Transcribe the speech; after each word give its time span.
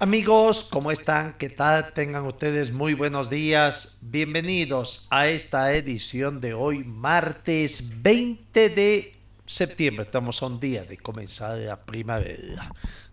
Amigos, 0.00 0.68
¿cómo 0.70 0.92
están? 0.92 1.34
¿Qué 1.38 1.48
tal? 1.48 1.92
Tengan 1.92 2.24
ustedes 2.24 2.72
muy 2.72 2.94
buenos 2.94 3.28
días. 3.28 3.98
Bienvenidos 4.00 5.08
a 5.10 5.26
esta 5.26 5.74
edición 5.74 6.40
de 6.40 6.54
hoy, 6.54 6.84
martes 6.84 8.00
20 8.00 8.68
de 8.68 9.16
septiembre. 9.44 10.04
Estamos 10.04 10.40
a 10.40 10.46
un 10.46 10.60
día 10.60 10.84
de 10.84 10.98
comenzar 10.98 11.58
la 11.58 11.76
primavera. 11.76 12.70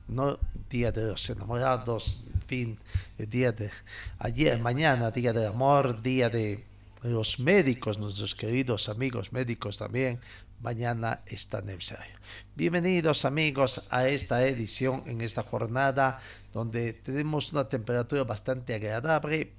No 0.08 0.38
día 0.70 0.92
de 0.92 1.08
los 1.08 1.28
enamorados, 1.28 2.28
en 2.32 2.42
fin, 2.44 2.80
el 3.18 3.32
día 3.32 3.52
de 3.52 3.72
ayer, 4.20 4.60
mañana, 4.60 5.10
día 5.10 5.34
del 5.34 5.48
amor, 5.48 6.04
día 6.04 6.30
de 6.30 6.64
los 7.02 7.40
médicos, 7.40 7.98
nuestros 7.98 8.36
queridos 8.36 8.90
amigos 8.90 9.34
médicos 9.34 9.80
también. 9.80 10.20
Mañana 10.60 11.22
está 11.26 11.60
aniversario. 11.60 12.16
Bienvenidos 12.56 13.26
amigos 13.26 13.88
a 13.92 14.08
esta 14.08 14.48
edición 14.48 15.04
en 15.06 15.22
esta 15.22 15.44
jornada 15.44 16.22
donde 16.54 16.94
tenemos 16.94 17.52
una 17.54 17.70
temperatura 17.70 18.24
bastante 18.24 18.74
agradable, 18.74 19.54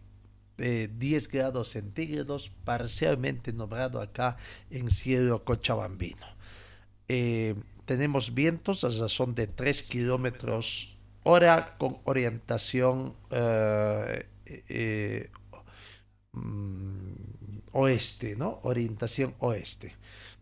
eh, 0.59 0.89
10 0.93 1.29
grados 1.29 1.69
centígrados, 1.69 2.51
parcialmente 2.65 3.53
nublado 3.53 4.01
acá 4.01 4.37
en 4.71 4.91
cielo 4.91 5.45
cochabambino. 5.45 6.27
Eh, 7.09 7.55
tenemos 7.85 8.35
vientos 8.35 8.83
a 8.83 8.89
razón 8.89 9.35
de 9.35 9.47
3 9.47 9.83
kilómetros 9.85 10.97
hora 11.23 11.77
con 11.77 11.99
orientación 12.05 13.15
eh, 13.31 14.27
eh, 14.47 15.31
mm, 16.33 17.59
oeste, 17.73 18.37
¿no? 18.37 18.61
Orientación 18.63 19.35
oeste. 19.41 19.95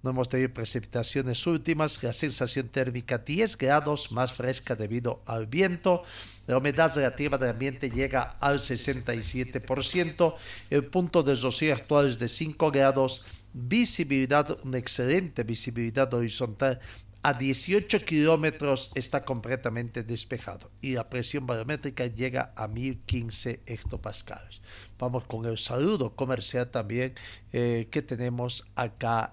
No 0.04 0.10
hemos 0.10 0.28
tenido 0.28 0.52
precipitaciones 0.52 1.46
últimas, 1.46 2.02
la 2.02 2.12
sensación 2.12 2.68
térmica 2.68 3.16
10 3.16 3.56
grados 3.56 4.12
más 4.12 4.34
fresca 4.34 4.76
debido 4.76 5.22
al 5.24 5.46
viento, 5.46 6.02
la 6.46 6.58
humedad 6.58 6.94
relativa 6.94 7.38
del 7.38 7.48
ambiente 7.48 7.88
llega 7.88 8.36
al 8.38 8.58
67%, 8.58 10.34
el 10.68 10.84
punto 10.84 11.22
de 11.22 11.34
rocío 11.34 11.72
actual 11.72 12.08
es 12.08 12.18
de 12.18 12.28
5 12.28 12.70
grados, 12.70 13.24
visibilidad, 13.54 14.58
una 14.62 14.76
excelente 14.76 15.42
visibilidad 15.42 16.12
horizontal 16.12 16.80
a 17.22 17.32
18 17.32 18.00
kilómetros 18.00 18.90
está 18.94 19.24
completamente 19.24 20.02
despejado. 20.02 20.70
Y 20.82 20.92
la 20.92 21.08
presión 21.08 21.46
barométrica 21.46 22.04
llega 22.04 22.52
a 22.54 22.68
1015 22.68 23.62
hectopascales. 23.64 24.60
Vamos 24.98 25.24
con 25.24 25.46
el 25.46 25.56
saludo 25.56 26.14
comercial 26.14 26.70
también 26.70 27.14
eh, 27.54 27.88
que 27.90 28.02
tenemos 28.02 28.66
acá 28.76 29.32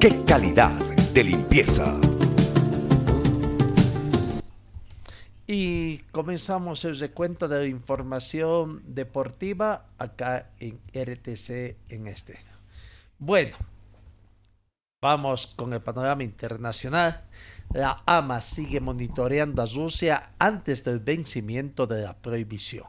¡Qué 0.00 0.24
calidad 0.24 0.72
de 1.12 1.24
limpieza! 1.24 1.94
Y 5.46 5.98
comenzamos 6.10 6.86
el 6.86 6.98
recuento 6.98 7.48
de 7.48 7.68
información 7.68 8.82
deportiva 8.86 9.90
acá 9.98 10.52
en 10.58 10.80
RTC 10.94 11.76
en 11.90 12.06
este. 12.06 12.38
Bueno, 13.18 13.58
vamos 15.02 15.48
con 15.48 15.74
el 15.74 15.82
panorama 15.82 16.22
internacional. 16.22 17.28
La 17.74 18.02
AMA 18.06 18.40
sigue 18.40 18.80
monitoreando 18.80 19.60
a 19.60 19.66
Rusia 19.66 20.30
antes 20.38 20.82
del 20.82 21.00
vencimiento 21.00 21.86
de 21.86 22.00
la 22.04 22.16
prohibición. 22.16 22.86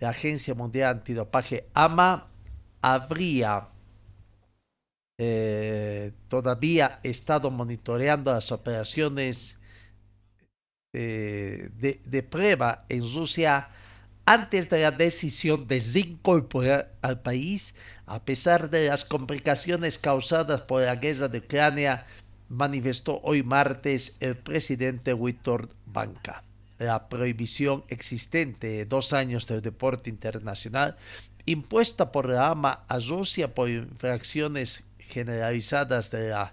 La 0.00 0.08
Agencia 0.08 0.54
Mundial 0.54 0.94
Antidopaje 0.94 1.68
AMA 1.74 2.28
habría 2.80 3.68
eh, 5.18 6.12
todavía 6.28 6.98
estado 7.02 7.50
monitoreando 7.50 8.32
las 8.32 8.50
operaciones 8.50 9.56
eh, 10.92 11.70
de, 11.76 12.00
de, 12.04 12.22
prueba 12.22 12.84
en 12.88 13.02
Rusia 13.02 13.68
antes 14.26 14.70
de 14.70 14.82
la 14.82 14.90
decisión 14.90 15.66
de 15.68 15.82
incorporar 15.96 16.94
al 17.02 17.20
país, 17.20 17.74
a 18.06 18.24
pesar 18.24 18.70
de 18.70 18.88
las 18.88 19.04
complicaciones 19.04 19.98
causadas 19.98 20.62
por 20.62 20.82
la 20.82 20.96
guerra 20.96 21.28
de 21.28 21.38
Ucrania, 21.38 22.06
manifestó 22.48 23.20
hoy 23.22 23.42
martes 23.42 24.16
el 24.20 24.36
presidente 24.36 25.14
Víctor 25.14 25.68
Banca. 25.86 26.42
La 26.78 27.08
prohibición 27.08 27.84
existente 27.88 28.66
de 28.66 28.84
dos 28.86 29.12
años 29.12 29.46
del 29.46 29.62
deporte 29.62 30.10
internacional, 30.10 30.96
impuesta 31.46 32.10
por 32.10 32.28
la 32.28 32.48
AMA 32.48 32.84
a 32.88 32.98
Rusia 32.98 33.54
por 33.54 33.68
infracciones 33.68 34.82
generalizadas 35.08 36.10
de 36.10 36.30
las 36.30 36.52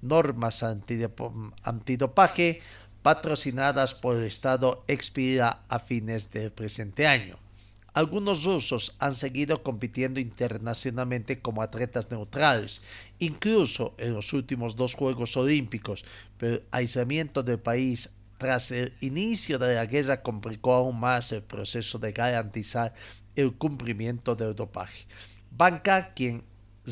normas 0.00 0.62
antidopaje 0.62 2.60
patrocinadas 3.02 3.94
por 3.94 4.16
el 4.16 4.24
Estado 4.24 4.84
expira 4.88 5.62
a 5.68 5.78
fines 5.78 6.30
del 6.30 6.52
presente 6.52 7.06
año. 7.06 7.38
Algunos 7.94 8.44
rusos 8.44 8.94
han 8.98 9.14
seguido 9.14 9.62
compitiendo 9.62 10.20
internacionalmente 10.20 11.40
como 11.40 11.62
atletas 11.62 12.10
neutrales, 12.10 12.82
incluso 13.18 13.94
en 13.98 14.14
los 14.14 14.32
últimos 14.32 14.76
dos 14.76 14.94
Juegos 14.94 15.36
Olímpicos, 15.36 16.04
pero 16.36 16.56
el 16.56 16.62
aislamiento 16.70 17.42
del 17.42 17.58
país 17.58 18.10
tras 18.36 18.70
el 18.70 18.94
inicio 19.00 19.58
de 19.58 19.74
la 19.74 19.86
guerra 19.86 20.22
complicó 20.22 20.74
aún 20.74 21.00
más 21.00 21.32
el 21.32 21.42
proceso 21.42 21.98
de 21.98 22.12
garantizar 22.12 22.94
el 23.34 23.54
cumplimiento 23.54 24.36
del 24.36 24.54
dopaje. 24.54 25.06
Banca, 25.50 26.12
quien 26.14 26.44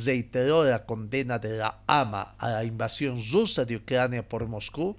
reiteró 0.05 0.65
la 0.65 0.84
condena 0.84 1.39
de 1.39 1.59
la 1.59 1.81
AMA 1.87 2.34
a 2.39 2.51
la 2.51 2.65
invasión 2.65 3.21
rusa 3.33 3.65
de 3.65 3.77
Ucrania 3.77 4.29
por 4.29 4.47
Moscú, 4.47 4.97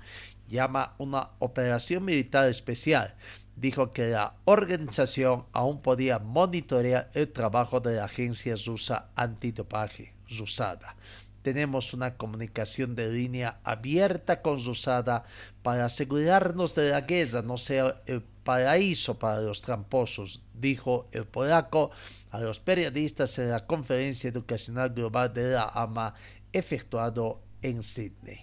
llama 0.47 0.95
una 0.97 1.29
operación 1.39 2.05
militar 2.05 2.47
especial. 2.49 3.15
Dijo 3.55 3.91
que 3.91 4.09
la 4.09 4.35
organización 4.45 5.45
aún 5.51 5.81
podía 5.81 6.19
monitorear 6.19 7.09
el 7.13 7.31
trabajo 7.31 7.79
de 7.79 7.95
la 7.95 8.05
agencia 8.05 8.55
rusa 8.65 9.09
antidopaje, 9.15 10.13
RUSADA. 10.29 10.95
Tenemos 11.41 11.93
una 11.93 12.17
comunicación 12.17 12.95
de 12.95 13.09
línea 13.11 13.59
abierta 13.63 14.41
con 14.41 14.63
RUSADA 14.63 15.23
para 15.63 15.85
asegurarnos 15.85 16.75
de 16.75 16.89
la 16.89 17.01
guerra 17.01 17.41
no 17.41 17.57
sea 17.57 18.01
el 18.05 18.23
paraíso 18.47 19.19
para 19.19 19.41
los 19.41 19.61
tramposos, 19.61 20.41
dijo 20.53 21.09
el 21.11 21.25
polaco 21.25 21.91
a 22.31 22.39
los 22.39 22.61
periodistas 22.61 23.37
en 23.39 23.49
la 23.49 23.67
conferencia 23.67 24.29
educacional 24.29 24.91
global 24.91 25.33
de 25.33 25.51
la 25.51 25.65
AMA 25.67 26.13
efectuado 26.53 27.41
en 27.61 27.83
Sydney. 27.83 28.39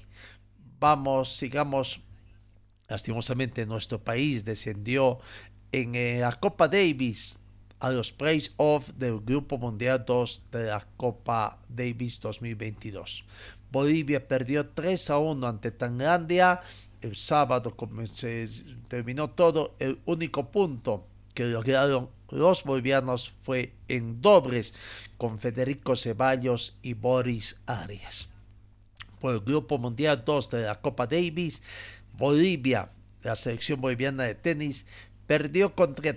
Vamos, 0.79 1.35
sigamos. 1.35 2.01
Lastimosamente 2.87 3.65
nuestro 3.65 3.99
país 3.99 4.45
descendió 4.45 5.21
en 5.73 5.95
eh, 5.95 6.19
la 6.21 6.33
Copa 6.33 6.69
Davis 6.69 7.39
a 7.81 7.91
los 7.91 8.13
playoffs 8.13 8.99
del 8.99 9.21
Grupo 9.21 9.57
Mundial 9.57 10.05
2 10.07 10.43
de 10.53 10.65
la 10.67 10.87
Copa 10.99 11.63
Davis 11.67 12.21
2022. 12.21 13.25
Bolivia 13.73 14.29
perdió 14.29 14.69
3 14.69 15.09
a 15.09 15.19
1 15.19 15.47
ante 15.47 15.71
Tailandia. 15.71 16.61
El 17.05 17.17
sábado 17.17 17.77
se 18.11 18.47
terminó 18.89 19.29
todo. 19.29 19.75
El 19.79 20.01
único 20.07 20.51
punto 20.51 21.07
que 21.35 21.45
lograron 21.45 22.09
los 22.31 22.65
bolivianos 22.65 23.31
fue 23.43 23.75
en 23.89 24.23
dobles 24.23 24.73
con 25.19 25.39
Federico 25.39 25.97
Ceballos 25.97 26.79
y 26.81 26.95
Boris 26.95 27.57
Arias. 27.67 28.31
Por 29.21 29.35
el 29.35 29.41
Grupo 29.41 29.77
Mundial 29.77 30.23
2 30.25 30.49
de 30.49 30.63
la 30.63 30.81
Copa 30.81 31.07
Davis, 31.07 31.63
Bolivia, 32.17 32.89
la 33.23 33.37
selección 33.37 33.83
boliviana 33.83 34.25
de 34.25 34.37
tenis, 34.37 34.87
perdió 35.27 35.75
contra 35.75 36.13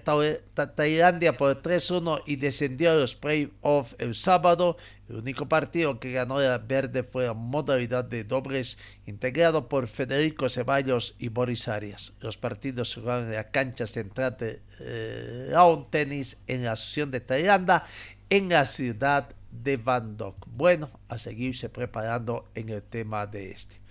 Tailandia 0.76 1.38
por 1.38 1.62
3-1 1.62 2.24
y 2.26 2.36
descendió 2.36 2.92
a 2.92 2.96
los 2.96 3.16
playoffs 3.16 3.96
el 4.00 4.16
sábado. 4.16 4.78
El 5.10 5.18
único 5.18 5.48
partido 5.48 6.00
que 6.00 6.12
ganó 6.12 6.40
la 6.40 6.58
verde 6.58 7.04
fue 7.04 7.26
la 7.26 7.34
modalidad 7.34 8.04
de 8.04 8.24
dobles 8.24 8.78
integrado 9.06 9.70
por 9.70 9.88
Federico 9.88 10.50
Ceballos 10.50 11.16
y 11.18 11.30
Boris 11.30 11.68
Arias. 11.68 12.14
Los 12.20 12.38
partidos 12.38 12.92
se 12.92 13.02
jugaron 13.02 13.28
en 13.28 13.34
la 13.34 13.50
cancha 13.50 13.88
central 13.88 14.36
de 14.38 14.62
eh, 14.82 15.54
Tennis 15.90 16.38
en 16.48 16.66
la 16.66 16.74
Asociación 16.74 17.12
de 17.12 17.22
Tailandia 17.22 17.86
en 18.30 18.50
la 18.50 18.66
ciudad 18.66 19.30
de 19.52 19.78
Van 19.78 20.18
Bueno, 20.46 20.90
a 21.08 21.18
seguirse 21.18 21.70
preparando 21.70 22.50
en 22.56 22.70
el 22.70 22.84
tema 22.84 23.26
de 23.26 23.52
este. 23.52 23.87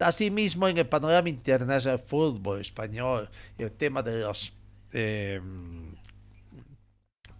Asimismo, 0.00 0.66
en 0.66 0.78
el 0.78 0.88
panorama 0.88 1.28
internacional 1.28 1.98
del 1.98 2.06
fútbol 2.06 2.60
español, 2.60 3.28
el 3.58 3.70
tema 3.72 4.02
de 4.02 4.20
los 4.20 4.52
eh, 4.92 5.40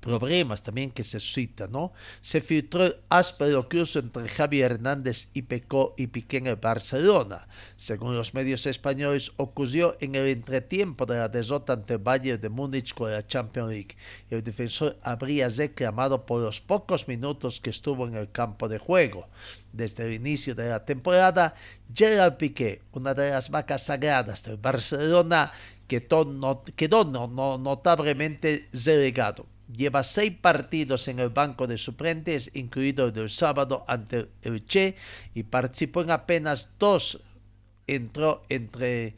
problemas 0.00 0.62
también 0.62 0.91
que 0.91 1.05
se 1.05 1.20
suscitan, 1.20 1.70
¿no? 1.70 1.93
Se 2.20 2.41
filtró 2.41 2.85
el 2.85 2.97
áspero 3.08 3.69
cruce 3.69 3.99
entre 3.99 4.29
Javi 4.29 4.62
Hernández 4.62 5.29
y 5.35 5.43
Pecó 5.43 5.94
y 5.97 6.08
Piqué 6.08 6.38
en 6.38 6.47
el 6.49 6.56
Barcelona. 6.56 7.47
Según 7.76 8.17
los 8.17 8.35
medios 8.35 8.67
españoles, 8.67 9.32
ocurrió 9.37 9.97
en 10.00 10.14
el 10.14 10.26
entretiempo 10.29 11.06
de 11.06 11.19
la 11.19 11.29
derrota 11.29 11.75
ante 11.75 11.94
el 11.94 12.00
Bayern 12.00 12.41
de 12.41 12.49
Múnich 12.49 12.94
con 12.94 13.11
la 13.11 13.26
Champions 13.26 13.70
League. 13.70 13.97
El 14.31 14.43
defensor 14.43 14.99
habría 15.02 15.49
reclamado 15.49 16.26
por 16.26 16.43
los 16.43 16.61
pocos 16.61 17.06
minutos 17.06 17.61
que 17.61 17.70
estuvo 17.70 18.06
en 18.06 18.14
el 18.14 18.31
campo 18.32 18.69
de 18.69 18.79
juego. 18.79 19.29
Desde 19.73 20.06
el 20.06 20.14
inicio 20.14 20.55
de 20.55 20.69
la 20.69 20.85
temporada, 20.85 21.55
Gerard 21.94 22.37
Piqué, 22.37 22.82
una 22.93 23.14
de 23.14 23.31
las 23.31 23.50
vacas 23.50 23.85
sagradas 23.85 24.43
del 24.43 24.56
Barcelona, 24.56 25.52
quedó, 25.87 26.62
quedó 26.76 27.05
notablemente 27.05 28.69
relegado 28.73 29.47
lleva 29.77 30.03
seis 30.03 30.33
partidos 30.41 31.09
en 31.09 31.19
el 31.19 31.31
banco 31.31 31.67
de 31.67 31.79
suplentes, 31.79 32.51
incluido 32.55 33.07
el 33.07 33.13
del 33.13 33.31
sábado 33.31 33.85
ante 33.89 34.29
el 34.43 34.65
Che, 34.65 34.97
y 35.35 35.43
participó 35.43 36.03
en 36.03 36.11
apenas 36.11 36.69
dos. 36.79 37.21
Entró 37.87 38.45
entre 38.49 39.17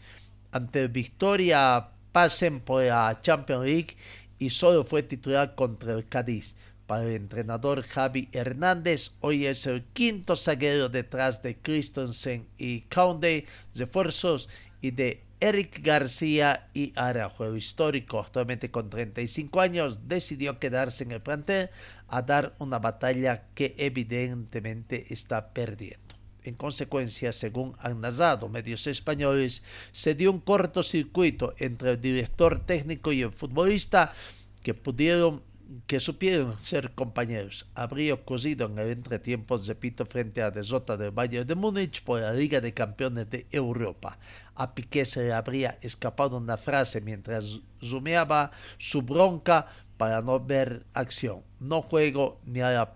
ante 0.53 0.89
Victoria 0.89 1.89
Pasen 2.13 2.61
por 2.61 2.85
la 2.85 3.19
Champions 3.23 3.65
League 3.65 3.97
y 4.39 4.51
solo 4.51 4.85
fue 4.85 5.03
titular 5.03 5.55
contra 5.55 5.93
el 5.93 6.07
Cádiz. 6.07 6.55
Para 6.87 7.05
el 7.05 7.13
entrenador 7.13 7.83
Javi 7.83 8.29
Hernández, 8.33 9.13
hoy 9.21 9.47
es 9.47 9.67
el 9.67 9.85
quinto 9.85 10.37
zaguero 10.37 10.89
detrás 10.89 11.43
de 11.43 11.57
Christensen 11.57 12.47
y 12.59 12.83
Conde, 12.83 13.47
refuerzos 13.75 14.49
y 14.81 14.91
de 14.91 15.23
Eric 15.43 15.81
García 15.83 16.69
y 16.73 16.93
Araujo, 16.95 17.57
histórico, 17.57 18.21
actualmente 18.21 18.71
con 18.71 18.89
35 18.89 19.61
años, 19.61 20.07
decidió 20.07 20.61
quedarse 20.61 21.03
en 21.03 21.11
el 21.11 21.21
plantel 21.21 21.71
a 22.07 22.23
dar 22.23 22.55
una 22.61 22.79
batalla 22.79 23.49
que 23.53 23.75
evidentemente 23.77 25.13
está 25.13 25.53
perdiendo. 25.53 26.15
En 26.45 26.55
consecuencia, 26.55 27.33
según 27.33 27.75
han 27.81 28.01
narrado 28.01 28.49
medios 28.49 28.87
españoles, 28.87 29.65
se 29.91 30.15
dio 30.15 30.31
un 30.31 30.39
cortocircuito 30.39 31.55
entre 31.59 31.91
el 31.91 32.01
director 32.01 32.65
técnico 32.65 33.11
y 33.11 33.23
el 33.23 33.33
futbolista 33.33 34.13
que 34.63 34.75
pudieron 34.75 35.43
que 35.87 36.01
supieron 36.01 36.57
ser 36.59 36.93
compañeros. 36.93 37.67
Habría 37.75 38.15
ocurrido 38.15 38.67
en 38.67 38.79
el 38.79 38.91
entretiempo, 38.91 39.57
repito, 39.57 40.05
frente 40.05 40.43
a 40.43 40.47
la 40.47 40.51
derrota 40.51 40.97
del 40.97 41.13
Bayern 41.13 41.47
de 41.47 41.55
Múnich 41.55 42.03
por 42.03 42.21
la 42.21 42.33
Liga 42.33 42.61
de 42.61 42.75
Campeones 42.75 43.31
de 43.31 43.47
Europa. 43.51 44.19
A 44.55 44.75
Piqué 44.75 45.05
se 45.05 45.23
le 45.25 45.33
habría 45.33 45.79
escapado 45.81 46.37
una 46.37 46.57
frase 46.57 47.01
mientras 47.01 47.61
zumeaba 47.81 48.53
su 48.79 49.03
bronca 49.03 49.67
para 49.97 50.21
no 50.23 50.41
ver 50.41 50.85
acción. 50.95 51.43
No 51.61 51.83
juego 51.83 52.41
ni 52.45 52.61
a 52.61 52.71
la 52.71 52.95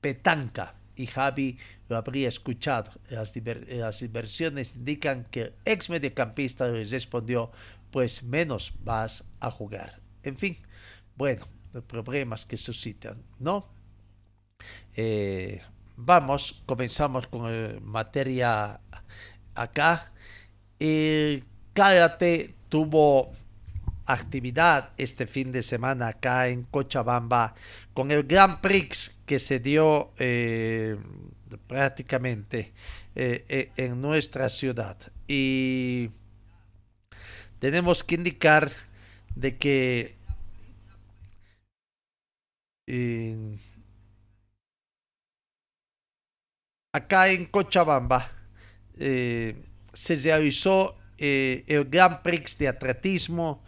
petanca. 0.00 0.74
Y 0.94 1.06
Javi 1.06 1.58
lo 1.88 1.96
habría 1.96 2.28
escuchado. 2.28 2.90
Las, 3.10 3.34
las 3.68 4.02
inversiones 4.02 4.76
indican 4.76 5.24
que 5.30 5.42
el 5.42 5.54
ex 5.64 5.90
mediocampista 5.90 6.68
le 6.68 6.84
respondió, 6.84 7.50
pues 7.90 8.22
menos 8.22 8.72
vas 8.82 9.24
a 9.40 9.50
jugar. 9.50 10.00
En 10.22 10.36
fin, 10.36 10.56
bueno, 11.16 11.46
problemas 11.86 12.46
que 12.46 12.56
suscitan, 12.56 13.22
¿no? 13.38 13.68
Eh, 14.94 15.60
vamos, 15.96 16.62
comenzamos 16.66 17.26
con 17.26 17.84
materia 17.84 18.80
acá. 19.54 20.12
El 20.78 21.44
karate 21.72 22.54
tuvo 22.68 23.32
actividad 24.06 24.90
este 24.96 25.26
fin 25.26 25.50
de 25.52 25.62
semana 25.62 26.08
acá 26.08 26.48
en 26.48 26.62
Cochabamba 26.64 27.54
con 27.92 28.10
el 28.10 28.22
Grand 28.22 28.60
Prix 28.60 29.20
que 29.26 29.38
se 29.38 29.58
dio 29.58 30.12
eh, 30.18 30.96
prácticamente 31.66 32.72
eh, 33.14 33.72
en 33.76 34.00
nuestra 34.00 34.48
ciudad. 34.48 34.96
Y 35.26 36.10
tenemos 37.58 38.04
que 38.04 38.14
indicar 38.14 38.70
de 39.34 39.56
que 39.56 40.16
acá 46.92 47.28
en 47.28 47.46
Cochabamba 47.46 48.30
eh, 48.98 49.56
se 49.96 50.14
realizó 50.16 50.94
eh, 51.16 51.64
el 51.66 51.86
Grand 51.86 52.20
Prix 52.20 52.58
de 52.58 52.68
atletismo, 52.68 53.62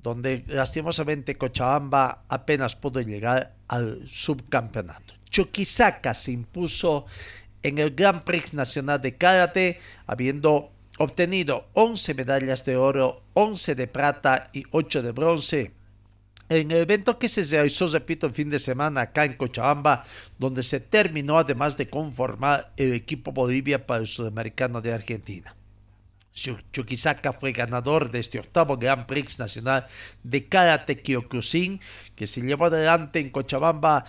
donde 0.00 0.44
lastimosamente 0.46 1.36
Cochabamba 1.36 2.22
apenas 2.28 2.76
pudo 2.76 3.00
llegar 3.00 3.54
al 3.66 4.06
subcampeonato. 4.08 5.14
Chuquisaca 5.28 6.14
se 6.14 6.32
impuso 6.32 7.06
en 7.62 7.78
el 7.78 7.94
Grand 7.94 8.22
Prix 8.22 8.54
Nacional 8.54 9.02
de 9.02 9.16
Karate, 9.16 9.80
habiendo 10.06 10.70
obtenido 10.98 11.66
11 11.72 12.14
medallas 12.14 12.64
de 12.64 12.76
oro, 12.76 13.22
11 13.34 13.74
de 13.74 13.86
plata 13.88 14.50
y 14.52 14.64
8 14.70 15.02
de 15.02 15.12
bronce 15.12 15.72
en 16.60 16.70
el 16.70 16.78
evento 16.78 17.18
que 17.18 17.28
se 17.28 17.42
realizó, 17.44 17.86
repito, 17.86 18.26
el 18.26 18.34
fin 18.34 18.50
de 18.50 18.58
semana 18.58 19.02
acá 19.02 19.24
en 19.24 19.34
Cochabamba, 19.34 20.04
donde 20.38 20.62
se 20.62 20.80
terminó 20.80 21.38
además 21.38 21.76
de 21.76 21.88
conformar 21.88 22.72
el 22.76 22.92
equipo 22.92 23.32
Bolivia 23.32 23.86
para 23.86 24.00
el 24.00 24.06
Sudamericano 24.06 24.80
de 24.80 24.92
Argentina. 24.92 25.54
Chuquisaca 26.32 27.32
fue 27.32 27.52
ganador 27.52 28.10
de 28.10 28.20
este 28.20 28.38
octavo 28.38 28.76
Grand 28.76 29.06
Prix 29.06 29.38
Nacional 29.38 29.86
de 30.22 30.48
Karate 30.48 31.02
Kyokushin, 31.02 31.80
que 32.16 32.26
se 32.26 32.40
llevó 32.40 32.66
adelante 32.66 33.20
en 33.20 33.30
Cochabamba 33.30 34.04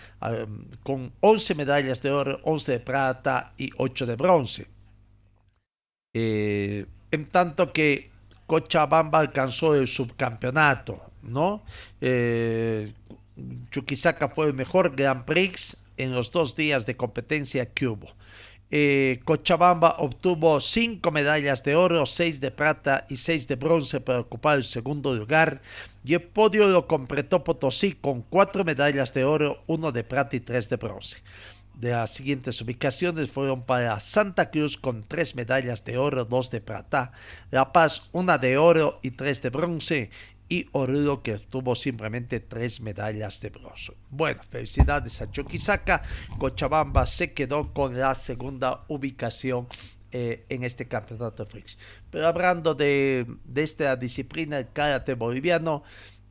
con 0.83 1.11
11 1.19 1.55
medallas 1.55 2.01
de 2.01 2.11
oro, 2.11 2.39
11 2.43 2.71
de 2.71 2.79
plata 2.79 3.53
y 3.57 3.71
8 3.77 4.05
de 4.05 4.15
bronce. 4.15 4.67
Eh, 6.13 6.85
en 7.11 7.25
tanto 7.29 7.73
que 7.73 8.11
Cochabamba 8.47 9.19
alcanzó 9.19 9.75
el 9.75 9.87
subcampeonato, 9.87 11.01
¿no? 11.23 11.63
Eh, 12.01 12.93
fue 14.35 14.47
el 14.47 14.53
mejor 14.53 14.95
Grand 14.95 15.25
Prix 15.25 15.85
en 15.97 16.13
los 16.13 16.31
dos 16.31 16.55
días 16.55 16.85
de 16.85 16.95
competencia 16.95 17.65
que 17.65 17.87
hubo. 17.87 18.07
Eh, 18.71 19.19
Cochabamba 19.23 19.95
obtuvo 19.99 20.59
cinco 20.59 21.11
medallas 21.11 21.63
de 21.63 21.75
oro, 21.75 22.05
seis 22.05 22.41
de 22.41 22.49
plata 22.49 23.05
y 23.09 23.17
seis 23.17 23.47
de 23.47 23.55
bronce 23.55 24.01
para 24.01 24.21
ocupar 24.21 24.57
el 24.57 24.63
segundo 24.63 25.13
lugar. 25.13 25.61
Y 26.03 26.15
el 26.15 26.23
podio 26.23 26.67
lo 26.67 26.87
completó 26.87 27.43
Potosí 27.43 27.91
con 27.93 28.23
cuatro 28.23 28.63
medallas 28.63 29.13
de 29.13 29.25
oro, 29.25 29.63
uno 29.67 29.91
de 29.91 30.03
plata 30.03 30.35
y 30.35 30.39
tres 30.39 30.69
de 30.69 30.77
bronce. 30.77 31.21
De 31.73 31.89
las 31.89 32.11
siguientes 32.11 32.61
ubicaciones 32.61 33.31
fueron 33.31 33.63
para 33.63 33.99
Santa 33.99 34.51
Cruz 34.51 34.77
con 34.77 35.03
tres 35.03 35.35
medallas 35.35 35.83
de 35.83 35.97
oro, 35.97 36.23
dos 36.23 36.51
de 36.51 36.61
plata, 36.61 37.11
La 37.49 37.73
Paz 37.73 38.09
una 38.11 38.37
de 38.37 38.57
oro 38.57 38.99
y 39.01 39.11
tres 39.11 39.41
de 39.41 39.49
bronce 39.49 40.11
y 40.49 40.67
Oruro 40.71 41.23
que 41.23 41.35
obtuvo 41.35 41.75
simplemente 41.75 42.39
tres 42.39 42.81
medallas 42.81 43.41
de 43.41 43.49
bronce. 43.49 43.93
Bueno, 44.09 44.41
felicidades 44.49 45.21
a 45.21 45.31
Chuquisaca. 45.31 46.03
Cochabamba 46.37 47.05
se 47.05 47.33
quedó 47.33 47.73
con 47.73 47.97
la 47.97 48.13
segunda 48.15 48.83
ubicación 48.87 49.67
eh, 50.11 50.45
en 50.49 50.63
este 50.63 50.87
campeonato. 50.87 51.47
Pero 52.11 52.27
hablando 52.27 52.75
de, 52.75 53.25
de 53.45 53.63
esta 53.63 53.95
disciplina, 53.95 54.59
el 54.59 54.71
karate 54.71 55.15
boliviano, 55.15 55.83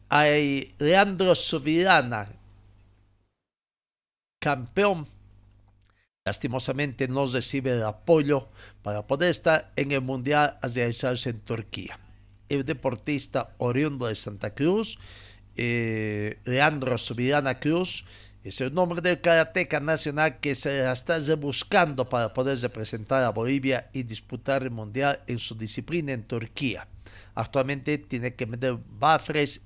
hay 0.08 0.74
Leandro 0.78 1.34
Subirana, 1.34 2.28
campeón 4.38 5.08
lastimosamente 6.24 7.08
no 7.08 7.26
recibe 7.26 7.72
el 7.72 7.82
apoyo 7.82 8.48
para 8.82 9.06
poder 9.06 9.30
estar 9.30 9.72
en 9.76 9.92
el 9.92 10.02
Mundial 10.02 10.58
a 10.62 10.68
realizarse 10.68 11.30
en 11.30 11.40
Turquía 11.40 11.98
el 12.54 12.64
deportista 12.64 13.54
oriundo 13.58 14.06
de 14.06 14.14
Santa 14.14 14.54
Cruz, 14.54 14.98
eh, 15.56 16.38
Leandro 16.44 16.98
Subirana 16.98 17.58
Cruz, 17.58 18.04
es 18.44 18.60
el 18.60 18.74
nombre 18.74 19.00
del 19.00 19.20
karateca 19.20 19.80
nacional 19.80 20.40
que 20.40 20.54
se 20.54 20.90
está 20.90 21.18
buscando 21.36 22.08
para 22.08 22.34
poder 22.34 22.58
representar 22.58 23.22
a 23.22 23.30
Bolivia 23.30 23.88
y 23.92 24.02
disputar 24.02 24.64
el 24.64 24.70
mundial 24.70 25.20
en 25.28 25.38
su 25.38 25.54
disciplina 25.54 26.12
en 26.12 26.24
Turquía. 26.24 26.88
Actualmente 27.34 27.98
tiene 27.98 28.34
que 28.34 28.46
meter 28.46 28.76
bafres 28.98 29.62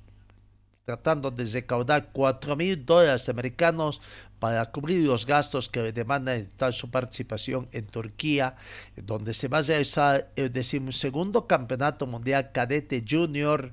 tratando 0.86 1.32
de 1.32 1.44
recaudar 1.46 2.10
4 2.12 2.54
mil 2.54 2.86
dólares 2.86 3.28
americanos 3.28 4.00
para 4.38 4.64
cubrir 4.66 5.04
los 5.04 5.26
gastos 5.26 5.68
que 5.68 5.90
demandan 5.90 6.48
tal 6.56 6.72
su 6.72 6.92
participación 6.92 7.68
en 7.72 7.86
Turquía, 7.86 8.54
donde 8.94 9.34
se 9.34 9.48
va 9.48 9.58
a 9.58 9.62
realizar 9.62 10.30
el 10.36 10.52
decimosegundo 10.52 11.48
campeonato 11.48 12.06
mundial 12.06 12.52
cadete 12.52 13.04
junior 13.08 13.72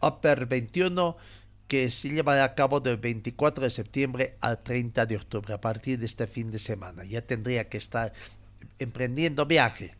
Upper 0.00 0.46
21 0.46 1.16
que 1.66 1.90
se 1.90 2.08
llevará 2.08 2.44
a 2.44 2.54
cabo 2.54 2.80
del 2.80 2.96
24 2.96 3.64
de 3.64 3.70
septiembre 3.70 4.36
al 4.40 4.62
30 4.62 5.04
de 5.04 5.16
octubre, 5.16 5.52
a 5.52 5.60
partir 5.60 5.98
de 5.98 6.06
este 6.06 6.26
fin 6.26 6.50
de 6.50 6.58
semana. 6.58 7.04
Ya 7.04 7.20
tendría 7.20 7.68
que 7.68 7.76
estar 7.76 8.14
emprendiendo 8.78 9.44
viaje. 9.44 9.97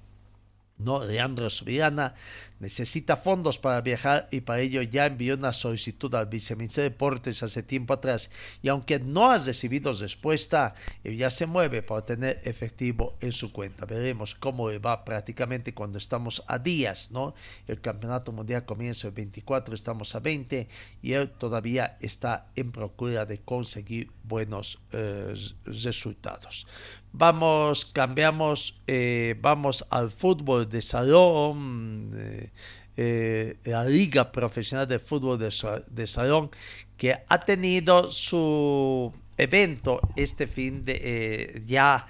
¿No? 0.79 1.05
Leandro 1.05 1.51
Subirana 1.51 2.15
necesita 2.61 3.17
fondos 3.17 3.59
para 3.59 3.81
viajar 3.81 4.29
y 4.31 4.41
para 4.41 4.61
ello 4.61 4.83
ya 4.83 5.07
envió 5.07 5.35
una 5.35 5.53
solicitud 5.53 6.15
al 6.15 6.27
viceministro 6.27 6.83
de 6.83 6.91
Deportes 6.91 7.43
hace 7.43 7.63
tiempo 7.63 7.95
atrás 7.95 8.31
y 8.63 8.69
aunque 8.69 8.99
no 8.99 9.31
ha 9.31 9.39
recibido 9.39 9.93
respuesta, 9.93 10.75
ya 11.05 11.31
se 11.31 11.47
mueve 11.47 11.83
para 11.83 12.05
tener 12.05 12.41
efectivo 12.45 13.17
en 13.21 13.33
su 13.33 13.53
cuenta. 13.53 13.87
Veremos 13.87 14.35
cómo 14.35 14.69
va 14.81 15.05
prácticamente 15.05 15.75
cuando 15.75 15.99
estamos 15.99 16.43
a 16.47 16.59
días, 16.59 17.11
¿no? 17.11 17.35
El 17.67 17.81
campeonato 17.81 18.33
mundial 18.33 18.65
comienza 18.65 19.09
el 19.09 19.15
24, 19.15 19.75
estamos 19.75 20.15
a 20.15 20.21
20 20.21 20.69
y 21.03 21.13
él 21.13 21.31
todavía 21.31 21.97
está 22.01 22.49
en 22.57 22.73
procura 22.73 23.25
de 23.25 23.41
conseguir 23.41 24.11
buenos 24.25 24.81
eh, 24.93 25.35
resultados. 25.65 26.67
Vamos, 27.13 27.87
cambiamos, 27.87 28.81
eh, 28.87 29.35
vamos 29.41 29.85
al 29.91 30.11
fútbol 30.11 30.69
de 30.69 30.83
salón, 30.83 32.13
eh, 32.15 32.51
eh, 32.97 33.57
la 33.65 33.85
Liga 33.85 34.31
Profesional 34.31 34.87
de 34.87 34.99
Fútbol 34.99 35.39
de, 35.39 36.07
Salón, 36.07 36.51
que 36.97 37.17
ha 37.27 37.41
tenido 37.41 38.13
su 38.13 39.13
evento 39.37 40.01
este 40.17 40.47
fin 40.47 40.85
de, 40.85 41.63
ya 41.67 42.07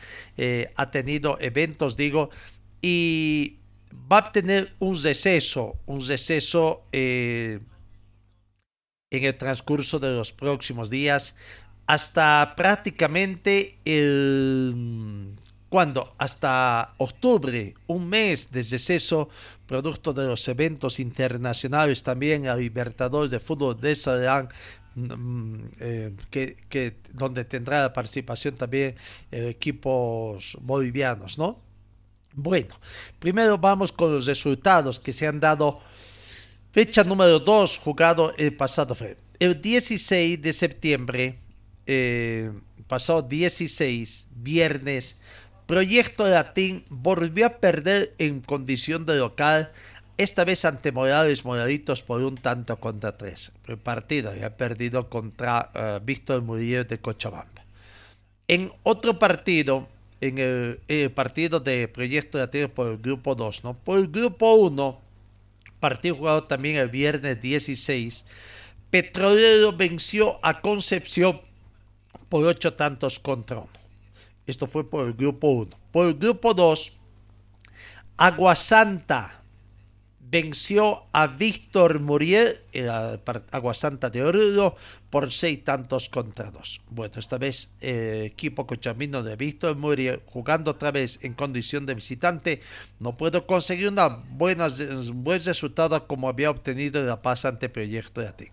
ha 0.76 0.90
tenido 0.90 1.38
eventos, 1.40 1.96
digo, 1.96 2.30
y 2.80 3.56
va 4.10 4.18
a 4.18 4.32
tener 4.32 4.72
un 4.78 5.00
receso, 5.00 5.76
un 5.86 6.00
receso 6.06 6.82
en 6.92 7.64
el 9.10 9.36
transcurso 9.36 9.98
de 9.98 10.14
los 10.14 10.32
próximos 10.32 10.90
días 10.90 11.34
hasta 11.88 12.52
prácticamente 12.54 13.78
el... 13.84 15.34
¿Cuándo? 15.70 16.14
Hasta 16.18 16.94
octubre, 16.98 17.74
un 17.86 18.08
mes 18.08 18.50
de 18.50 18.62
deceso, 18.62 19.28
producto 19.66 20.12
de 20.12 20.26
los 20.26 20.46
eventos 20.48 21.00
internacionales, 21.00 22.02
también 22.02 22.46
a 22.46 22.56
Libertadores 22.56 23.30
de 23.30 23.40
Fútbol 23.40 23.78
de 23.80 23.94
Salán, 23.94 24.48
mm, 24.94 25.56
eh, 25.80 26.14
que, 26.30 27.00
donde 27.12 27.44
tendrá 27.44 27.80
la 27.80 27.92
participación 27.92 28.54
también 28.54 28.94
equipos 29.30 30.56
bolivianos, 30.60 31.38
¿no? 31.38 31.58
Bueno, 32.34 32.74
primero 33.18 33.56
vamos 33.56 33.92
con 33.92 34.12
los 34.12 34.26
resultados 34.26 35.00
que 35.00 35.12
se 35.12 35.26
han 35.26 35.40
dado. 35.40 35.80
Fecha 36.70 37.02
número 37.02 37.38
2, 37.38 37.78
jugado 37.78 38.34
el 38.36 38.54
pasado 38.56 38.94
El 39.38 39.60
16 39.60 40.40
de 40.40 40.52
septiembre, 40.52 41.47
eh, 41.88 42.52
pasado 42.86 43.22
16, 43.22 44.26
viernes, 44.36 45.20
Proyecto 45.66 46.26
Latín 46.26 46.84
volvió 46.88 47.46
a 47.46 47.58
perder 47.58 48.14
en 48.18 48.40
condición 48.40 49.04
de 49.04 49.18
local, 49.18 49.72
esta 50.16 50.44
vez 50.44 50.64
ante 50.64 50.92
Morales 50.92 51.44
Moraditos 51.44 52.02
por 52.02 52.22
un 52.22 52.36
tanto 52.36 52.76
contra 52.78 53.16
tres. 53.16 53.52
El 53.66 53.78
partido 53.78 54.30
había 54.30 54.56
perdido 54.56 55.08
contra 55.08 55.70
eh, 55.74 56.00
Víctor 56.02 56.42
Murillo 56.42 56.84
de 56.84 56.98
Cochabamba. 56.98 57.64
En 58.48 58.72
otro 58.82 59.18
partido, 59.18 59.88
en 60.20 60.38
el, 60.38 61.10
partido 61.12 61.60
de 61.60 61.88
Proyecto 61.88 62.38
Latín 62.38 62.68
por 62.68 62.88
el 62.88 62.98
grupo 62.98 63.34
2, 63.34 63.64
¿no? 63.64 63.74
Por 63.74 63.98
el 63.98 64.08
grupo 64.08 64.54
1, 64.54 65.00
partido 65.80 66.16
jugado 66.16 66.44
también 66.44 66.76
el 66.76 66.88
viernes 66.88 67.40
16, 67.40 68.24
Petrolero 68.90 69.72
venció 69.72 70.38
a 70.42 70.60
Concepción 70.60 71.42
por 72.28 72.44
ocho 72.44 72.74
tantos 72.74 73.18
contra 73.18 73.58
uno. 73.58 73.68
Esto 74.46 74.66
fue 74.66 74.88
por 74.88 75.06
el 75.06 75.12
grupo 75.12 75.50
1. 75.50 75.76
Por 75.92 76.06
el 76.06 76.14
grupo 76.14 76.54
2, 76.54 76.92
Aguasanta 78.16 79.38
venció 80.30 81.04
a 81.12 81.26
Víctor 81.26 82.00
Muriel, 82.00 82.58
el 82.72 82.90
Aguasanta 83.50 84.10
de 84.10 84.22
Oruro, 84.22 84.76
por 85.10 85.32
seis 85.32 85.64
tantos 85.64 86.08
contra 86.10 86.50
dos. 86.50 86.80
Bueno, 86.90 87.14
esta 87.16 87.38
vez 87.38 87.72
el 87.80 88.24
equipo 88.24 88.66
cochamino 88.66 89.22
de 89.22 89.36
Víctor 89.36 89.76
Muriel, 89.76 90.20
jugando 90.26 90.72
otra 90.72 90.90
vez 90.90 91.18
en 91.22 91.32
condición 91.32 91.86
de 91.86 91.94
visitante, 91.94 92.60
no 93.00 93.16
pudo 93.16 93.46
conseguir 93.46 93.88
una 93.88 94.08
buena, 94.08 94.66
un 94.66 95.24
buen 95.24 95.40
como 96.06 96.28
había 96.28 96.50
obtenido 96.50 97.00
en 97.00 97.06
la 97.06 97.22
pasante 97.22 97.68
proyecto 97.68 98.20
de 98.20 98.28
Aten. 98.28 98.52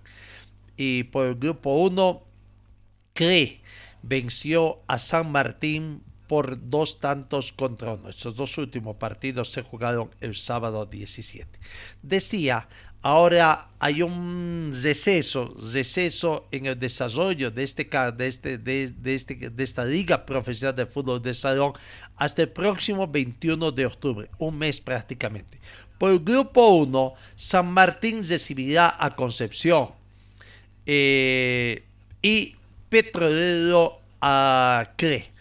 Y 0.77 1.03
por 1.03 1.27
el 1.27 1.35
grupo 1.35 1.75
1, 1.77 2.23
cree 3.15 3.61
venció 4.03 4.81
a 4.85 4.99
San 4.99 5.31
Martín 5.31 6.03
por 6.27 6.69
dos 6.69 6.99
tantos 6.99 7.51
contra 7.51 7.93
uno. 7.93 8.09
Estos 8.09 8.35
dos 8.35 8.57
últimos 8.57 8.97
partidos 8.97 9.51
se 9.51 9.61
jugaron 9.63 10.09
el 10.21 10.35
sábado 10.35 10.85
17. 10.85 11.47
Decía, 12.01 12.67
ahora 13.01 13.69
hay 13.79 14.01
un 14.01 14.71
receso, 14.81 15.55
en 16.51 16.65
el 16.65 16.79
desarrollo 16.79 17.51
de, 17.51 17.63
este, 17.63 17.85
de, 17.85 18.27
este, 18.27 18.59
este, 19.05 19.35
de 19.49 19.63
esta 19.63 19.85
Liga 19.85 20.25
Profesional 20.25 20.75
de 20.75 20.85
Fútbol 20.85 21.21
de 21.21 21.33
Salón 21.33 21.73
hasta 22.15 22.43
el 22.43 22.49
próximo 22.49 23.07
21 23.07 23.71
de 23.71 23.85
octubre, 23.85 24.29
un 24.39 24.57
mes 24.57 24.81
prácticamente. 24.81 25.59
Por 25.97 26.11
el 26.11 26.19
grupo 26.19 26.69
1, 26.75 27.13
San 27.35 27.71
Martín 27.71 28.27
recibirá 28.27 28.95
a 28.99 29.15
Concepción 29.15 29.91
eh, 30.85 31.83
y 32.21 32.55
Petrolero 32.89 33.99
a 34.21 34.91
CRE. 34.95 35.31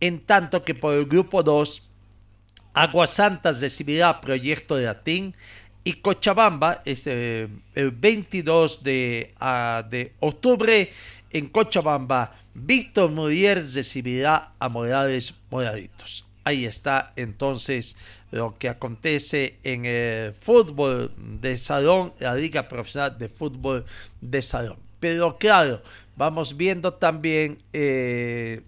En 0.00 0.20
tanto 0.20 0.62
que 0.64 0.74
por 0.74 0.94
el 0.94 1.06
grupo 1.06 1.42
2, 1.42 1.90
Aguasantas 2.74 3.60
recibirá 3.60 4.20
Proyecto 4.20 4.76
de 4.76 4.86
Latín 4.86 5.36
y 5.84 5.94
Cochabamba 5.94 6.82
este, 6.84 7.48
el 7.74 7.90
22 7.92 8.82
de, 8.82 9.34
de 9.90 10.12
octubre 10.20 10.90
en 11.30 11.48
Cochabamba. 11.48 12.36
Víctor 12.54 13.10
Muriel 13.10 13.72
recibirá 13.72 14.54
a 14.58 14.68
Morales 14.68 15.34
Moraditos. 15.50 16.24
Ahí 16.44 16.66
está 16.66 17.12
entonces 17.16 17.96
lo 18.30 18.56
que 18.58 18.68
acontece 18.68 19.58
en 19.62 19.84
el 19.84 20.34
fútbol 20.34 21.12
de 21.16 21.56
salón, 21.56 22.12
la 22.18 22.34
Liga 22.34 22.68
Profesional 22.68 23.16
de 23.18 23.28
Fútbol 23.28 23.84
de 24.20 24.42
Salón. 24.42 24.78
Pero 25.00 25.36
claro, 25.38 25.82
vamos 26.16 26.56
viendo 26.56 26.94
también 26.94 27.58
eh, 27.72 28.62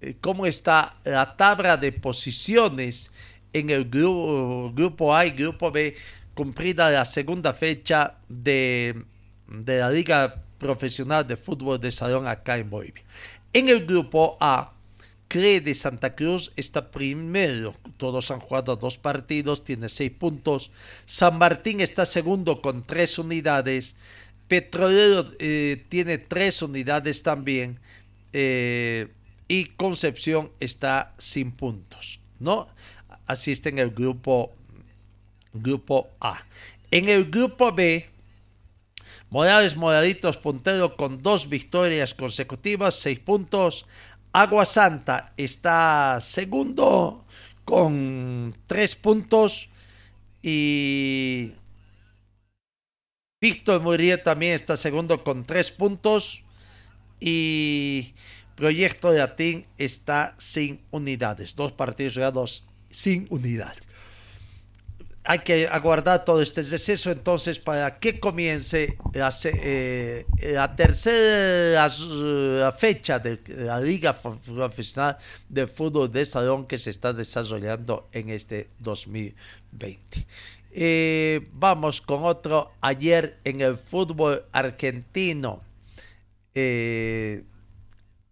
eh, 0.00 0.16
cómo 0.20 0.46
está 0.46 0.96
la 1.04 1.36
tabla 1.36 1.76
de 1.76 1.92
posiciones 1.92 3.10
en 3.52 3.70
el 3.70 3.84
grupo, 3.90 5.14
A 5.14 5.26
y 5.26 5.30
grupo 5.30 5.70
B, 5.70 5.96
cumplida 6.34 6.90
la 6.90 7.04
segunda 7.04 7.52
fecha 7.52 8.16
de, 8.28 9.04
de 9.48 9.78
la 9.78 9.90
Liga 9.90 10.42
Profesional 10.58 11.26
de 11.26 11.36
Fútbol 11.36 11.80
de 11.80 11.90
Salón 11.90 12.26
acá 12.28 12.58
en 12.58 12.70
Bolivia. 12.70 13.02
En 13.52 13.68
el 13.68 13.84
grupo 13.84 14.36
A, 14.40 14.72
CRE 15.30 15.60
de 15.60 15.74
Santa 15.74 16.16
Cruz 16.16 16.52
está 16.56 16.90
primero. 16.90 17.74
Todos 17.96 18.30
han 18.30 18.40
jugado 18.40 18.76
dos 18.76 18.98
partidos, 18.98 19.62
tiene 19.62 19.88
seis 19.88 20.10
puntos. 20.10 20.72
San 21.04 21.38
Martín 21.38 21.80
está 21.80 22.04
segundo 22.04 22.60
con 22.60 22.84
tres 22.84 23.16
unidades. 23.16 23.94
Petrolero 24.50 25.28
eh, 25.38 25.86
tiene 25.88 26.18
tres 26.18 26.60
unidades 26.60 27.22
también 27.22 27.78
eh, 28.32 29.06
y 29.46 29.66
Concepción 29.66 30.50
está 30.58 31.14
sin 31.18 31.52
puntos, 31.52 32.18
¿no? 32.40 32.66
Asiste 33.26 33.68
en 33.68 33.78
el 33.78 33.92
grupo, 33.92 34.52
grupo 35.52 36.08
A. 36.20 36.44
En 36.90 37.08
el 37.08 37.30
grupo 37.30 37.70
B, 37.70 38.10
Morales 39.28 39.76
Moraditos 39.76 40.36
puntero 40.36 40.96
con 40.96 41.22
dos 41.22 41.48
victorias 41.48 42.12
consecutivas, 42.12 42.96
seis 42.96 43.20
puntos. 43.20 43.86
Agua 44.32 44.64
Santa 44.64 45.32
está 45.36 46.18
segundo 46.20 47.24
con 47.64 48.56
tres 48.66 48.96
puntos 48.96 49.68
y 50.42 51.52
Víctor 53.40 53.80
Muriel 53.80 54.22
también 54.22 54.52
está 54.52 54.76
segundo 54.76 55.24
con 55.24 55.44
tres 55.44 55.70
puntos. 55.70 56.42
Y 57.18 58.12
Proyecto 58.54 59.10
de 59.10 59.18
Latín 59.18 59.66
está 59.78 60.34
sin 60.36 60.82
unidades. 60.90 61.56
Dos 61.56 61.72
partidos 61.72 62.14
jugados 62.14 62.64
sin 62.90 63.26
unidad. 63.30 63.74
hay 65.24 65.38
que 65.38 65.68
aguardar 65.68 66.24
todo 66.24 66.42
este 66.42 66.62
deceso 66.62 67.10
entonces 67.10 67.58
para 67.58 67.98
que 67.98 68.18
comience 68.18 68.96
la, 69.14 69.32
eh, 69.44 70.26
tercera 70.76 71.88
fecha 72.72 73.18
de 73.18 73.38
la 73.48 73.80
Liga 73.80 74.12
Profesional 74.12 75.16
de 75.48 75.66
Fútbol 75.66 76.10
de 76.10 76.24
Salón 76.24 76.66
que 76.66 76.78
se 76.78 76.90
está 76.90 77.12
desarrollando 77.12 78.08
en 78.12 78.30
este 78.30 78.68
2020. 78.80 80.26
Eh, 80.72 81.48
vamos 81.52 82.00
con 82.00 82.24
otro 82.24 82.72
ayer 82.80 83.38
en 83.44 83.60
el 83.60 83.76
fútbol 83.76 84.44
argentino. 84.52 85.62
Eh, 86.54 87.44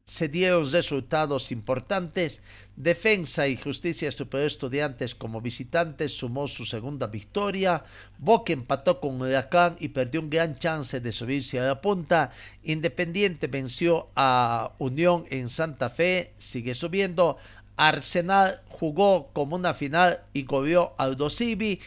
se 0.09 0.29
dieron 0.29 0.71
resultados 0.73 1.53
importantes. 1.53 2.41
Defensa 2.77 3.47
y 3.47 3.59
Justicia 3.59 4.11
Superior 4.11 4.47
Estudiantes 4.47 5.15
como 5.15 5.43
visitantes 5.43 6.17
sumó 6.17 6.49
su 6.49 6.65
segunda 6.65 7.09
victoria. 7.09 7.85
Boca 8.17 8.55
empató 8.55 9.01
con 9.01 9.21
Huracán 9.21 9.77
y 9.79 9.89
perdió 9.89 10.23
un 10.23 10.31
gran 10.31 10.57
chance 10.59 11.01
de 11.01 11.13
subirse 11.13 11.61
a 11.61 11.65
la 11.65 11.81
punta. 11.83 12.31
Independiente 12.63 13.49
venció 13.49 14.09
a 14.17 14.73
Unión 14.79 15.27
en 15.29 15.51
Santa 15.51 15.91
Fe, 15.91 16.33
sigue 16.39 16.75
subiendo. 16.75 17.37
Arsenal 17.77 18.63
jugó 18.69 19.29
como 19.33 19.57
una 19.57 19.75
final 19.75 20.23
y 20.33 20.45
goleó 20.45 20.95
al 20.97 21.17
Dosivi. 21.17 21.81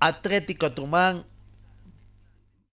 Atlético 0.00 0.72
Tumán 0.72 1.24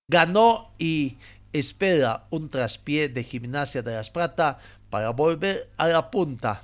ganó 0.07 0.71
y 0.79 1.17
espera 1.53 2.25
un 2.29 2.49
traspié 2.49 3.09
de 3.09 3.23
Gimnasia 3.23 3.81
de 3.81 3.95
las 3.95 4.09
Plata 4.09 4.59
para 4.89 5.09
volver 5.09 5.69
a 5.77 5.87
la 5.87 6.09
punta. 6.09 6.63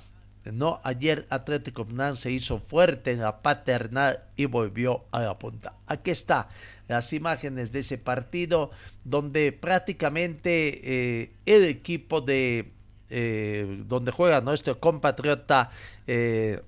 ¿no? 0.52 0.80
Ayer 0.84 1.26
Atlético 1.30 1.84
Milan 1.84 2.16
se 2.16 2.30
hizo 2.30 2.58
fuerte 2.58 3.12
en 3.12 3.20
la 3.20 3.40
paternal 3.40 4.24
y 4.36 4.46
volvió 4.46 5.04
a 5.10 5.22
la 5.22 5.38
punta. 5.38 5.74
Aquí 5.86 6.10
está 6.10 6.48
las 6.88 7.12
imágenes 7.12 7.72
de 7.72 7.80
ese 7.80 7.98
partido 7.98 8.70
donde 9.04 9.52
prácticamente 9.52 10.80
eh, 11.22 11.30
el 11.46 11.64
equipo 11.64 12.20
de 12.20 12.72
eh, 13.10 13.82
donde 13.86 14.12
juega 14.12 14.40
nuestro 14.40 14.80
compatriota 14.80 15.70
eh, 16.06 16.60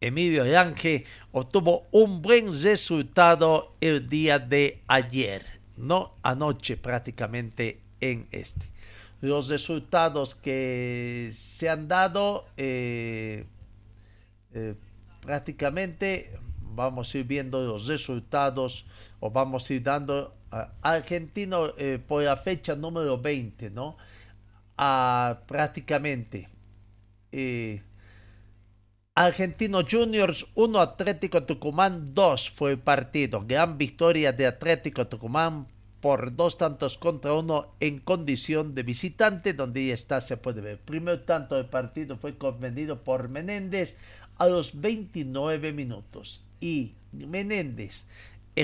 Emilio 0.00 0.44
Lange 0.44 1.04
obtuvo 1.32 1.86
un 1.90 2.22
buen 2.22 2.58
resultado 2.62 3.76
el 3.80 4.08
día 4.08 4.38
de 4.38 4.82
ayer, 4.86 5.44
no 5.76 6.14
anoche 6.22 6.78
prácticamente 6.78 7.80
en 8.00 8.26
este. 8.30 8.70
Los 9.20 9.50
resultados 9.50 10.34
que 10.34 11.28
se 11.34 11.68
han 11.68 11.86
dado 11.86 12.46
eh, 12.56 13.44
eh, 14.54 14.74
prácticamente 15.20 16.30
vamos 16.62 17.14
a 17.14 17.18
ir 17.18 17.26
viendo 17.26 17.62
los 17.62 17.86
resultados 17.86 18.86
o 19.20 19.30
vamos 19.30 19.68
a 19.68 19.74
ir 19.74 19.82
dando 19.82 20.34
argentino 20.80 21.74
eh, 21.76 21.98
por 22.04 22.22
la 22.22 22.36
fecha 22.36 22.74
número 22.74 23.18
20 23.18 23.70
no 23.70 23.96
prácticamente 25.46 26.48
Argentino 29.22 29.82
Juniors 29.84 30.46
1 30.54 30.80
Atlético 30.80 31.42
Tucumán 31.42 32.14
2 32.14 32.50
fue 32.52 32.70
el 32.70 32.78
partido 32.78 33.44
gran 33.46 33.76
victoria 33.76 34.32
de 34.32 34.46
Atlético 34.46 35.08
Tucumán 35.08 35.66
por 36.00 36.34
dos 36.34 36.56
tantos 36.56 36.96
contra 36.96 37.34
uno 37.34 37.74
en 37.80 37.98
condición 37.98 38.74
de 38.74 38.82
visitante, 38.82 39.52
donde 39.52 39.88
ya 39.88 39.92
está, 39.92 40.22
se 40.22 40.38
puede 40.38 40.62
ver. 40.62 40.78
primer 40.78 41.26
tanto 41.26 41.56
del 41.56 41.66
partido 41.66 42.16
fue 42.16 42.38
convenido 42.38 43.04
por 43.04 43.28
Menéndez 43.28 43.98
a 44.38 44.46
los 44.46 44.80
29 44.80 45.70
minutos 45.74 46.42
y 46.58 46.94
Menéndez 47.12 48.06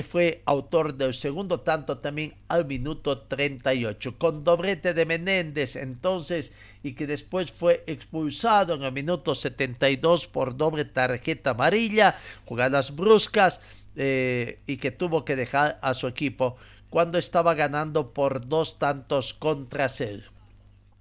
fue 0.07 0.43
autor 0.45 0.95
del 0.95 1.13
segundo 1.13 1.61
tanto 1.61 1.97
también 1.97 2.35
al 2.47 2.65
minuto 2.65 3.19
38, 3.19 4.17
con 4.17 4.43
doblete 4.43 4.93
de 4.93 5.05
Menéndez 5.05 5.75
entonces 5.75 6.51
y 6.83 6.93
que 6.93 7.07
después 7.07 7.51
fue 7.51 7.83
expulsado 7.87 8.75
en 8.75 8.83
el 8.83 8.91
minuto 8.91 9.33
72 9.33 10.27
por 10.27 10.55
doble 10.55 10.85
tarjeta 10.85 11.51
amarilla, 11.51 12.17
jugadas 12.45 12.95
bruscas 12.95 13.61
eh, 13.95 14.59
y 14.67 14.77
que 14.77 14.91
tuvo 14.91 15.25
que 15.25 15.35
dejar 15.35 15.79
a 15.81 15.93
su 15.93 16.07
equipo 16.07 16.57
cuando 16.89 17.17
estaba 17.17 17.55
ganando 17.55 18.13
por 18.13 18.47
dos 18.47 18.77
tantos 18.77 19.33
contra 19.33 19.89
cero. 19.89 20.31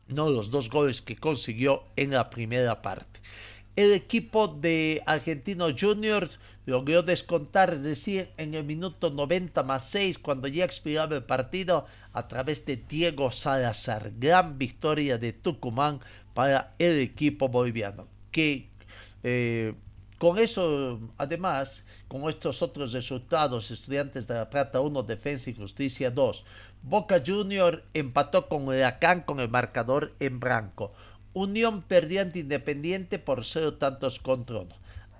No 0.09 0.31
los 0.31 0.51
dos 0.51 0.70
goles 0.70 1.03
que 1.03 1.16
consiguió 1.16 1.85
en 1.96 2.12
la 2.12 2.31
primera 2.31 2.81
parte. 2.81 3.20
El 3.77 3.93
equipo 3.93 4.49
de 4.49 5.03
Argentino 5.07 5.67
Juniors 5.79 6.39
logró 6.65 7.03
descontar 7.03 7.81
recién 7.83 8.31
en 8.39 8.55
el 8.55 8.65
minuto 8.65 9.11
90 9.11 9.62
más 9.62 9.89
6 9.91 10.19
cuando 10.19 10.49
ya 10.49 10.65
expiraba 10.65 11.15
el 11.15 11.25
partido 11.25 11.87
a 12.12 12.27
través 12.27 12.65
de 12.65 12.77
Diego 12.77 13.31
Salazar. 13.31 14.12
Gran 14.19 14.59
victoria 14.59 15.19
de 15.19 15.33
Tucumán 15.33 16.01
para 16.35 16.75
el 16.79 16.99
equipo 16.99 17.49
boliviano 17.49 18.09
que 18.37 18.69
eh, 19.23 19.73
con 20.19 20.39
eso, 20.39 21.01
además, 21.17 21.85
con 22.07 22.29
estos 22.29 22.61
otros 22.61 22.93
resultados, 22.93 23.71
Estudiantes 23.71 24.27
de 24.27 24.35
La 24.35 24.51
Plata 24.51 24.81
1, 24.81 25.03
Defensa 25.03 25.49
y 25.49 25.55
Justicia 25.55 26.11
2. 26.11 26.45
Boca 26.83 27.23
Junior 27.27 27.83
empató 27.95 28.49
con 28.49 28.69
Huracán 28.69 29.23
con 29.23 29.41
el 29.41 29.49
marcador 29.49 30.15
en 30.21 30.39
blanco. 30.39 30.93
Unión 31.37 31.83
perdió 31.83 32.22
ante 32.22 32.38
Independiente 32.38 33.18
por 33.18 33.44
cero 33.44 33.75
tantos 33.75 34.20
contra 34.20 34.61
uno. 34.61 34.75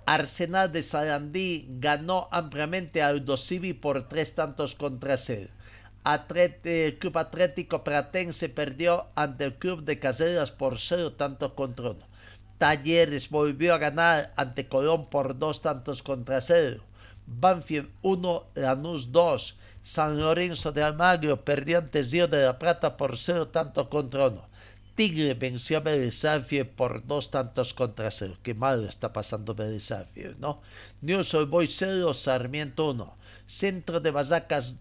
Arsenal 0.07 0.71
de 0.71 0.81
Sarandí 0.81 1.67
ganó 1.77 2.27
ampliamente 2.31 3.03
a 3.03 3.09
Aldosivi 3.09 3.73
por 3.73 4.07
tres 4.07 4.33
tantos 4.33 4.73
contra 4.73 5.15
cero. 5.17 5.51
el 6.63 6.97
Club 6.97 7.19
Atlético 7.19 7.83
Pratense 7.83 8.49
perdió 8.49 9.05
ante 9.13 9.43
el 9.43 9.53
Club 9.59 9.83
de 9.83 9.99
Caseras 9.99 10.49
por 10.49 10.79
cero 10.79 11.13
tantos 11.13 11.53
contra 11.53 11.91
uno. 11.91 12.07
Talleres 12.57 13.29
volvió 13.29 13.75
a 13.75 13.77
ganar 13.77 14.33
ante 14.37 14.67
Colón 14.67 15.11
por 15.11 15.37
dos 15.37 15.61
tantos 15.61 16.01
contra 16.01 16.41
cero. 16.41 16.83
Banfield 17.27 17.91
1, 18.01 18.43
Lanús 18.55 19.11
2. 19.11 19.55
San 19.83 20.19
Lorenzo 20.19 20.71
de 20.71 20.81
Almagro 20.81 21.45
perdió 21.45 21.77
ante 21.77 22.01
Río 22.01 22.27
de 22.27 22.43
la 22.43 22.57
Plata 22.57 22.97
por 22.97 23.19
cero 23.19 23.49
tantos 23.49 23.87
contra 23.89 24.29
uno. 24.29 24.46
Tigre 24.97 25.35
venció 25.35 25.77
a 25.77 25.81
Belisafie 25.81 26.65
por 26.65 27.05
dos 27.05 27.29
tantos 27.29 27.75
contra 27.75 28.09
cero. 28.09 28.35
Qué 28.41 28.55
mal 28.55 28.83
está 28.83 29.13
pasando 29.13 29.53
Belisafie, 29.53 30.33
¿no? 30.39 30.59
News 31.01 31.35
Old 31.35 31.51
Boys 31.51 31.75
0, 31.77 32.15
Sarmiento 32.15 32.89
1. 32.89 33.15
Centro 33.45 33.99
de 33.99 34.09
Basacas 34.09 34.77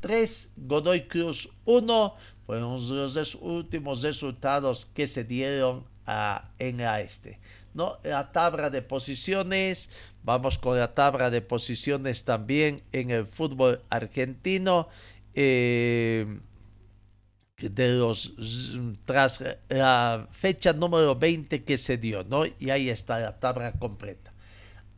3, 0.00 0.50
Godoy 0.56 1.06
Cruz 1.06 1.48
1. 1.64 2.14
Fueron 2.44 2.88
los 2.88 3.34
últimos 3.36 4.02
resultados 4.02 4.84
que 4.84 5.06
se 5.06 5.22
dieron 5.22 5.84
en 6.58 6.78
la 6.78 7.00
este. 7.00 7.38
¿no? 7.72 7.98
La 8.02 8.32
tabla 8.32 8.68
de 8.68 8.82
posiciones, 8.82 9.90
vamos 10.24 10.58
con 10.58 10.76
la 10.76 10.92
tabla 10.92 11.30
de 11.30 11.40
posiciones 11.40 12.24
también 12.24 12.82
en 12.90 13.10
el 13.10 13.26
fútbol 13.26 13.80
argentino. 13.90 14.88
Eh, 15.34 16.40
de 17.58 17.94
los 17.94 18.34
tras 19.06 19.42
la 19.68 20.28
fecha 20.30 20.74
número 20.74 21.16
20 21.16 21.64
que 21.64 21.78
se 21.78 21.96
dio, 21.96 22.22
¿no? 22.24 22.44
Y 22.58 22.70
ahí 22.70 22.90
está 22.90 23.18
la 23.18 23.38
tabla 23.38 23.72
completa. 23.72 24.32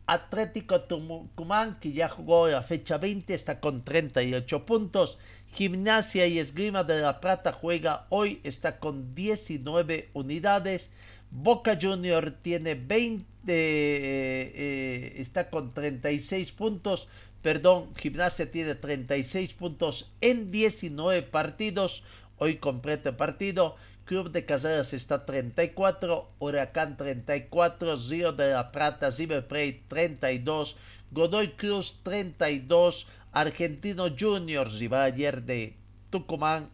Atlético 0.07 0.81
Tucumán, 0.81 1.79
que 1.79 1.93
ya 1.93 2.09
jugó 2.09 2.47
la 2.47 2.63
fecha 2.63 2.97
20, 2.97 3.33
está 3.33 3.59
con 3.59 3.85
38 3.85 4.65
puntos. 4.65 5.19
Gimnasia 5.53 6.25
y 6.27 6.39
Esgrima 6.39 6.83
de 6.83 7.01
la 7.01 7.21
Plata 7.21 7.53
juega 7.53 8.07
hoy, 8.09 8.41
está 8.43 8.79
con 8.79 9.13
19 9.15 10.09
unidades. 10.13 10.89
Boca 11.31 11.77
Junior 11.79 12.31
tiene 12.41 12.73
20, 12.73 13.23
eh, 13.47 14.51
eh, 14.55 15.13
está 15.17 15.49
con 15.49 15.73
36 15.73 16.51
puntos. 16.53 17.07
Perdón, 17.41 17.95
Gimnasia 17.95 18.51
tiene 18.51 18.75
36 18.75 19.53
puntos 19.53 20.11
en 20.19 20.51
19 20.51 21.21
partidos. 21.21 22.03
Hoy 22.39 22.55
completa 22.55 23.09
el 23.09 23.15
partido. 23.15 23.75
Club 24.05 24.31
de 24.31 24.45
Caseras 24.45 24.93
está 24.93 25.25
34, 25.25 26.31
Huracán 26.39 26.97
34, 26.97 27.97
Río 28.09 28.31
de 28.31 28.53
la 28.53 28.71
Plata, 28.71 29.09
River 29.11 29.45
32, 29.87 30.75
Godoy 31.11 31.49
Cruz 31.49 31.99
32, 32.01 33.05
Argentino 33.31 34.07
Juniors, 34.17 34.81
va 34.91 35.03
ayer 35.03 35.43
de 35.43 35.75
Tucumán, 36.09 36.69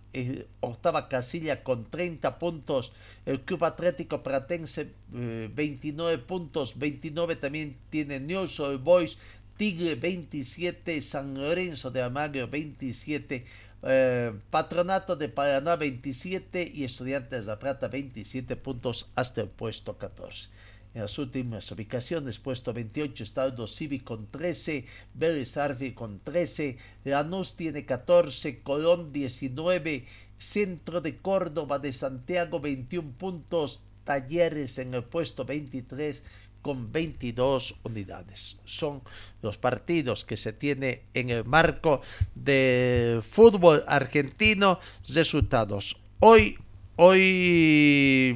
octava 0.61 1.09
casilla 1.09 1.63
con 1.63 1.89
30 1.89 2.39
puntos. 2.39 2.93
El 3.25 3.41
Club 3.41 3.65
Atlético 3.65 4.23
Pratense, 4.23 4.93
29 5.09 6.13
eh, 6.13 6.17
puntos. 6.19 6.79
29 6.79 7.35
también 7.35 7.77
tiene 7.89 8.19
News 8.21 8.59
Old 8.61 8.81
Boys. 8.81 9.17
Tigre 9.57 9.95
27, 9.95 11.01
San 11.01 11.33
Lorenzo 11.33 11.89
de 11.89 12.01
Amagro 12.01 12.49
27, 12.49 13.45
eh, 13.83 14.33
Patronato 14.49 15.15
de 15.15 15.29
Paraná 15.29 15.77
27 15.77 16.69
y 16.73 16.83
Estudiantes 16.83 17.45
de 17.45 17.51
La 17.51 17.59
Plata 17.59 17.87
27 17.87 18.57
puntos 18.57 19.09
hasta 19.15 19.41
el 19.41 19.47
puesto 19.47 19.97
14. 19.97 20.49
en 20.93 21.01
las 21.01 21.17
últimas 21.19 21.71
ubicaciones. 21.71 22.37
Puesto 22.37 22.73
28 22.73 23.23
está 23.23 23.45
el 23.45 23.67
Civi 23.69 23.99
con 23.99 24.27
13, 24.27 24.85
Vélez 25.13 25.55
Arfi 25.55 25.93
con 25.93 26.19
13, 26.19 26.77
Lanús 27.05 27.55
tiene 27.55 27.85
14, 27.85 28.61
Colón 28.61 29.13
19, 29.13 30.05
Centro 30.37 30.99
de 30.99 31.15
Córdoba 31.17 31.79
de 31.79 31.93
Santiago 31.93 32.59
21 32.59 33.13
puntos, 33.17 33.83
Talleres 34.03 34.77
en 34.77 34.93
el 34.93 35.03
puesto 35.03 35.45
23 35.45 36.21
con 36.65 36.91
22 36.91 37.75
unidades. 37.83 38.57
Son 38.65 39.03
los 39.43 39.55
partidos 39.59 40.25
que 40.25 40.35
se 40.35 40.51
tiene 40.51 41.03
en 41.13 41.29
el 41.29 41.45
marco 41.45 42.01
del 42.33 43.21
fútbol 43.21 43.83
argentino. 43.87 44.79
Resultados. 45.13 45.95
Hoy, 46.17 46.57
hoy 46.95 48.35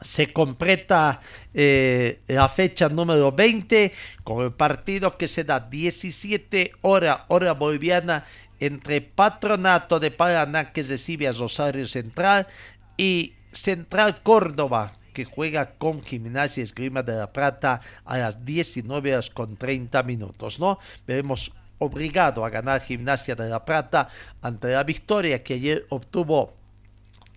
se 0.00 0.32
completa 0.32 1.20
eh, 1.54 2.22
la 2.26 2.48
fecha 2.48 2.88
número 2.88 3.30
20 3.30 3.92
con 4.24 4.44
el 4.44 4.50
partido 4.54 5.16
que 5.16 5.28
se 5.28 5.44
da 5.44 5.60
17 5.60 6.72
horas, 6.80 7.20
hora 7.28 7.52
boliviana, 7.52 8.26
entre 8.58 9.00
Patronato 9.00 10.00
de 10.00 10.10
Paraná 10.10 10.72
que 10.72 10.82
recibe 10.82 11.28
a 11.28 11.32
Rosario 11.32 11.86
Central 11.86 12.48
y 12.96 13.34
Central 13.52 14.22
Córdoba 14.24 14.94
que 15.12 15.24
juega 15.24 15.74
con 15.78 16.02
Gimnasia 16.02 16.62
Esgrima 16.62 17.02
de 17.02 17.16
la 17.16 17.32
Plata 17.32 17.80
a 18.04 18.18
las 18.18 18.44
19 18.44 19.12
horas 19.12 19.30
con 19.30 19.56
30 19.56 20.02
minutos, 20.02 20.58
¿no? 20.58 20.78
Veremos 21.06 21.52
obligado 21.78 22.44
a 22.44 22.50
ganar 22.50 22.80
Gimnasia 22.80 23.34
de 23.34 23.48
la 23.48 23.64
Plata 23.64 24.08
ante 24.40 24.68
la 24.68 24.84
victoria 24.84 25.42
que 25.42 25.54
ayer 25.54 25.86
obtuvo 25.90 26.54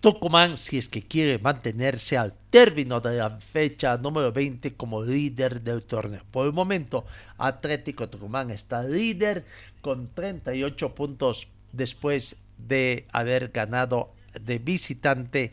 Tucumán 0.06 0.56
si 0.56 0.78
es 0.78 0.88
que 0.88 1.02
quiere 1.02 1.40
mantenerse 1.40 2.16
al 2.16 2.32
término 2.52 3.02
de 3.02 3.18
la 3.18 3.40
fecha 3.40 3.98
número 3.98 4.32
20 4.32 4.76
como 4.76 5.02
líder 5.02 5.62
del 5.62 5.82
torneo. 5.82 6.22
Por 6.30 6.46
el 6.46 6.54
momento, 6.54 7.06
Atlético 7.40 8.08
Tucumán 8.08 8.52
está 8.52 8.84
líder 8.84 9.46
con 9.82 10.14
38 10.14 10.94
puntos 10.94 11.48
después 11.72 12.36
de 12.60 13.08
haber 13.14 13.50
ganado 13.50 14.14
de 14.40 14.60
visitante 14.60 15.52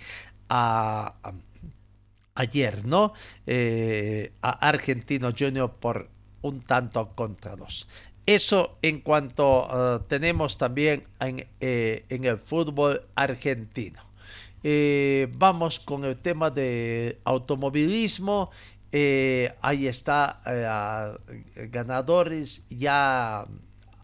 a 0.50 1.14
ayer, 2.34 2.84
¿no? 2.84 3.12
Eh, 3.46 4.32
a 4.42 4.50
Argentino 4.68 5.32
Junior 5.36 5.72
por 5.72 6.08
un 6.42 6.60
tanto 6.60 7.14
contra 7.14 7.56
dos. 7.56 7.86
Eso 8.26 8.78
en 8.82 9.00
cuanto 9.00 9.66
uh, 9.66 10.00
tenemos 10.06 10.56
también 10.56 11.04
en, 11.18 11.46
eh, 11.60 12.04
en, 12.08 12.24
el 12.24 12.38
fútbol 12.38 13.02
argentino. 13.16 14.00
Eh, 14.62 15.28
vamos 15.34 15.80
con 15.80 16.04
el 16.04 16.16
tema 16.18 16.50
de 16.50 17.18
automovilismo. 17.24 18.50
Eh, 18.92 19.52
ahí 19.60 19.88
está 19.88 20.40
ganadores 21.70 22.64
ya 22.68 23.44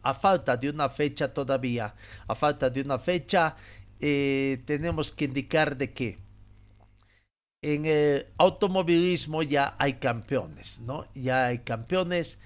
a 0.02 0.14
falta 0.14 0.56
de 0.56 0.70
una 0.70 0.88
fecha 0.88 1.32
todavía. 1.32 1.94
A 2.26 2.34
falta 2.34 2.68
de 2.70 2.80
una 2.80 2.98
fecha 2.98 3.54
tenemos 4.00 5.12
que 5.12 5.26
indicar 5.26 5.76
de 5.76 5.92
que 5.92 6.18
en 7.62 7.86
el 7.86 8.26
automovilismo 8.36 9.42
ya 9.42 9.74
hay 9.78 9.94
campeones, 9.94 10.78
¿no? 10.80 11.06
Ya 11.14 11.46
hay 11.46 11.58
campeones. 11.60 12.38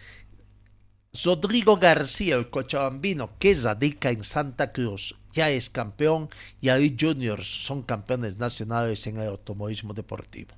Rodrigo 1.24 1.76
García, 1.76 2.36
el 2.36 2.48
cochabambino 2.48 3.38
que 3.38 3.54
radica 3.54 4.10
en 4.10 4.24
Santa 4.24 4.72
Cruz, 4.72 5.14
ya 5.34 5.50
es 5.50 5.68
campeón 5.68 6.30
y 6.60 6.70
ahí 6.70 6.96
Juniors 6.98 7.46
son 7.46 7.82
campeones 7.82 8.38
nacionales 8.38 9.06
en 9.06 9.18
el 9.18 9.28
automovilismo 9.28 9.92
deportivo. 9.92 10.54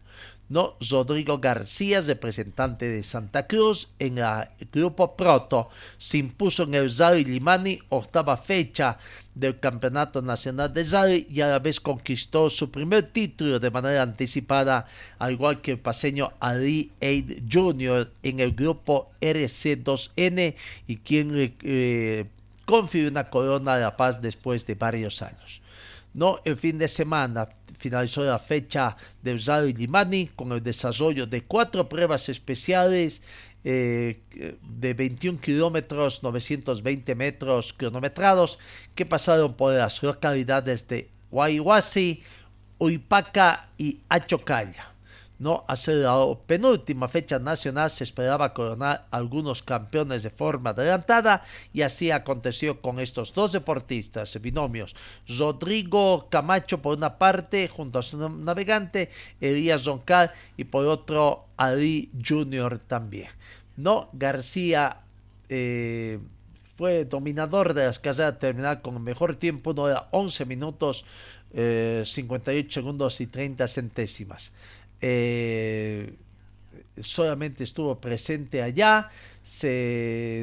No, 0.47 0.77
Rodrigo 0.91 1.39
García, 1.39 2.03
representante 2.03 2.87
de 2.87 3.03
Santa 3.03 3.47
Cruz 3.47 3.89
en 3.99 4.19
el 4.19 4.47
grupo 4.71 5.17
Proto, 5.17 5.71
se 5.97 6.19
impuso 6.19 6.65
en 6.65 6.75
el 6.75 6.91
Zari 6.91 7.25
Limani, 7.25 7.79
octava 7.89 8.37
fecha 8.37 8.99
del 9.35 9.59
Campeonato 9.59 10.21
Nacional 10.21 10.73
de 10.75 10.85
Zari 10.85 11.27
y 11.31 11.41
a 11.41 11.49
la 11.49 11.59
vez 11.61 11.81
conquistó 11.81 12.51
su 12.51 12.71
primer 12.71 13.05
título 13.05 13.59
de 13.59 13.71
manera 13.71 14.03
anticipada, 14.03 14.87
al 15.19 15.33
igual 15.33 15.63
que 15.63 15.73
el 15.73 15.79
paseño 15.79 16.33
Ali 16.41 16.93
Aid 17.01 17.45
Jr. 17.51 18.13
en 18.23 18.41
el 18.41 18.53
grupo 18.53 19.13
RC2N 19.23 20.55
y 20.87 20.97
quien 20.99 21.35
le 21.35 21.55
eh, 21.63 22.27
confirió 22.67 23.09
una 23.09 23.31
corona 23.31 23.77
de 23.77 23.83
la 23.83 23.97
paz 23.97 24.21
después 24.21 24.67
de 24.67 24.75
varios 24.75 25.23
años. 25.23 25.63
No, 26.15 26.41
el 26.45 26.57
fin 26.57 26.79
de 26.79 26.89
semana 26.89 27.49
finalizó 27.79 28.25
la 28.25 28.39
fecha 28.39 28.97
de 29.21 29.35
Usado 29.35 29.67
y 29.67 29.73
Limani 29.73 30.29
con 30.29 30.53
el 30.53 30.63
desarrollo 30.63 31.27
de 31.27 31.43
cuatro 31.43 31.89
pruebas 31.89 32.29
especiales 32.29 33.21
eh, 33.65 34.21
de 34.63 34.95
21 34.95 35.41
kilómetros, 35.41 36.23
920 36.23 37.15
metros 37.15 37.73
cronometrados 37.73 38.59
que 38.95 39.05
pasaron 39.05 39.55
por 39.55 39.75
las 39.75 40.03
localidades 40.03 40.87
de 40.87 41.11
Guayhuasi, 41.31 42.23
Uipaca 42.79 43.69
y 43.77 44.01
Achocalla. 44.09 44.94
No 45.45 45.63
hacer 45.69 45.97
la 45.97 46.17
penúltima 46.47 47.07
fecha 47.07 47.39
nacional 47.39 47.91
se 47.91 48.05
esperaba 48.05 48.55
coronar 48.55 49.07
algunos 49.11 49.63
campeones 49.63 50.23
de 50.23 50.31
forma 50.31 50.71
adelantada 50.71 51.43
y 51.75 51.83
así 51.83 52.11
aconteció 52.11 52.81
con 52.81 52.99
estos 52.99 53.35
dos 53.35 53.53
deportistas, 53.53 54.41
binomios. 54.41 54.97
Rodrigo 55.29 56.31
Camacho 56.31 56.81
por 56.81 56.97
una 56.97 57.19
parte 57.19 57.69
junto 57.69 57.99
a 57.99 58.03
su 58.03 58.27
navegante, 58.27 59.11
Elías 59.39 59.85
Roncal 59.85 60.33
y 60.57 60.65
por 60.65 60.87
otro 60.87 61.45
Ali 61.59 62.11
Junior 62.27 62.79
también. 62.79 63.29
No, 63.77 64.09
García 64.15 65.03
eh, 65.51 66.21
fue 66.75 67.05
dominador 67.05 67.75
de 67.75 67.85
las 67.85 67.99
carreras 67.99 68.39
terminal 68.39 68.81
con 68.81 68.95
el 68.95 69.03
mejor 69.03 69.37
tiempo, 69.37 69.75
no 69.75 69.91
era 69.91 70.09
11 70.11 70.47
minutos, 70.47 71.05
58 71.53 72.51
eh, 72.51 72.73
segundos 72.73 73.21
y 73.21 73.27
30 73.27 73.69
centésimas. 73.69 74.53
Eh, 75.01 76.15
solamente 77.03 77.65
estuvo 77.65 78.01
presente 78.01 78.63
allá, 78.63 79.11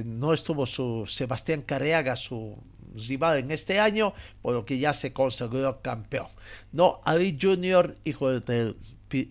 no 0.05 0.33
estuvo 0.33 0.65
su 0.65 1.05
Sebastián 1.07 1.61
Carreaga, 1.61 2.15
su 2.15 2.57
rival 2.95 3.39
en 3.39 3.51
este 3.51 3.79
año, 3.79 4.13
por 4.41 4.53
lo 4.53 4.65
que 4.65 4.77
ya 4.77 4.93
se 4.93 5.13
consagró 5.13 5.81
campeón. 5.81 6.27
No, 6.71 7.01
Ali 7.05 7.37
Junior, 7.41 7.95
hijo 8.03 8.39
del 8.39 8.75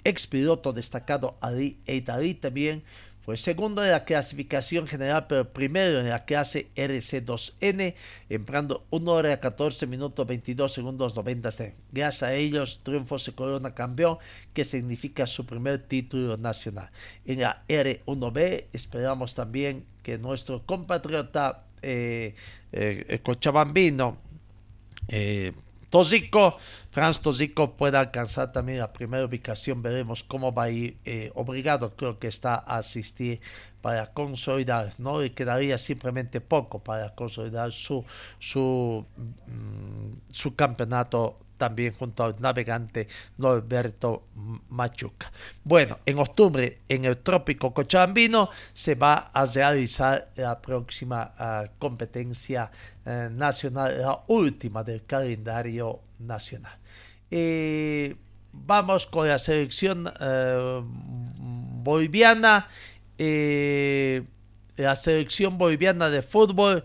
ex 0.04 0.26
piloto 0.26 0.72
destacado 0.72 1.36
Ali 1.40 1.78
Eidari 1.86 2.34
también 2.34 2.84
fue 3.30 3.36
segundo 3.36 3.84
en 3.84 3.92
la 3.92 4.04
clasificación 4.04 4.88
general, 4.88 5.28
pero 5.28 5.52
primero 5.52 6.00
en 6.00 6.08
la 6.08 6.24
clase 6.24 6.66
RC2N, 6.74 7.94
empleando 8.28 8.84
1 8.90 9.12
hora 9.12 9.38
14 9.38 9.86
minutos 9.86 10.26
22 10.26 10.72
segundos 10.72 11.14
90 11.14 11.48
Gracias 11.92 12.22
a 12.24 12.34
ellos, 12.34 12.80
Triunfo 12.82 13.20
se 13.20 13.32
corona 13.32 13.72
campeón, 13.72 14.18
que 14.52 14.64
significa 14.64 15.28
su 15.28 15.46
primer 15.46 15.78
título 15.78 16.38
nacional. 16.38 16.90
En 17.24 17.38
la 17.38 17.62
R1B 17.68 18.64
esperamos 18.72 19.36
también 19.36 19.84
que 20.02 20.18
nuestro 20.18 20.66
compatriota 20.66 21.66
eh, 21.82 22.34
eh, 22.72 23.20
Cochabambino 23.22 24.18
eh, 25.06 25.52
Tosico, 25.90 26.56
Franz 26.90 27.20
Tosico 27.20 27.76
puede 27.76 27.98
alcanzar 27.98 28.52
también 28.52 28.78
la 28.78 28.92
primera 28.92 29.24
ubicación, 29.24 29.82
veremos 29.82 30.22
cómo 30.22 30.52
va 30.54 30.64
a 30.64 30.70
ir 30.70 30.96
eh, 31.04 31.32
obligado, 31.34 31.96
creo 31.96 32.18
que 32.18 32.28
está 32.28 32.54
a 32.54 32.78
asistir 32.78 33.40
para 33.80 34.06
consolidar, 34.12 34.94
no 34.98 35.20
le 35.20 35.32
quedaría 35.32 35.78
simplemente 35.78 36.40
poco 36.40 36.78
para 36.78 37.14
consolidar 37.14 37.72
su, 37.72 38.04
su, 38.38 39.04
mm, 39.46 40.32
su 40.32 40.54
campeonato 40.54 41.38
también 41.60 41.92
junto 41.92 42.24
al 42.24 42.36
navegante 42.40 43.06
Norberto 43.36 44.22
Machuca. 44.70 45.30
Bueno, 45.62 45.98
en 46.06 46.18
octubre 46.18 46.78
en 46.88 47.04
el 47.04 47.18
trópico 47.18 47.74
cochabambino 47.74 48.48
se 48.72 48.94
va 48.94 49.30
a 49.34 49.44
realizar 49.44 50.30
la 50.36 50.58
próxima 50.58 51.34
ah, 51.36 51.66
competencia 51.78 52.70
eh, 53.04 53.28
nacional, 53.30 54.00
la 54.00 54.20
última 54.28 54.82
del 54.82 55.04
calendario 55.04 56.00
nacional. 56.20 56.78
Eh, 57.30 58.16
vamos 58.52 59.06
con 59.06 59.28
la 59.28 59.38
selección 59.38 60.10
eh, 60.18 60.80
boliviana. 61.84 62.68
la 64.76 64.96
selección 64.96 65.58
boliviana 65.58 66.08
de 66.08 66.22
fútbol 66.22 66.82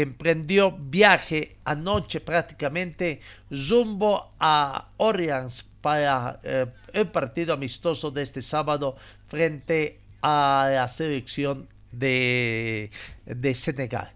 emprendió 0.00 0.72
viaje 0.72 1.56
anoche 1.64 2.20
prácticamente 2.20 3.20
rumbo 3.50 4.32
a 4.38 4.88
Orleans 4.96 5.64
para 5.80 6.40
eh, 6.42 6.66
el 6.92 7.08
partido 7.08 7.54
amistoso 7.54 8.10
de 8.10 8.22
este 8.22 8.42
sábado 8.42 8.96
frente 9.26 10.00
a 10.22 10.68
la 10.72 10.88
selección 10.88 11.68
de, 11.92 12.90
de 13.24 13.54
Senegal. 13.54 14.12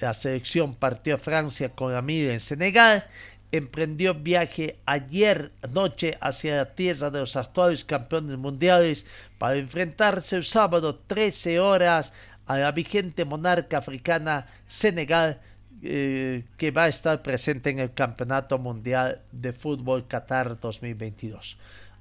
La 0.00 0.14
selección 0.14 0.74
partió 0.74 1.16
a 1.16 1.18
Francia 1.18 1.70
con 1.70 1.92
la 1.92 2.02
mira 2.02 2.32
en 2.32 2.40
Senegal 2.40 3.04
emprendió 3.50 4.14
viaje 4.14 4.78
ayer 4.84 5.52
noche 5.72 6.18
hacia 6.20 6.56
la 6.56 6.74
tierra 6.74 7.10
de 7.10 7.20
los 7.20 7.36
actuales 7.36 7.84
campeones 7.84 8.36
mundiales 8.36 9.06
para 9.38 9.56
enfrentarse 9.56 10.36
el 10.36 10.44
sábado 10.44 10.96
13 11.06 11.58
horas 11.58 12.12
a 12.48 12.58
la 12.58 12.72
vigente 12.72 13.24
monarca 13.24 13.78
africana 13.78 14.46
Senegal 14.66 15.40
eh, 15.82 16.44
que 16.56 16.72
va 16.72 16.84
a 16.84 16.88
estar 16.88 17.22
presente 17.22 17.70
en 17.70 17.78
el 17.78 17.94
Campeonato 17.94 18.58
Mundial 18.58 19.22
de 19.30 19.52
Fútbol 19.52 20.08
Qatar 20.08 20.58
2022. 20.58 21.56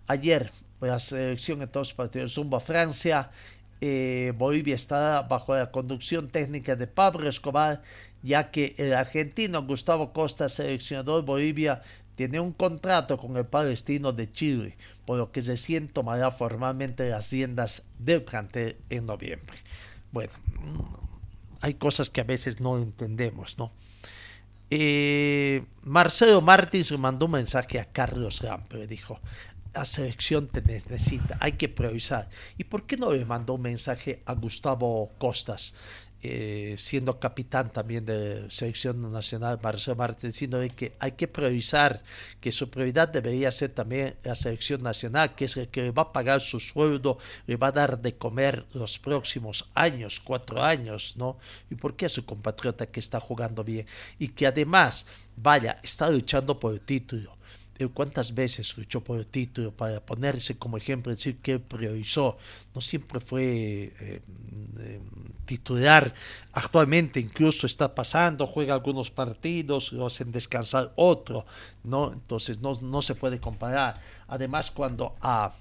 Ayer 0.07 0.51
la 0.81 0.99
selección 0.99 1.61
en 1.61 1.69
todos 1.69 1.89
los 1.89 1.93
partidos 1.93 2.33
zumba 2.33 2.59
Francia 2.59 3.29
eh, 3.81 4.33
Bolivia 4.35 4.75
está 4.75 5.21
bajo 5.23 5.55
la 5.55 5.69
conducción 5.69 6.29
técnica 6.29 6.75
de 6.75 6.87
Pablo 6.87 7.29
Escobar, 7.29 7.83
ya 8.23 8.49
que 8.49 8.73
el 8.77 8.93
argentino 8.93 9.61
Gustavo 9.63 10.13
Costa, 10.13 10.49
seleccionador 10.49 11.25
Bolivia, 11.25 11.83
tiene 12.15 12.39
un 12.39 12.53
contrato 12.53 13.19
con 13.19 13.37
el 13.37 13.45
palestino 13.45 14.11
de 14.11 14.31
Chile, 14.31 14.75
por 15.05 15.19
lo 15.19 15.31
que 15.31 15.41
recién 15.41 15.87
tomará 15.87 16.31
formalmente 16.31 17.09
las 17.09 17.31
riendas 17.31 17.83
del 17.99 18.23
plantel 18.23 18.77
en 18.89 19.05
noviembre. 19.05 19.57
Bueno, 20.11 20.33
mm, 20.61 20.81
hay 21.61 21.73
cosas 21.75 22.09
que 22.09 22.21
a 22.21 22.25
veces 22.25 22.59
no 22.59 22.77
entendemos, 22.77 23.57
¿no? 23.57 23.71
Eh, 24.69 25.63
Marcelo 25.83 26.41
Martins 26.41 26.91
mandó 26.97 27.25
un 27.25 27.33
mensaje 27.33 27.79
a 27.79 27.85
Carlos 27.85 28.41
Rampe, 28.41 28.77
le 28.77 28.87
dijo, 28.87 29.19
la 29.73 29.85
selección 29.85 30.47
te 30.47 30.61
necesita, 30.61 31.37
hay 31.39 31.53
que 31.53 31.69
priorizar. 31.69 32.29
¿Y 32.57 32.65
por 32.65 32.85
qué 32.85 32.97
no 32.97 33.11
le 33.11 33.23
mandó 33.25 33.53
un 33.53 33.61
mensaje 33.61 34.21
a 34.25 34.33
Gustavo 34.33 35.11
Costas, 35.17 35.73
eh, 36.23 36.75
siendo 36.77 37.19
capitán 37.19 37.71
también 37.71 38.05
de 38.05 38.49
selección 38.49 39.11
nacional, 39.11 39.59
Marcelo 39.61 39.95
Martins, 39.95 40.33
diciendo 40.33 40.59
que 40.75 40.95
hay 40.99 41.11
que 41.11 41.27
priorizar, 41.27 42.01
que 42.41 42.51
su 42.51 42.69
prioridad 42.69 43.07
debería 43.07 43.51
ser 43.51 43.69
también 43.69 44.15
la 44.23 44.33
selección 44.35 44.81
nacional, 44.81 45.35
que 45.35 45.45
es 45.45 45.55
el 45.57 45.67
que 45.67 45.83
le 45.83 45.91
va 45.91 46.03
a 46.03 46.13
pagar 46.13 46.41
su 46.41 46.59
sueldo, 46.59 47.19
le 47.45 47.55
va 47.55 47.67
a 47.67 47.71
dar 47.71 48.01
de 48.01 48.17
comer 48.17 48.65
los 48.73 48.97
próximos 48.97 49.69
años, 49.75 50.19
cuatro 50.19 50.63
años, 50.63 51.15
¿no? 51.17 51.37
¿Y 51.69 51.75
por 51.75 51.95
qué 51.95 52.07
a 52.07 52.09
su 52.09 52.25
compatriota 52.25 52.87
que 52.87 52.99
está 52.99 53.19
jugando 53.19 53.63
bien? 53.63 53.85
Y 54.17 54.29
que 54.29 54.47
además, 54.47 55.05
vaya, 55.35 55.79
está 55.83 56.09
luchando 56.09 56.59
por 56.59 56.73
el 56.73 56.81
título 56.81 57.36
cuántas 57.93 58.33
veces 58.33 58.75
luchó 58.77 59.03
por 59.03 59.19
el 59.19 59.27
título 59.27 59.71
para 59.71 59.99
ponerse 59.99 60.57
como 60.57 60.77
ejemplo, 60.77 61.11
decir 61.11 61.37
que 61.37 61.59
priorizó, 61.59 62.37
no 62.73 62.81
siempre 62.81 63.19
fue 63.19 63.93
eh, 63.99 64.21
eh, 64.79 65.01
titular, 65.45 66.13
actualmente 66.53 67.19
incluso 67.19 67.67
está 67.67 67.93
pasando, 67.93 68.47
juega 68.47 68.73
algunos 68.73 69.11
partidos, 69.11 69.93
lo 69.93 70.07
hacen 70.07 70.31
descansar 70.31 70.91
otro, 70.95 71.45
¿no? 71.83 72.13
Entonces 72.13 72.59
no, 72.59 72.77
no 72.81 73.01
se 73.01 73.15
puede 73.15 73.39
comparar. 73.39 74.01
Además, 74.27 74.71
cuando 74.71 75.15
a 75.21 75.53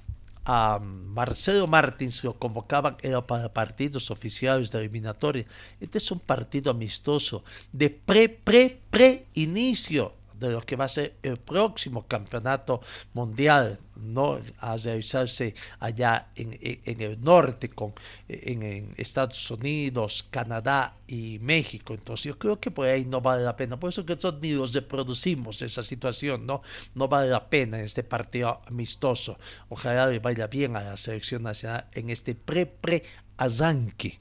a 0.46 0.78
Marcelo 0.78 1.66
Martins 1.66 2.22
lo 2.22 2.38
convocaban 2.38 2.96
era 3.02 3.26
para 3.26 3.52
partidos 3.52 4.12
oficiales 4.12 4.70
de 4.70 4.78
eliminatoria. 4.78 5.44
Este 5.80 5.98
es 5.98 6.08
un 6.12 6.20
partido 6.20 6.70
amistoso 6.70 7.42
de 7.72 7.90
pre, 7.90 8.28
pre, 8.28 8.80
pre 8.88 9.26
inicio 9.34 10.12
de 10.38 10.50
lo 10.50 10.60
que 10.60 10.76
va 10.76 10.84
a 10.84 10.88
ser 10.88 11.16
el 11.22 11.38
próximo 11.38 12.06
campeonato 12.06 12.80
mundial, 13.14 13.78
¿no? 13.96 14.38
A 14.58 14.76
realizarse 14.76 15.54
allá 15.80 16.28
en, 16.34 16.58
el 17.00 17.22
norte, 17.22 17.68
con, 17.70 17.94
en, 18.28 18.90
Estados 18.96 19.50
Unidos, 19.50 20.26
Canadá 20.30 20.96
y 21.06 21.38
México. 21.40 21.94
Entonces 21.94 22.24
yo 22.24 22.38
creo 22.38 22.60
que 22.60 22.70
por 22.70 22.86
ahí 22.86 23.04
no 23.04 23.20
vale 23.20 23.42
la 23.42 23.56
pena. 23.56 23.78
Por 23.78 23.90
eso 23.90 24.04
que 24.04 24.14
nosotros 24.14 24.42
ni 24.42 24.52
los 24.52 24.72
reproducimos 24.72 25.62
esa 25.62 25.82
situación, 25.82 26.46
¿no? 26.46 26.62
No 26.94 27.08
vale 27.08 27.30
la 27.30 27.48
pena 27.48 27.78
en 27.78 27.84
este 27.84 28.02
partido 28.02 28.60
amistoso. 28.66 29.38
Ojalá 29.68 30.06
le 30.06 30.18
vaya 30.18 30.46
bien 30.46 30.76
a 30.76 30.82
la 30.82 30.96
selección 30.96 31.42
nacional 31.42 31.86
en 31.92 32.10
este 32.10 32.34
pre-pre-arranque 32.34 34.18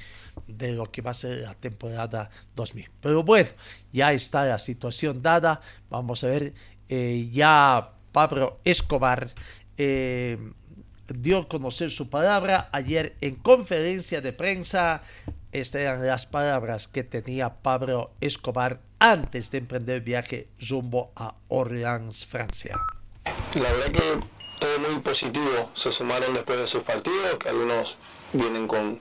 de 0.47 0.73
lo 0.73 0.91
que 0.91 1.01
va 1.01 1.11
a 1.11 1.13
ser 1.13 1.37
la 1.37 1.53
temporada 1.53 2.29
2000. 2.55 2.89
Pero 3.01 3.23
bueno, 3.23 3.49
ya 3.91 4.13
está 4.13 4.45
la 4.45 4.59
situación 4.59 5.21
dada. 5.21 5.61
Vamos 5.89 6.23
a 6.23 6.27
ver, 6.27 6.53
eh, 6.89 7.29
ya 7.31 7.91
Pablo 8.11 8.59
Escobar 8.63 9.33
eh, 9.77 10.37
dio 11.07 11.39
a 11.39 11.47
conocer 11.47 11.91
su 11.91 12.09
palabra 12.09 12.69
ayer 12.71 13.15
en 13.21 13.35
conferencia 13.35 14.21
de 14.21 14.33
prensa. 14.33 15.01
Estas 15.51 15.81
eran 15.81 16.05
las 16.05 16.25
palabras 16.25 16.87
que 16.87 17.03
tenía 17.03 17.55
Pablo 17.61 18.11
Escobar 18.21 18.81
antes 18.99 19.51
de 19.51 19.59
emprender 19.59 19.95
el 19.95 20.01
viaje 20.01 20.49
rumbo 20.59 21.11
a 21.15 21.35
Orleans, 21.47 22.25
Francia. 22.25 22.77
La 23.55 23.71
verdad 23.71 23.91
que 23.91 24.35
todo 24.59 24.79
muy 24.79 24.99
positivo. 25.01 25.69
Se 25.73 25.91
sumaron 25.91 26.33
después 26.33 26.59
de 26.59 26.67
sus 26.67 26.83
partidos, 26.83 27.37
que 27.39 27.49
algunos 27.49 27.97
vienen 28.33 28.67
con 28.67 28.99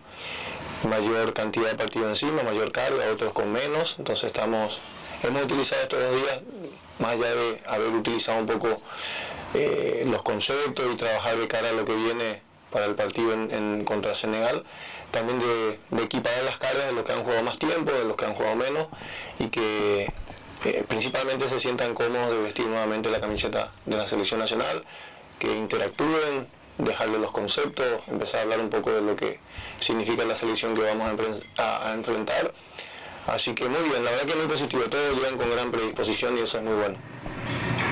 mayor 0.84 1.32
cantidad 1.32 1.70
de 1.70 1.76
partidos 1.76 2.08
encima, 2.08 2.42
mayor 2.42 2.72
carga, 2.72 3.10
otros 3.12 3.32
con 3.32 3.52
menos. 3.52 3.96
Entonces 3.98 4.24
estamos, 4.24 4.80
hemos 5.22 5.42
utilizado 5.42 5.82
estos 5.82 6.00
dos 6.00 6.22
días, 6.22 6.40
más 6.98 7.12
allá 7.12 7.34
de 7.34 7.62
haber 7.66 7.88
utilizado 7.88 8.38
un 8.38 8.46
poco 8.46 8.80
eh, 9.54 10.04
los 10.06 10.22
conceptos 10.22 10.86
y 10.92 10.96
trabajar 10.96 11.36
de 11.36 11.48
cara 11.48 11.70
a 11.70 11.72
lo 11.72 11.84
que 11.84 11.94
viene 11.94 12.42
para 12.70 12.86
el 12.86 12.94
partido 12.94 13.32
en, 13.32 13.84
contra 13.84 14.14
Senegal, 14.14 14.64
también 15.12 15.38
de, 15.38 15.78
de, 15.90 16.02
equiparar 16.02 16.42
las 16.44 16.58
cargas 16.58 16.86
de 16.86 16.92
los 16.92 17.04
que 17.04 17.12
han 17.12 17.22
jugado 17.22 17.42
más 17.44 17.56
tiempo, 17.58 17.92
de 17.92 18.04
los 18.04 18.16
que 18.16 18.24
han 18.24 18.34
jugado 18.34 18.56
menos 18.56 18.88
y 19.38 19.46
que 19.46 20.12
eh, 20.64 20.82
principalmente 20.88 21.46
se 21.48 21.60
sientan 21.60 21.94
cómodos 21.94 22.30
de 22.30 22.38
vestir 22.42 22.66
nuevamente 22.66 23.10
la 23.10 23.20
camiseta 23.20 23.70
de 23.84 23.96
la 23.96 24.06
selección 24.06 24.40
nacional, 24.40 24.82
que 25.38 25.54
interactúen, 25.54 26.48
dejarle 26.78 27.18
los 27.18 27.30
conceptos, 27.30 27.86
empezar 28.08 28.40
a 28.40 28.42
hablar 28.44 28.60
un 28.60 28.70
poco 28.70 28.90
de 28.90 29.00
lo 29.00 29.14
que 29.16 29.38
significa 29.80 30.24
la 30.24 30.34
selección 30.34 30.74
que 30.74 30.82
vamos 30.82 31.42
a, 31.56 31.92
enfrentar. 31.94 32.52
Así 33.26 33.54
que 33.54 33.68
muy 33.68 33.88
bien, 33.88 34.04
la 34.04 34.10
verdad 34.10 34.26
que 34.26 34.34
muy 34.34 34.46
positivo, 34.46 34.82
todos 34.84 35.16
llegan 35.16 35.36
con 35.36 35.50
gran 35.50 35.70
predisposición 35.70 36.36
y 36.36 36.40
eso 36.40 36.58
es 36.58 36.64
muy 36.64 36.74
bueno. 36.74 36.96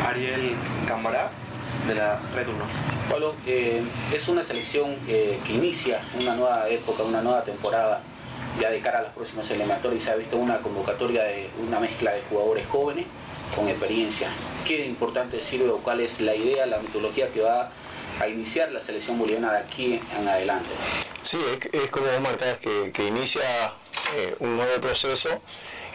Ariel 0.07 0.55
Cambará, 0.87 1.31
de 1.87 1.95
la 1.95 2.21
Red 2.35 2.49
1. 2.49 2.57
Pablo, 3.09 3.35
eh, 3.47 3.83
es 4.13 4.29
una 4.29 4.45
selección 4.45 4.95
que 5.07 5.39
inicia 5.49 6.01
una 6.21 6.37
nueva 6.37 6.69
época, 6.69 7.03
una 7.03 7.23
nueva 7.23 7.45
temporada 7.45 8.03
ya 8.61 8.71
de 8.71 8.81
cara 8.81 8.99
a 8.99 9.03
las 9.03 9.13
próximas 9.13 9.51
eliminatorias. 9.51 10.03
Se 10.03 10.11
ha 10.11 10.17
visto 10.17 10.37
una 10.37 10.59
convocatoria 10.59 11.23
de 11.25 11.49
una 11.67 11.81
mezcla 11.81 12.13
de 12.13 12.23
jugadores 12.29 12.67
jóvenes 12.67 13.07
con 13.57 13.69
experiencia. 13.69 14.29
¿Qué 14.67 14.87
importante 14.87 15.39
decir 15.39 15.63
o 15.69 15.79
cuál 15.79 16.01
es 16.01 16.21
la 16.21 16.35
idea, 16.35 16.67
la 16.67 16.79
metodología 16.79 17.29
que 17.29 17.41
va 17.41 17.71
a 18.21 18.29
iniciar 18.29 18.71
la 18.71 18.81
selección 18.81 19.19
boliviana 19.19 19.53
de 19.53 19.59
aquí 19.59 20.01
en 20.19 20.29
adelante. 20.29 20.69
Sí, 21.23 21.39
es, 21.73 21.91
como 21.91 22.07
vos 22.07 22.21
marcás 22.21 22.59
que, 22.59 23.07
inicia 23.07 23.43
eh, 24.17 24.35
un 24.41 24.57
nuevo 24.57 24.81
proceso 24.81 25.41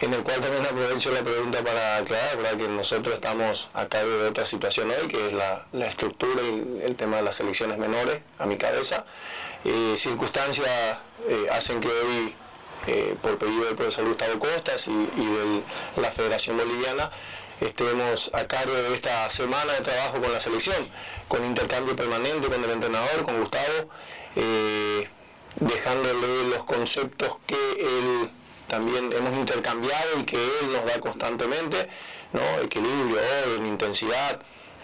en 0.00 0.14
el 0.14 0.22
cual 0.22 0.40
también 0.40 0.64
aprovecho 0.64 1.12
la 1.12 1.22
pregunta 1.22 1.62
para 1.64 1.96
aclarar, 1.96 2.36
¿verdad? 2.36 2.56
que 2.56 2.68
nosotros 2.68 3.14
estamos 3.14 3.68
a 3.74 3.86
cargo 3.86 4.10
de 4.10 4.28
otra 4.28 4.46
situación 4.46 4.90
hoy, 4.90 5.08
que 5.08 5.26
es 5.26 5.32
la, 5.32 5.66
estructura 5.86 6.40
y 6.42 6.82
el, 6.84 6.94
tema 6.94 7.16
de 7.16 7.22
las 7.22 7.36
selecciones 7.36 7.78
menores, 7.78 8.20
a 8.38 8.46
mi 8.46 8.56
cabeza. 8.56 9.04
Eh, 9.64 9.94
circunstancias 9.96 10.68
eh, 11.28 11.46
hacen 11.50 11.80
que 11.80 11.88
hoy, 11.88 12.34
por 13.20 13.36
pedido 13.36 13.66
del 13.66 13.74
profesor 13.74 14.06
Gustavo 14.06 14.38
Costas 14.38 14.86
y 14.86 14.90
de 14.92 15.62
la 16.00 16.10
Federación 16.10 16.56
Boliviana, 16.56 17.10
estemos 17.60 18.30
a 18.32 18.46
cargo 18.46 18.74
de 18.74 18.94
esta 18.94 19.28
semana 19.30 19.72
de 19.74 19.80
trabajo 19.80 20.20
con 20.20 20.32
la 20.32 20.40
selección, 20.40 20.76
con 21.26 21.44
intercambio 21.44 21.96
permanente 21.96 22.48
con 22.48 22.62
el 22.62 22.70
entrenador, 22.70 23.22
con 23.22 23.40
Gustavo, 23.40 23.90
eh, 24.36 25.08
dejándole 25.56 26.48
los 26.50 26.64
conceptos 26.64 27.38
que 27.46 27.56
él 27.56 28.30
también 28.68 29.12
hemos 29.12 29.34
intercambiado 29.34 30.20
y 30.20 30.24
que 30.24 30.36
él 30.36 30.72
nos 30.72 30.84
da 30.84 31.00
constantemente, 31.00 31.88
¿no? 32.32 32.62
equilibrio, 32.62 33.18
orden, 33.44 33.66
intensidad, 33.66 34.40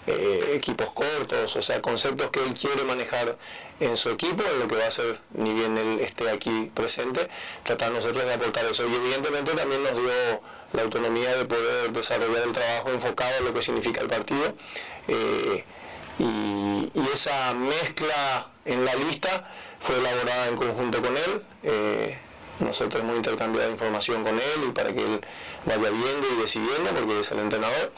eh, 0.07 0.53
equipos 0.55 0.91
cortos, 0.91 1.55
o 1.55 1.61
sea, 1.61 1.81
conceptos 1.81 2.29
que 2.29 2.43
él 2.43 2.53
quiere 2.53 2.83
manejar 2.83 3.37
en 3.79 3.97
su 3.97 4.09
equipo, 4.09 4.43
en 4.43 4.59
lo 4.59 4.67
que 4.67 4.75
va 4.75 4.87
a 4.87 4.91
ser, 4.91 5.19
ni 5.33 5.53
bien 5.53 5.77
él 5.77 5.99
esté 5.99 6.29
aquí 6.29 6.71
presente, 6.73 7.27
tratar 7.63 7.91
nosotros 7.91 8.25
de 8.25 8.33
aportar 8.33 8.65
eso. 8.65 8.87
Y 8.87 8.93
evidentemente 8.93 9.51
también 9.53 9.83
nos 9.83 9.95
dio 9.95 10.41
la 10.75 10.83
autonomía 10.83 11.35
de 11.35 11.45
poder 11.45 11.91
desarrollar 11.91 12.43
el 12.43 12.51
trabajo 12.51 12.89
enfocado 12.89 13.31
en 13.39 13.45
lo 13.45 13.53
que 13.53 13.61
significa 13.61 14.01
el 14.01 14.07
partido. 14.07 14.53
Eh, 15.07 15.63
y, 16.19 16.91
esa 17.13 17.53
mezcla 17.53 18.49
en 18.65 18.83
la 18.83 18.93
lista 18.95 19.49
fue 19.79 19.97
elaborada 19.97 20.47
en 20.47 20.55
conjunto 20.55 21.01
con 21.01 21.15
él. 21.15 21.41
Eh, 21.63 22.17
nosotros 22.59 23.03
hemos 23.03 23.15
intercambiado 23.15 23.71
información 23.71 24.23
con 24.23 24.35
él 24.35 24.65
y 24.67 24.71
para 24.71 24.93
que 24.93 24.99
él 24.99 25.21
vaya 25.65 25.89
viendo 25.89 26.27
y 26.33 26.41
decidiendo, 26.41 26.91
porque 26.91 27.19
es 27.21 27.31
el 27.31 27.39
entrenador. 27.39 27.91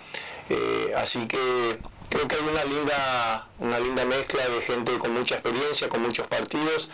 Eh, 0.49 0.93
así 0.95 1.27
que 1.27 1.79
creo 2.09 2.27
que 2.27 2.35
hay 2.35 2.41
una 2.41 2.63
linda, 2.63 3.47
una 3.59 3.79
linda 3.79 4.05
mezcla 4.05 4.47
de 4.47 4.61
gente 4.61 4.97
con 4.97 5.13
mucha 5.13 5.35
experiencia, 5.35 5.89
con 5.89 6.01
muchos 6.01 6.27
partidos, 6.27 6.89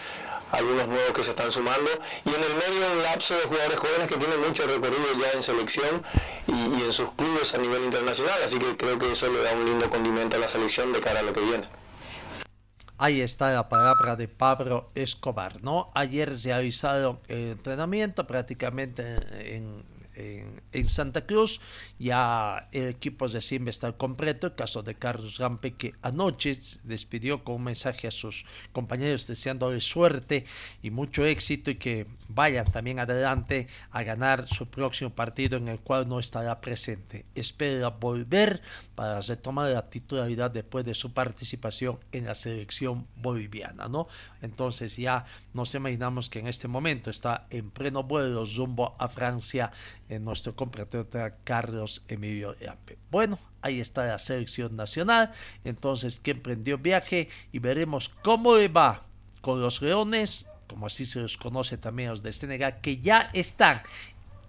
algunos 0.54 0.88
nuevos 0.88 1.12
que 1.14 1.24
se 1.24 1.32
están 1.32 1.52
sumando 1.52 1.90
y 2.26 2.30
en 2.30 2.42
el 2.42 2.54
medio 2.56 2.94
un 2.94 3.04
lapso 3.04 3.36
de 3.36 3.42
jugadores 3.42 3.80
jóvenes 3.80 4.08
que 4.08 4.18
tienen 4.18 4.40
mucho 4.40 4.66
recorrido 4.66 5.06
ya 5.20 5.32
en 5.34 5.44
selección 5.44 6.04
y, 6.48 6.80
y 6.80 6.84
en 6.84 6.94
sus 6.94 7.12
clubes 7.14 7.54
a 7.54 7.58
nivel 7.58 7.84
internacional, 7.84 8.42
así 8.44 8.60
que 8.60 8.78
creo 8.78 8.98
que 8.98 9.12
eso 9.12 9.28
le 9.32 9.42
da 9.42 9.54
un 9.54 9.66
lindo 9.66 9.90
condimento 9.90 10.38
a 10.38 10.40
la 10.40 10.48
selección 10.48 10.94
de 10.94 11.00
cara 11.02 11.20
a 11.20 11.24
lo 11.24 11.34
que 11.34 11.42
viene. 11.42 11.68
Ahí 13.04 13.22
está 13.22 13.52
la 13.52 13.68
palabra 13.68 14.16
de 14.16 14.28
Pablo 14.28 14.92
Escobar, 14.96 15.62
¿no? 15.64 15.92
Ayer 15.96 16.40
se 16.40 16.54
ha 16.54 16.58
avisado 16.58 17.20
el 17.28 17.52
entrenamiento 17.52 18.28
prácticamente 18.28 19.56
en, 19.56 19.84
en, 20.16 20.88
Santa 20.88 21.26
Cruz. 21.26 21.60
Ya 22.00 22.70
el 22.72 22.90
equipo 22.90 23.28
Simba 23.28 23.70
está 23.70 23.92
completo. 23.94 24.48
El 24.48 24.56
caso 24.56 24.84
de 24.84 24.96
Carlos 24.96 25.38
Rampe, 25.38 25.74
que 25.74 25.94
anoche 26.02 26.58
despidió 26.84 27.44
con 27.44 27.56
un 27.56 27.64
mensaje 27.66 28.08
a 28.08 28.12
sus 28.12 28.46
compañeros 28.72 29.28
deseándole 29.28 29.80
suerte 29.82 30.46
y 30.82 30.92
mucho 30.92 31.26
éxito 31.26 31.72
y 31.72 31.76
que 31.76 32.08
vayan 32.28 32.66
también 32.66 33.00
adelante 33.00 33.68
a 33.92 34.04
ganar 34.04 34.48
su 34.48 34.68
próximo 34.68 35.10
partido 35.12 35.58
en 35.58 35.68
el 35.68 35.80
cual 35.80 36.08
no 36.08 36.20
estará 36.20 36.62
presente. 36.62 37.26
Espera 37.36 37.90
volver 37.90 38.62
para 38.96 39.22
retomar 39.22 39.72
la 39.72 39.90
titularidad 39.90 40.52
después 40.52 40.86
de 40.86 40.94
su 40.94 41.14
participación 41.14 42.00
en 42.12 42.26
la 42.26 42.36
selección 42.36 43.08
boliviana, 43.16 43.88
¿no? 43.88 44.08
Entonces 44.42 44.98
ya 44.98 45.26
nos 45.54 45.74
imaginamos 45.76 46.30
que 46.30 46.40
en 46.40 46.48
este 46.48 46.68
momento 46.68 47.10
está 47.10 47.48
en 47.50 47.72
pleno 47.72 48.04
vuelo 48.04 48.46
rumbo 48.46 48.96
a 49.00 49.08
Francia 49.08 49.72
nuestro 50.20 50.56
compatriota 50.56 51.36
Carlos 51.44 52.04
Emilio. 52.08 52.56
Bueno, 53.10 53.40
ahí 53.62 53.80
está 53.80 54.06
la 54.06 54.20
selección 54.20 54.76
nacional, 54.76 55.32
entonces 55.64 56.20
que 56.20 56.32
emprendió 56.32 56.78
viaje 56.78 57.30
y 57.52 57.60
veremos 57.60 58.10
cómo 58.22 58.56
le 58.56 58.68
va 58.68 59.06
con 59.42 59.62
los 59.62 59.82
Leones, 59.82 60.48
como 60.68 60.88
así 60.88 61.06
se 61.06 61.20
los 61.20 61.38
conoce 61.38 61.78
también 61.78 62.10
los 62.10 62.24
de 62.24 62.34
Senegal, 62.34 62.80
que 62.82 62.98
ya 62.98 63.30
están 63.34 63.82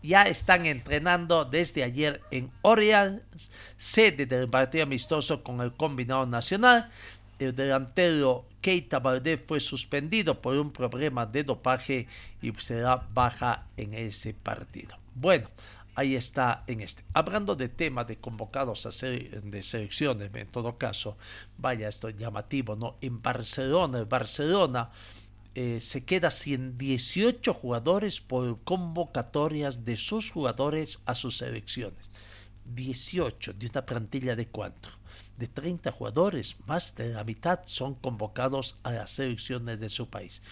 ya 0.04 0.24
están 0.24 0.66
entrenando 0.66 1.46
desde 1.46 1.82
ayer 1.82 2.20
en 2.30 2.50
Orleans, 2.60 3.50
sede 3.78 4.26
del 4.26 4.50
partido 4.50 4.84
amistoso 4.84 5.42
con 5.42 5.62
el 5.62 5.72
combinado 5.72 6.26
nacional. 6.26 6.90
El 7.38 7.56
delantero 7.56 8.44
Keita 8.60 8.98
Valdés 8.98 9.40
fue 9.46 9.60
suspendido 9.60 10.40
por 10.42 10.56
un 10.56 10.72
problema 10.72 11.24
de 11.24 11.42
dopaje 11.42 12.06
y 12.42 12.52
será 12.60 12.96
baja 13.14 13.66
en 13.78 13.94
ese 13.94 14.34
partido. 14.34 15.03
Bueno, 15.14 15.48
ahí 15.94 16.16
está 16.16 16.64
en 16.66 16.80
este. 16.80 17.04
Hablando 17.12 17.54
de 17.56 17.68
temas 17.68 18.06
de 18.06 18.18
convocados 18.18 18.86
a 18.86 18.90
ser, 18.90 19.42
de 19.42 19.62
selecciones, 19.62 20.30
en 20.34 20.48
todo 20.48 20.76
caso, 20.76 21.16
vaya, 21.56 21.88
esto 21.88 22.08
es 22.08 22.16
llamativo, 22.16 22.76
¿no? 22.76 22.96
En 23.00 23.22
Barcelona, 23.22 23.98
el 23.98 24.06
Barcelona 24.06 24.90
eh, 25.54 25.80
se 25.80 26.04
queda 26.04 26.30
sin 26.30 26.76
18 26.76 27.54
jugadores 27.54 28.20
por 28.20 28.60
convocatorias 28.64 29.84
de 29.84 29.96
sus 29.96 30.30
jugadores 30.30 31.00
a 31.06 31.14
sus 31.14 31.38
selecciones. 31.38 32.10
18 32.64 33.52
de 33.52 33.66
una 33.66 33.86
plantilla 33.86 34.34
de 34.34 34.48
cuánto? 34.48 34.88
De 35.36 35.46
30 35.46 35.92
jugadores, 35.92 36.56
más 36.66 36.94
de 36.96 37.08
la 37.10 37.24
mitad 37.24 37.60
son 37.66 37.94
convocados 37.94 38.76
a 38.82 38.92
las 38.92 39.10
selecciones 39.10 39.78
de 39.78 39.88
su 39.88 40.08
país. 40.08 40.42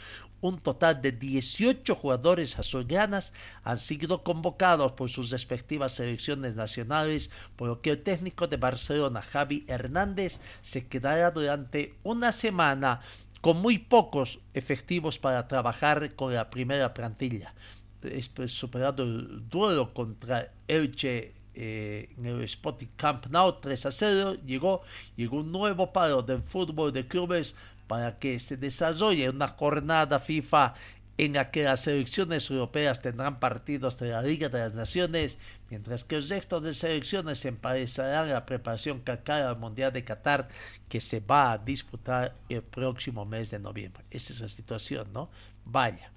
Un 0.42 0.58
total 0.58 1.00
de 1.00 1.12
18 1.12 1.94
jugadores 1.94 2.58
azulgranas 2.58 3.32
han 3.62 3.76
sido 3.76 4.24
convocados 4.24 4.92
por 4.92 5.08
sus 5.08 5.30
respectivas 5.30 5.92
selecciones 5.92 6.56
nacionales, 6.56 7.30
por 7.54 7.68
lo 7.68 7.80
que 7.80 7.92
el 7.92 8.02
técnico 8.02 8.48
de 8.48 8.56
Barcelona, 8.56 9.22
Javi 9.22 9.64
Hernández, 9.68 10.40
se 10.60 10.88
quedará 10.88 11.30
durante 11.30 11.94
una 12.02 12.32
semana 12.32 13.00
con 13.40 13.62
muy 13.62 13.78
pocos 13.78 14.40
efectivos 14.52 15.16
para 15.16 15.46
trabajar 15.46 16.14
con 16.16 16.34
la 16.34 16.50
primera 16.50 16.92
plantilla. 16.92 17.54
Es 18.02 18.32
superado 18.46 19.04
el 19.04 19.48
duelo 19.48 19.94
contra 19.94 20.52
Elche 20.66 21.34
eh, 21.54 22.08
en 22.16 22.24
el 22.24 22.42
Sporting 22.44 22.88
Camp 22.96 23.26
Nou 23.26 23.60
3 23.60 23.86
a 23.86 23.90
0, 23.90 24.36
llegó, 24.46 24.80
llegó 25.16 25.36
un 25.36 25.52
nuevo 25.52 25.92
paro 25.92 26.22
del 26.22 26.40
fútbol 26.42 26.90
de 26.92 27.06
clubes 27.06 27.54
para 27.86 28.18
que 28.18 28.38
se 28.38 28.56
desarrolle 28.56 29.30
una 29.30 29.48
jornada 29.48 30.18
FIFA 30.18 30.74
en 31.18 31.34
la 31.34 31.50
que 31.50 31.64
las 31.64 31.80
selecciones 31.80 32.50
europeas 32.50 33.02
tendrán 33.02 33.38
partidos 33.38 33.98
de 33.98 34.10
la 34.10 34.22
Liga 34.22 34.48
de 34.48 34.60
las 34.60 34.74
Naciones, 34.74 35.38
mientras 35.70 36.04
que 36.04 36.16
el 36.16 36.28
resto 36.28 36.60
de 36.60 36.72
selecciones 36.72 37.38
se 37.38 37.48
empezarán 37.48 38.30
la 38.30 38.46
preparación 38.46 39.00
cara 39.00 39.50
al 39.50 39.58
Mundial 39.58 39.92
de 39.92 40.04
Qatar, 40.04 40.48
que 40.88 41.00
se 41.00 41.20
va 41.20 41.52
a 41.52 41.58
disputar 41.58 42.34
el 42.48 42.62
próximo 42.62 43.24
mes 43.24 43.50
de 43.50 43.58
noviembre. 43.58 44.04
Esa 44.10 44.32
es 44.32 44.40
la 44.40 44.48
situación, 44.48 45.12
¿no? 45.12 45.30
Vaya, 45.64 46.10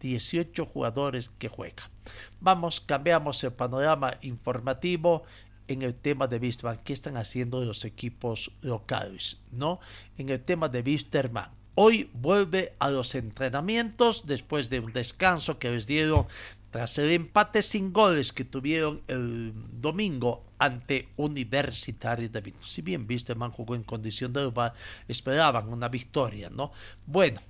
18 0.00 0.66
jugadores 0.66 1.30
que 1.38 1.48
juegan. 1.48 1.90
Vamos, 2.38 2.80
cambiamos 2.80 3.42
el 3.44 3.54
panorama 3.54 4.18
informativo 4.20 5.24
en 5.68 5.82
el 5.82 5.94
tema 5.94 6.26
de 6.26 6.38
Wisterman. 6.38 6.80
¿Qué 6.84 6.92
están 6.92 7.16
haciendo 7.16 7.64
los 7.64 7.84
equipos 7.84 8.50
locales? 8.62 9.40
¿No? 9.50 9.80
En 10.18 10.28
el 10.28 10.40
tema 10.40 10.68
de 10.68 10.80
Wisterman 10.80 11.50
Hoy 11.76 12.08
vuelve 12.12 12.74
a 12.78 12.88
los 12.88 13.16
entrenamientos 13.16 14.26
después 14.26 14.70
de 14.70 14.78
un 14.78 14.92
descanso 14.92 15.58
que 15.58 15.70
les 15.70 15.88
dieron 15.88 16.26
tras 16.70 16.98
el 16.98 17.10
empate 17.10 17.62
sin 17.62 17.92
goles 17.92 18.32
que 18.32 18.44
tuvieron 18.44 19.02
el 19.08 19.52
domingo 19.80 20.44
ante 20.58 21.08
Universitario 21.16 22.28
de 22.28 22.40
Vinto. 22.40 22.62
Si 22.62 22.80
bien 22.80 23.08
jugó 23.52 23.74
en 23.74 23.82
condición 23.82 24.32
de 24.32 24.44
rival, 24.44 24.72
esperaban 25.08 25.68
una 25.68 25.88
victoria, 25.88 26.48
¿no? 26.48 26.70
Bueno, 27.06 27.40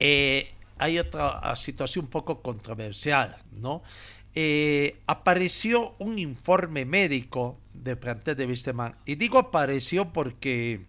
eh, 0.00 0.52
hay 0.76 0.98
otra 0.98 1.54
situación 1.54 2.06
un 2.06 2.10
poco 2.10 2.42
controversial, 2.42 3.36
¿no? 3.52 3.82
Eh, 4.40 5.00
apareció 5.06 5.96
un 5.98 6.16
informe 6.16 6.84
médico 6.84 7.58
del 7.74 7.98
plantel 7.98 8.36
de 8.36 8.46
Wisterman. 8.46 8.94
Y 9.04 9.16
digo 9.16 9.36
apareció 9.36 10.12
porque, 10.12 10.86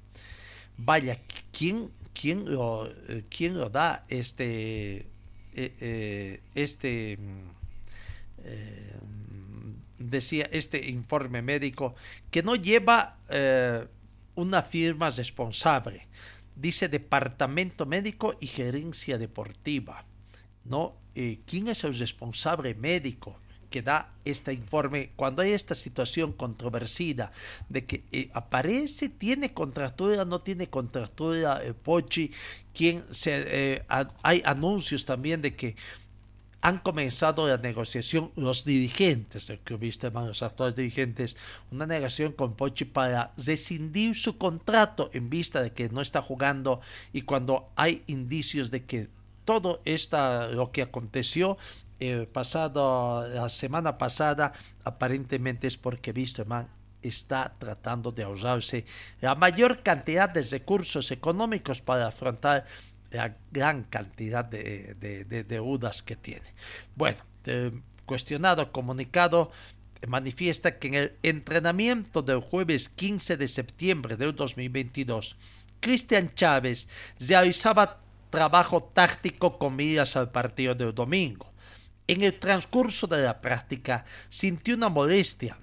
vaya, 0.77 1.19
¿quién 1.51 1.89
quién 2.13 2.45
lo, 2.45 2.85
eh, 2.85 3.23
quién 3.27 3.57
lo 3.57 3.71
da 3.71 4.05
este, 4.07 5.07
eh, 5.55 6.41
este, 6.53 7.17
decía 9.97 10.47
este 10.51 10.87
informe 10.87 11.41
médico 11.41 11.95
que 12.29 12.43
no 12.43 12.55
lleva 12.55 13.17
una 14.35 14.61
firma 14.61 15.09
responsable. 15.09 16.05
Dice 16.55 16.87
Departamento 16.87 17.87
Médico 17.87 18.35
y 18.39 18.45
Gerencia 18.45 19.17
Deportiva. 19.17 20.05
¿no? 20.65 20.98
¿Quién 21.13 21.67
es 21.67 21.83
el 21.83 21.97
responsable 21.97 22.73
médico? 22.75 23.37
que 23.69 23.81
da 23.81 24.11
este 24.25 24.53
informe 24.53 25.11
cuando 25.15 25.41
hay 25.41 25.51
esta 25.51 25.75
situación 25.75 26.33
controversida 26.33 27.31
de 27.69 27.85
que 27.85 28.03
eh, 28.11 28.29
aparece, 28.33 29.09
tiene 29.09 29.53
contractura, 29.53 30.25
no 30.25 30.41
tiene 30.41 30.69
contractura 30.69 31.63
eh, 31.63 31.73
Pochi, 31.73 32.31
quien 32.73 33.05
se, 33.11 33.43
eh, 33.45 33.85
hay 34.23 34.41
anuncios 34.45 35.05
también 35.05 35.41
de 35.41 35.55
que 35.55 35.75
han 36.61 36.79
comenzado 36.79 37.47
la 37.47 37.57
negociación 37.57 38.33
los 38.35 38.65
dirigentes 38.65 39.47
del 39.47 39.59
club 39.59 39.81
los 39.81 40.43
actuales 40.43 40.75
dirigentes, 40.75 41.37
una 41.71 41.85
negociación 41.85 42.33
con 42.33 42.55
Pochi 42.55 42.83
para 42.83 43.31
rescindir 43.37 44.13
su 44.15 44.37
contrato 44.37 45.09
en 45.13 45.29
vista 45.29 45.61
de 45.61 45.71
que 45.71 45.87
no 45.87 46.01
está 46.01 46.21
jugando 46.21 46.81
y 47.13 47.21
cuando 47.21 47.69
hay 47.77 48.03
indicios 48.07 48.71
de 48.71 48.83
que 48.83 49.07
todo 49.49 49.81
esta, 49.83 50.47
lo 50.49 50.71
que 50.71 50.83
aconteció 50.83 51.57
el 51.99 52.27
pasado, 52.27 53.27
la 53.27 53.49
semana 53.49 53.97
pasada, 53.97 54.53
aparentemente 54.83 55.65
es 55.65 55.75
porque 55.75 56.11
Wisterman 56.11 56.67
está 57.01 57.55
tratando 57.57 58.11
de 58.11 58.21
ahorrarse 58.21 58.85
la 59.21 59.33
mayor 59.33 59.81
cantidad 59.81 60.29
de 60.29 60.43
recursos 60.43 61.09
económicos 61.09 61.81
para 61.81 62.05
afrontar 62.05 62.63
la 63.09 63.37
gran 63.51 63.85
cantidad 63.85 64.45
de, 64.45 65.25
deudas 65.49 66.03
que 66.03 66.15
tiene. 66.15 66.53
Bueno, 66.95 67.17
cuestionado, 68.05 68.71
comunicado, 68.71 69.49
manifiesta 70.07 70.77
que 70.77 70.89
en 70.89 70.93
el 70.93 71.13
entrenamiento 71.23 72.21
del 72.21 72.41
jueves 72.41 72.87
15 72.87 73.35
de 73.35 73.47
septiembre 73.47 74.15
del 74.15 74.35
2022, 74.35 75.35
Cristian 75.79 76.35
Chávez 76.35 76.87
realizaba 77.19 78.03
trabajo 78.29 78.83
táctico 78.83 79.57
con 79.57 79.75
miras 79.75 80.15
al 80.15 80.31
partido 80.31 80.75
del 80.75 80.93
domingo. 80.93 81.51
En 82.07 82.23
el 82.23 82.39
transcurso 82.39 83.07
de 83.07 83.21
la 83.21 83.41
práctica 83.41 84.05
sintió 84.29 84.75
una 84.75 84.89
molestia 84.89 85.57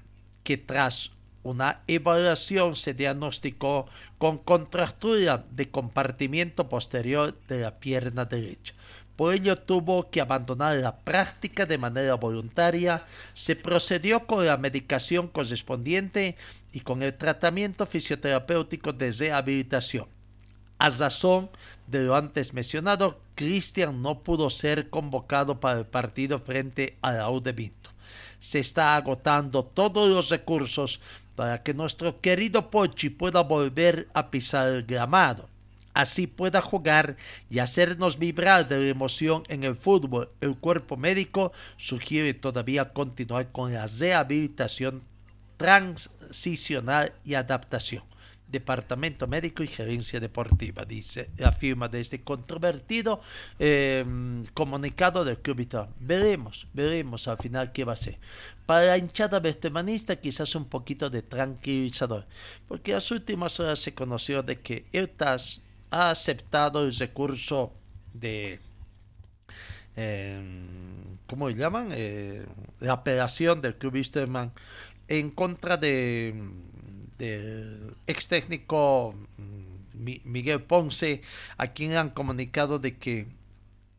que 0.44 0.56
tras 0.56 1.10
una 1.42 1.82
evaluación 1.86 2.74
se 2.74 2.92
diagnosticó 2.92 3.86
con 4.18 4.38
contractura 4.38 5.44
de 5.50 5.70
compartimiento 5.70 6.68
posterior 6.68 7.38
de 7.46 7.60
la 7.60 7.78
pierna 7.78 8.24
derecha. 8.24 8.74
Por 9.16 9.32
ello 9.32 9.56
tuvo 9.56 10.10
que 10.10 10.20
abandonar 10.20 10.76
la 10.76 10.96
práctica 10.98 11.64
de 11.64 11.78
manera 11.78 12.14
voluntaria, 12.14 13.06
se 13.32 13.56
procedió 13.56 14.26
con 14.26 14.44
la 14.44 14.56
medicación 14.58 15.28
correspondiente 15.28 16.36
y 16.72 16.80
con 16.80 17.02
el 17.02 17.16
tratamiento 17.16 17.86
fisioterapéutico 17.86 18.92
de 18.92 19.10
rehabilitación 19.10 20.06
A 20.78 20.90
razón 20.90 21.48
de 21.86 22.04
lo 22.04 22.16
antes 22.16 22.52
mencionado, 22.52 23.20
Cristian 23.34 24.02
no 24.02 24.20
pudo 24.20 24.50
ser 24.50 24.90
convocado 24.90 25.60
para 25.60 25.78
el 25.78 25.86
partido 25.86 26.38
frente 26.38 26.96
a 27.02 27.12
la 27.12 27.30
U 27.30 27.40
de 27.40 27.52
Vinto. 27.52 27.90
Se 28.38 28.58
está 28.58 28.96
agotando 28.96 29.64
todos 29.64 30.08
los 30.08 30.28
recursos 30.30 31.00
para 31.34 31.62
que 31.62 31.74
nuestro 31.74 32.20
querido 32.20 32.70
Pochi 32.70 33.10
pueda 33.10 33.42
volver 33.42 34.08
a 34.14 34.30
pisar 34.30 34.68
el 34.68 34.82
gramado. 34.84 35.48
Así 35.94 36.26
pueda 36.26 36.60
jugar 36.60 37.16
y 37.48 37.58
hacernos 37.58 38.18
vibrar 38.18 38.68
de 38.68 38.78
la 38.78 38.88
emoción 38.88 39.44
en 39.48 39.64
el 39.64 39.76
fútbol. 39.76 40.30
El 40.42 40.56
cuerpo 40.56 40.96
médico 40.96 41.52
sugiere 41.78 42.34
todavía 42.34 42.92
continuar 42.92 43.50
con 43.50 43.72
la 43.72 43.86
rehabilitación 43.86 45.02
transicional 45.56 47.14
y 47.24 47.34
adaptación. 47.34 48.02
Departamento 48.48 49.26
Médico 49.26 49.62
y 49.62 49.66
Gerencia 49.66 50.20
Deportiva, 50.20 50.84
dice 50.84 51.30
la 51.36 51.52
firma 51.52 51.88
de 51.88 52.00
este 52.00 52.22
controvertido 52.22 53.20
em, 53.58 54.44
comunicado 54.54 55.24
del 55.24 55.38
Club 55.38 55.66
Veremos, 55.98 56.68
veremos 56.72 57.26
al 57.26 57.38
final 57.38 57.72
qué 57.72 57.84
va 57.84 57.94
a 57.94 57.96
ser. 57.96 58.18
Para 58.64 58.86
la 58.86 58.98
hinchada 58.98 59.40
bestemanista 59.40 60.16
quizás 60.16 60.54
un 60.54 60.66
poquito 60.66 61.10
de 61.10 61.22
tranquilizador, 61.22 62.26
porque 62.68 62.92
las 62.92 63.10
últimas 63.10 63.58
horas 63.58 63.80
se 63.80 63.94
conoció 63.94 64.42
de 64.42 64.60
que 64.60 64.86
el 64.92 65.08
TAS 65.08 65.62
ha 65.90 66.10
aceptado 66.10 66.84
el 66.84 66.94
recurso 66.94 67.72
de... 68.12 68.60
Em, 69.96 71.18
¿Cómo 71.26 71.48
le 71.48 71.56
llaman? 71.56 71.88
Eh, 71.92 72.46
la 72.80 72.92
apelación 72.92 73.60
del 73.60 73.76
Club 73.76 73.96
en 75.08 75.30
contra 75.30 75.76
de 75.76 76.34
del 77.18 77.94
ex 78.06 78.28
técnico 78.28 79.14
mm, 79.38 79.76
Miguel 80.24 80.62
Ponce, 80.62 81.22
a 81.56 81.68
quien 81.68 81.96
han 81.96 82.10
comunicado 82.10 82.78
de 82.78 82.96
que 82.96 83.26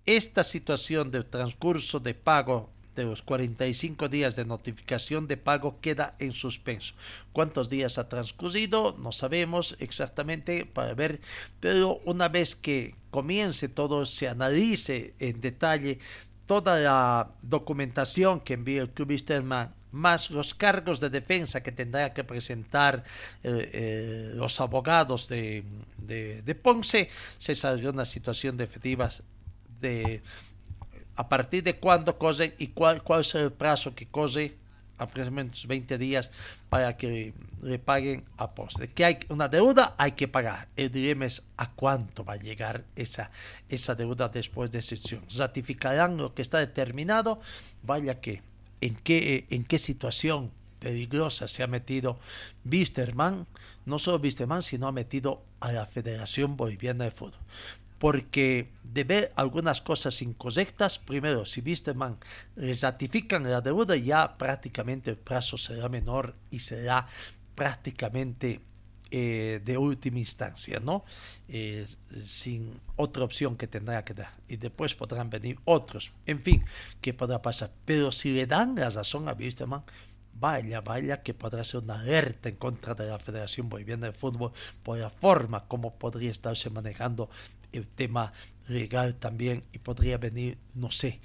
esta 0.06 0.44
situación 0.44 1.12
del 1.12 1.26
transcurso 1.26 2.00
de 2.00 2.14
pago 2.14 2.70
de 2.96 3.06
los 3.06 3.22
45 3.22 4.10
días 4.10 4.36
de 4.36 4.44
notificación 4.44 5.28
de 5.28 5.38
pago 5.38 5.80
queda 5.82 6.16
en 6.20 6.34
suspenso. 6.34 6.96
¿Cuántos 7.32 7.70
días 7.70 7.98
ha 7.98 8.10
transcurrido? 8.10 8.96
No 8.98 9.12
sabemos 9.12 9.76
exactamente 9.80 10.66
para 10.66 10.94
ver, 10.96 11.20
pero 11.60 12.02
una 12.06 12.28
vez 12.28 12.56
que 12.56 12.96
comience 13.12 13.70
todo, 13.70 14.06
se 14.06 14.28
analice 14.28 15.14
en 15.20 15.40
detalle 15.42 16.00
toda 16.48 16.80
la 16.80 17.32
documentación 17.44 18.40
que 18.40 18.54
envía 18.54 18.82
el 18.82 18.90
Club 18.90 19.12
más 19.92 20.30
los 20.30 20.54
cargos 20.54 21.00
de 21.00 21.10
defensa 21.10 21.62
que 21.62 21.72
tendrá 21.72 22.14
que 22.14 22.24
presentar 22.24 23.04
eh, 23.44 23.70
eh, 23.74 24.32
los 24.36 24.60
abogados 24.60 25.28
de, 25.28 25.64
de, 25.98 26.56
Ponce, 26.56 27.10
se 27.38 27.56
saldrá 27.56 27.92
una 27.92 28.06
situación 28.06 28.58
de 28.58 28.64
efectivas 28.64 29.24
de 29.80 30.22
a 31.16 31.28
partir 31.28 31.64
de 31.64 31.78
cuándo 31.78 32.18
cosen 32.18 32.54
y 32.60 32.68
cuál, 32.68 33.02
cuál 33.02 33.22
es 33.22 33.34
el 33.36 33.52
plazo 33.52 33.96
que 33.96 34.08
cose 34.08 34.56
aproximadamente 34.98 35.60
20 35.68 35.98
días 35.98 36.32
para 36.70 36.98
que 36.98 37.34
le 37.62 37.80
paguen 37.80 38.26
a 38.38 38.52
Ponce. 38.52 38.90
Que 38.90 39.06
hay 39.06 39.20
una 39.30 39.48
deuda, 39.48 39.96
hay 39.98 40.12
que 40.14 40.28
pagar. 40.28 40.68
El 40.76 40.92
dilema 40.92 41.26
es 41.26 41.44
a 41.56 41.72
cuánto 41.72 42.24
va 42.24 42.34
a 42.34 42.38
llegar 42.38 42.84
esa, 42.96 43.32
esa 43.70 43.96
deuda 43.96 44.30
después 44.30 44.72
de 44.72 44.82
sesión. 44.82 45.24
Ratificarán 45.36 46.18
lo 46.18 46.34
que 46.34 46.42
está 46.42 46.60
determinado, 46.60 47.40
vaya 47.84 48.20
que 48.20 48.42
en 48.82 48.96
qué, 48.96 49.46
en 49.50 49.64
qué 49.64 49.78
situación 49.78 50.52
peligrosa 50.80 51.48
se 51.48 51.64
ha 51.64 51.68
metido 51.68 52.20
Wisterman, 52.66 53.48
no 53.86 54.00
solo 54.00 54.20
Wisterman, 54.20 54.62
sino 54.62 54.88
ha 54.88 54.92
metido 54.92 55.44
a 55.60 55.72
la 55.72 55.86
Federación 55.86 56.58
Boliviana 56.58 57.06
de 57.06 57.12
Fútbol. 57.12 57.40
Porque 58.00 58.70
de 58.84 59.04
ver 59.04 59.34
algunas 59.36 59.82
cosas 59.82 60.22
incorrectas, 60.22 61.00
primero, 61.00 61.46
si 61.46 61.62
Wisterman 61.62 62.18
les 62.56 62.82
ratifican 62.82 63.44
la 63.44 63.62
deuda, 63.62 63.96
ya 63.96 64.38
prácticamente 64.38 65.10
el 65.10 65.18
plazo 65.18 65.58
será 65.58 65.90
menor 65.90 66.36
y 66.52 66.60
será 66.60 67.08
prácticamente 67.56 68.62
eh, 69.10 69.62
de 69.64 69.78
última 69.78 70.20
instancia, 70.20 70.80
¿no? 70.80 71.06
Eh, 71.48 71.86
sin 72.26 72.80
otra 72.96 73.24
opción 73.24 73.56
que 73.56 73.68
tendrá 73.68 74.04
que 74.04 74.14
dar. 74.14 74.34
Y 74.48 74.58
después 74.58 74.96
podrán 74.96 75.30
venir 75.30 75.60
otros. 75.66 76.12
En 76.26 76.42
fin, 76.42 76.66
¿qué 77.02 77.14
podrá 77.14 77.42
pasar? 77.42 77.72
Pero 77.86 78.12
si 78.12 78.34
le 78.34 78.46
dan 78.46 78.76
la 78.76 78.90
razón 78.90 79.30
a 79.30 79.34
Wisterman, 79.34 79.84
vaya, 80.34 80.82
vaya, 80.82 81.24
que 81.24 81.34
podrá 81.34 81.64
ser 81.64 81.84
una 81.84 82.00
alerta 82.00 82.50
en 82.50 82.56
contra 82.58 82.96
de 82.96 83.08
la 83.08 83.20
Federación 83.20 83.70
Boliviana 83.70 84.08
de 84.08 84.14
Fútbol 84.14 84.52
por 84.84 84.98
la 84.98 85.10
forma 85.10 85.68
como 85.68 85.98
podría 85.98 86.32
estarse 86.32 86.70
manejando 86.70 87.30
el 87.72 87.88
tema 87.88 88.34
legal 88.68 89.16
también 89.16 89.64
y 89.72 89.80
podría 89.80 90.18
venir, 90.18 90.58
no 90.74 90.92
sé, 90.92 91.22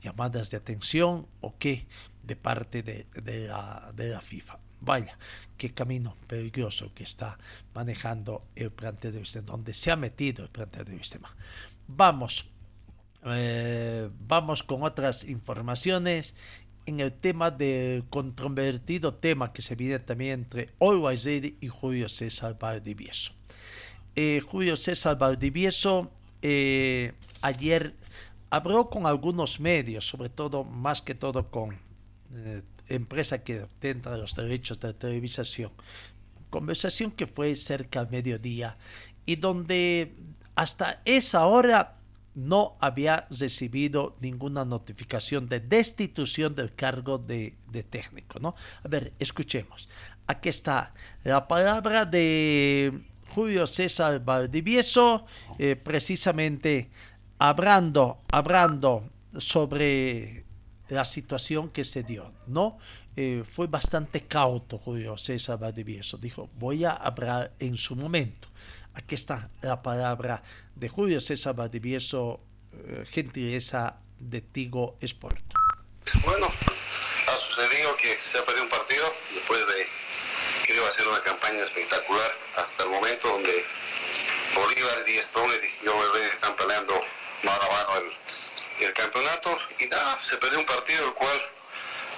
llamadas 0.00 0.50
de 0.50 0.56
atención 0.56 1.26
o 1.40 1.58
qué 1.58 1.86
de 2.22 2.36
parte 2.36 2.82
de 2.82 3.48
la 3.48 4.20
FIFA. 4.22 4.58
Vaya, 4.80 5.18
qué 5.56 5.74
camino 5.74 6.16
peligroso 6.26 6.92
que 6.94 7.04
está 7.04 7.38
manejando 7.74 8.44
el 8.54 8.70
plantel 8.70 9.12
de 9.12 9.20
Vistema, 9.20 9.46
donde 9.46 9.74
se 9.74 9.90
ha 9.90 9.96
metido 9.96 10.44
el 10.44 10.50
plantel 10.50 10.84
de 10.84 10.94
Vistema. 10.94 11.34
Vamos, 11.88 12.46
eh, 13.24 14.08
vamos 14.26 14.62
con 14.62 14.82
otras 14.82 15.24
informaciones 15.24 16.34
en 16.86 17.00
el 17.00 17.12
tema 17.12 17.50
del 17.50 18.04
controvertido 18.08 19.14
tema 19.14 19.52
que 19.52 19.60
se 19.60 19.74
viene 19.74 19.98
también 19.98 20.40
entre 20.40 20.70
Always 20.80 21.26
y 21.26 21.68
Julio 21.68 22.08
César 22.08 22.56
Valdivieso. 22.58 23.32
Eh, 24.16 24.40
Julio 24.46 24.74
César 24.76 25.18
Valdivieso 25.18 26.10
eh, 26.40 27.12
ayer 27.42 27.94
habló 28.50 28.88
con 28.88 29.06
algunos 29.06 29.60
medios, 29.60 30.08
sobre 30.08 30.30
todo, 30.30 30.64
más 30.64 31.02
que 31.02 31.14
todo 31.14 31.50
con 31.50 31.76
empresa 32.88 33.42
que 33.44 33.66
tendrá 33.80 34.16
los 34.16 34.34
derechos 34.34 34.80
de 34.80 34.92
televisación. 34.94 35.72
Conversación 36.50 37.10
que 37.10 37.26
fue 37.26 37.54
cerca 37.56 38.00
al 38.00 38.10
mediodía 38.10 38.76
y 39.26 39.36
donde 39.36 40.14
hasta 40.54 41.02
esa 41.04 41.46
hora 41.46 41.98
no 42.34 42.76
había 42.80 43.26
recibido 43.30 44.16
ninguna 44.20 44.64
notificación 44.64 45.48
de 45.48 45.60
destitución 45.60 46.54
del 46.54 46.74
cargo 46.74 47.18
de, 47.18 47.56
técnico, 47.90 48.38
¿no? 48.38 48.54
A 48.84 48.88
ver, 48.88 49.12
escuchemos. 49.18 49.88
Aquí 50.26 50.48
está 50.48 50.94
la 51.24 51.48
palabra 51.48 52.04
de 52.04 52.92
Julio 53.34 53.66
César 53.66 54.24
Valdivieso, 54.24 55.26
eh, 55.58 55.74
precisamente 55.74 56.90
hablando, 57.38 58.22
hablando 58.30 59.10
sobre 59.36 60.44
la 60.88 61.04
situación 61.04 61.70
que 61.70 61.84
se 61.84 62.02
dio, 62.02 62.32
¿no? 62.46 62.78
Eh, 63.16 63.42
fue 63.48 63.66
bastante 63.66 64.26
cauto 64.26 64.78
Julio 64.78 65.18
César 65.18 65.58
Valdivieso. 65.58 66.16
Dijo, 66.18 66.48
voy 66.54 66.84
a 66.84 66.92
hablar 66.92 67.52
en 67.58 67.76
su 67.76 67.96
momento. 67.96 68.48
Aquí 68.94 69.14
está 69.14 69.50
la 69.60 69.82
palabra 69.82 70.42
de 70.74 70.88
Julio 70.88 71.20
César 71.20 71.54
Valdivieso, 71.54 72.40
eh, 72.72 73.04
gentileza 73.10 73.96
de 74.18 74.40
Tigo 74.40 74.96
Sport. 75.00 75.54
Bueno, 76.24 76.46
ha 76.46 77.36
sucedido 77.36 77.96
que 77.96 78.16
se 78.16 78.38
ha 78.38 78.44
perdido 78.44 78.64
un 78.64 78.70
partido 78.70 79.04
después 79.34 79.60
de 79.66 79.86
que 80.66 80.76
iba 80.76 80.88
a 80.88 80.92
ser 80.92 81.06
una 81.08 81.20
campaña 81.20 81.62
espectacular 81.62 82.30
hasta 82.56 82.84
el 82.84 82.90
momento 82.90 83.28
donde 83.28 83.52
Bolívar, 84.54 85.04
y 85.06 85.18
Stone 85.18 85.52
y 85.54 85.84
yo 85.84 85.92
están 86.32 86.56
peleando 86.56 86.94
mano 87.42 87.62
a 87.62 87.72
mano 87.72 88.06
el 88.06 88.12
el 88.84 88.92
campeonato 88.94 89.56
y 89.78 89.86
nada, 89.86 90.18
se 90.22 90.36
perdió 90.36 90.58
un 90.58 90.66
partido 90.66 91.06
el 91.06 91.14
cual 91.14 91.50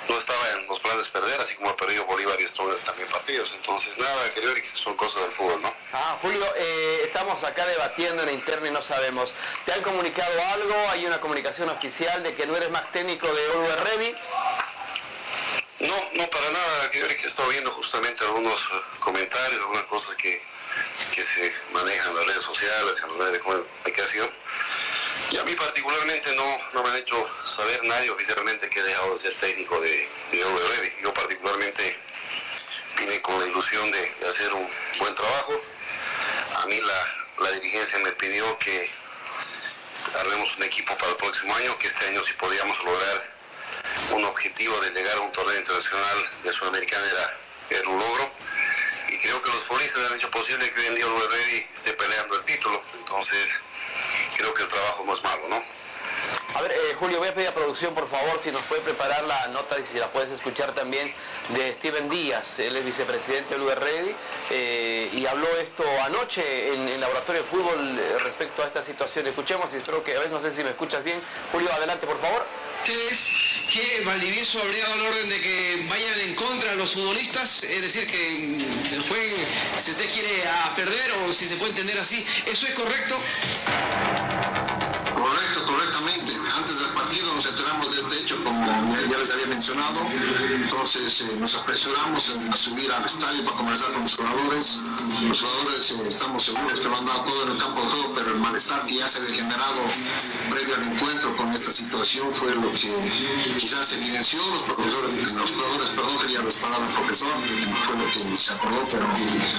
no 0.08 0.18
estaba 0.18 0.50
en 0.52 0.66
los 0.66 0.80
planes 0.80 1.06
de 1.06 1.12
perder, 1.12 1.40
así 1.40 1.54
como 1.54 1.70
ha 1.70 1.76
perdido 1.76 2.04
Bolívar 2.04 2.40
y 2.40 2.46
Stronger 2.46 2.78
también 2.78 3.08
partidos. 3.08 3.52
Entonces, 3.54 3.96
nada, 3.98 4.30
querido 4.34 4.54
son 4.74 4.96
cosas 4.96 5.22
del 5.22 5.32
fútbol, 5.32 5.62
¿no? 5.62 5.72
Ah, 5.92 6.18
Julio, 6.20 6.44
eh, 6.56 7.02
estamos 7.04 7.42
acá 7.44 7.66
debatiendo 7.66 8.22
en 8.22 8.30
interno 8.30 8.66
y 8.66 8.70
no 8.70 8.82
sabemos. 8.82 9.32
¿Te 9.64 9.72
han 9.72 9.82
comunicado 9.82 10.32
algo? 10.52 10.74
¿Hay 10.90 11.06
una 11.06 11.20
comunicación 11.20 11.68
oficial 11.68 12.22
de 12.22 12.34
que 12.34 12.46
no 12.46 12.56
eres 12.56 12.70
más 12.70 12.90
técnico 12.92 13.26
de 13.32 13.48
Oliver 13.50 13.84
Ready? 13.84 14.14
No, 15.80 15.94
no 16.14 16.28
para 16.28 16.50
nada, 16.50 16.90
querido 16.90 17.08
que 17.08 17.14
he 17.14 17.26
estado 17.26 17.48
viendo 17.48 17.70
justamente 17.70 18.24
algunos 18.24 18.66
eh, 18.66 18.80
comentarios, 18.98 19.60
algunas 19.60 19.84
cosas 19.84 20.14
que, 20.16 20.42
que 21.14 21.22
se 21.22 21.54
manejan 21.72 22.10
en 22.10 22.16
las 22.16 22.26
redes 22.26 22.44
sociales, 22.44 22.96
en 23.02 23.10
las 23.10 23.18
redes 23.18 23.32
de 23.34 23.40
comunicación 23.40 24.30
y 25.30 25.38
a 25.38 25.44
mí 25.44 25.54
particularmente 25.54 26.34
no, 26.34 26.58
no 26.72 26.82
me 26.82 26.90
han 26.90 26.96
hecho 26.96 27.16
saber 27.46 27.84
nadie 27.84 28.10
oficialmente 28.10 28.68
que 28.68 28.80
he 28.80 28.82
dejado 28.82 29.12
de 29.12 29.18
ser 29.18 29.34
técnico 29.34 29.80
de, 29.80 30.08
de 30.32 30.96
Yo 31.02 31.14
particularmente 31.14 31.96
vine 32.98 33.20
con 33.22 33.38
la 33.38 33.46
ilusión 33.46 33.90
de, 33.92 34.28
hacer 34.28 34.52
un 34.52 34.66
buen 34.98 35.14
trabajo. 35.14 35.52
A 36.56 36.66
mí 36.66 36.80
la, 36.80 37.44
la 37.44 37.50
dirigencia 37.52 37.98
me 38.00 38.10
pidió 38.12 38.58
que 38.58 38.90
armemos 40.18 40.56
un 40.56 40.64
equipo 40.64 40.96
para 40.98 41.12
el 41.12 41.16
próximo 41.16 41.54
año, 41.54 41.78
que 41.78 41.86
este 41.86 42.06
año 42.06 42.22
si 42.24 42.32
podíamos 42.32 42.82
lograr 42.84 43.34
un 44.10 44.24
objetivo 44.24 44.80
de 44.80 44.90
llegar 44.90 45.16
a 45.16 45.20
un 45.20 45.32
torneo 45.32 45.56
internacional 45.56 46.18
de 46.42 46.52
Sudamericana 46.52 47.06
era, 47.06 47.38
era 47.70 47.88
un 47.88 47.98
logro. 47.98 48.32
Y 49.08 49.18
creo 49.18 49.40
que 49.42 49.50
los 49.50 49.62
futbolistas 49.62 50.10
han 50.10 50.16
hecho 50.16 50.30
posible 50.30 50.70
que 50.70 50.80
hoy 50.80 50.86
en 50.86 50.94
día 50.96 51.06
el 51.06 51.64
esté 51.74 51.92
peleando 51.92 52.36
el 52.36 52.44
título. 52.44 52.82
Entonces, 52.98 53.60
creo 54.40 54.54
que 54.54 54.62
el 54.62 54.68
trabajo 54.68 55.04
no 55.04 55.12
es 55.12 55.22
malo, 55.22 55.48
¿no? 55.48 55.60
A 56.54 56.62
ver, 56.62 56.72
eh, 56.72 56.94
Julio, 56.98 57.18
voy 57.18 57.28
a 57.28 57.34
pedir 57.34 57.48
a 57.48 57.54
producción, 57.54 57.94
por 57.94 58.08
favor, 58.08 58.38
si 58.40 58.50
nos 58.50 58.62
puede 58.62 58.80
preparar 58.80 59.22
la 59.24 59.48
nota 59.48 59.78
y 59.78 59.84
si 59.84 59.98
la 59.98 60.08
puedes 60.08 60.30
escuchar 60.30 60.72
también 60.72 61.12
de 61.50 61.74
Steven 61.74 62.08
Díaz. 62.08 62.58
Él 62.58 62.74
es 62.74 62.84
vicepresidente 62.84 63.56
del 63.56 63.76
Ready 63.76 64.14
eh, 64.50 65.10
y 65.12 65.26
habló 65.26 65.46
esto 65.58 65.84
anoche 66.02 66.74
en 66.74 66.88
el 66.88 67.00
laboratorio 67.00 67.42
de 67.42 67.48
fútbol 67.48 67.98
eh, 67.98 68.18
respecto 68.20 68.62
a 68.62 68.66
esta 68.66 68.82
situación. 68.82 69.26
Escuchemos 69.26 69.72
y 69.74 69.76
espero 69.76 70.02
que, 70.02 70.16
a 70.16 70.20
ver, 70.20 70.30
no 70.30 70.40
sé 70.40 70.50
si 70.50 70.64
me 70.64 70.70
escuchas 70.70 71.04
bien. 71.04 71.20
Julio, 71.52 71.72
adelante, 71.72 72.06
por 72.06 72.20
favor. 72.20 72.44
Es 72.86 73.34
que 73.72 74.02
Valdivieso 74.04 74.60
habría 74.60 74.84
dado 74.84 74.96
la 74.96 75.08
orden 75.10 75.28
de 75.28 75.40
que 75.40 75.86
vayan 75.88 76.20
en 76.20 76.34
contra 76.34 76.70
de 76.70 76.76
los 76.76 76.94
futbolistas, 76.94 77.62
es 77.62 77.82
decir, 77.82 78.06
que 78.06 78.56
mm, 78.56 79.08
jueguen, 79.08 79.46
si 79.78 79.90
usted 79.90 80.10
quiere, 80.10 80.48
a 80.48 80.74
perder 80.74 81.12
o 81.24 81.32
si 81.32 81.46
se 81.46 81.56
puede 81.56 81.70
entender 81.70 82.00
así. 82.00 82.26
¿Eso 82.46 82.66
es? 82.66 82.74
Correcto, 82.74 83.18
como 88.36 88.94
ya 89.10 89.18
les 89.18 89.30
había 89.32 89.46
mencionado. 89.46 90.00
Entonces 90.54 91.22
eh, 91.22 91.36
nos 91.38 91.54
apresuramos 91.56 92.36
a 92.50 92.56
subir 92.56 92.90
al 92.92 93.04
estadio 93.04 93.44
para 93.44 93.56
conversar 93.56 93.92
con 93.92 94.02
los 94.02 94.16
jugadores. 94.16 94.78
Los 95.22 95.40
jugadores 95.40 95.90
eh, 95.90 96.02
estamos 96.06 96.42
seguros 96.44 96.80
que 96.80 96.88
lo 96.88 96.96
han 96.96 97.06
dado 97.06 97.22
todo 97.22 97.42
en 97.44 97.50
el 97.52 97.58
campo 97.58 97.80
de 97.82 97.88
juego, 97.88 98.12
pero 98.14 98.30
el 98.32 98.38
malestar 98.38 98.86
que 98.86 98.96
ya 98.96 99.08
se 99.08 99.20
había 99.20 99.34
generado 99.42 99.80
previo 100.50 100.74
al 100.76 100.82
encuentro 100.92 101.36
con 101.36 101.52
esta 101.54 101.72
situación 101.72 102.28
fue 102.34 102.54
lo 102.54 102.70
que 102.72 102.92
quizás 103.58 103.92
evidenció. 103.94 104.40
Los 104.52 104.62
profesores, 104.62 105.32
los 105.32 105.50
jugadores, 105.50 105.90
perdón, 105.90 106.18
quería 106.18 106.40
respaldar 106.40 106.82
al 106.82 106.88
profesor, 106.88 107.32
fue 107.82 107.96
lo 107.96 108.30
que 108.30 108.36
se 108.36 108.52
acordó, 108.52 108.86
pero 108.90 109.06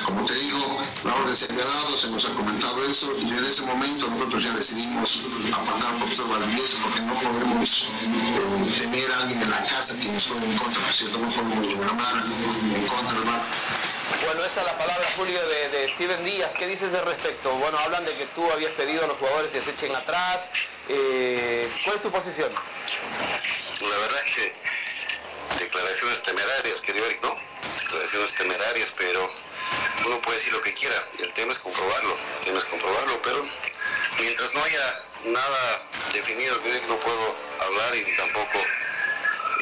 como 0.06 0.26
te 0.26 0.36
digo, 0.36 0.82
la 1.04 1.16
orden 1.16 1.36
se 1.36 1.52
había 1.52 1.66
dado, 1.66 1.98
se 1.98 2.10
nos 2.10 2.26
ha 2.26 2.34
comentado 2.34 2.84
eso 2.86 3.14
y 3.20 3.30
desde 3.30 3.50
ese 3.50 3.66
momento 3.66 4.08
nosotros 4.08 4.44
ya 4.44 4.54
decidimos 4.54 5.26
apartar 5.52 5.92
al 5.92 5.98
profesor 5.98 6.30
Valdivieso 6.30 6.78
porque 6.84 7.02
no 7.02 7.14
podemos 7.14 7.90
eh, 8.04 8.61
tener 8.78 9.12
a 9.12 9.22
alguien 9.22 9.41
en 9.41 9.49
la 9.49 9.66
casa 9.66 9.97
que 9.99 10.07
nos 10.07 10.28
juegue 10.28 10.45
en 10.45 10.57
contra, 10.57 10.82
¿no 10.82 10.89
es 10.89 10.95
cierto? 10.95 11.18
No 11.18 11.30
podemos 11.30 11.68
en 11.68 12.88
contra 12.88 13.20
bar. 13.20 13.41
Bueno, 14.26 14.45
esa 14.45 14.62
es 14.62 14.66
la 14.68 14.78
palabra, 14.78 15.07
Julio, 15.16 15.39
de, 15.47 15.70
de 15.70 15.93
Steven 15.93 16.24
Díaz. 16.24 16.53
¿Qué 16.53 16.68
dices 16.68 16.93
al 16.93 17.05
respecto? 17.05 17.51
Bueno, 17.55 17.78
hablan 17.80 18.03
de 18.05 18.12
que 18.12 18.26
tú 18.28 18.51
habías 18.51 18.72
pedido 18.74 19.03
a 19.03 19.07
los 19.07 19.18
jugadores 19.18 19.51
que 19.51 19.62
se 19.62 19.72
echen 19.72 19.95
atrás. 19.95 20.49
Eh, 20.89 21.70
¿Cuál 21.84 21.95
es 21.97 22.01
tu 22.01 22.12
posición? 22.12 22.51
La 22.51 23.97
verdad 23.97 24.22
que 24.36 24.53
declaraciones 25.59 26.22
temerarias, 26.24 26.82
querido 26.82 27.05
Eric, 27.05 27.22
¿no? 27.24 27.36
Declaraciones 27.84 28.34
temerarias, 28.36 28.93
pero 28.97 29.28
uno 30.05 30.22
puede 30.22 30.38
decir 30.38 30.53
lo 30.53 30.62
que 30.62 30.74
quiera. 30.74 30.95
El 31.20 31.34
tema 31.34 31.51
es 31.51 31.59
comprobarlo, 31.59 32.16
el 32.39 32.45
tema 32.45 32.57
es 32.59 32.66
comprobarlo, 32.66 33.22
pero 33.22 33.41
mientras 34.20 34.53
no 34.55 34.64
haya 34.64 35.03
nada 35.26 35.82
definido, 36.14 36.59
no 36.88 36.99
puedo 36.99 37.36
hablar 37.59 37.95
y 37.95 38.16
tampoco 38.16 38.59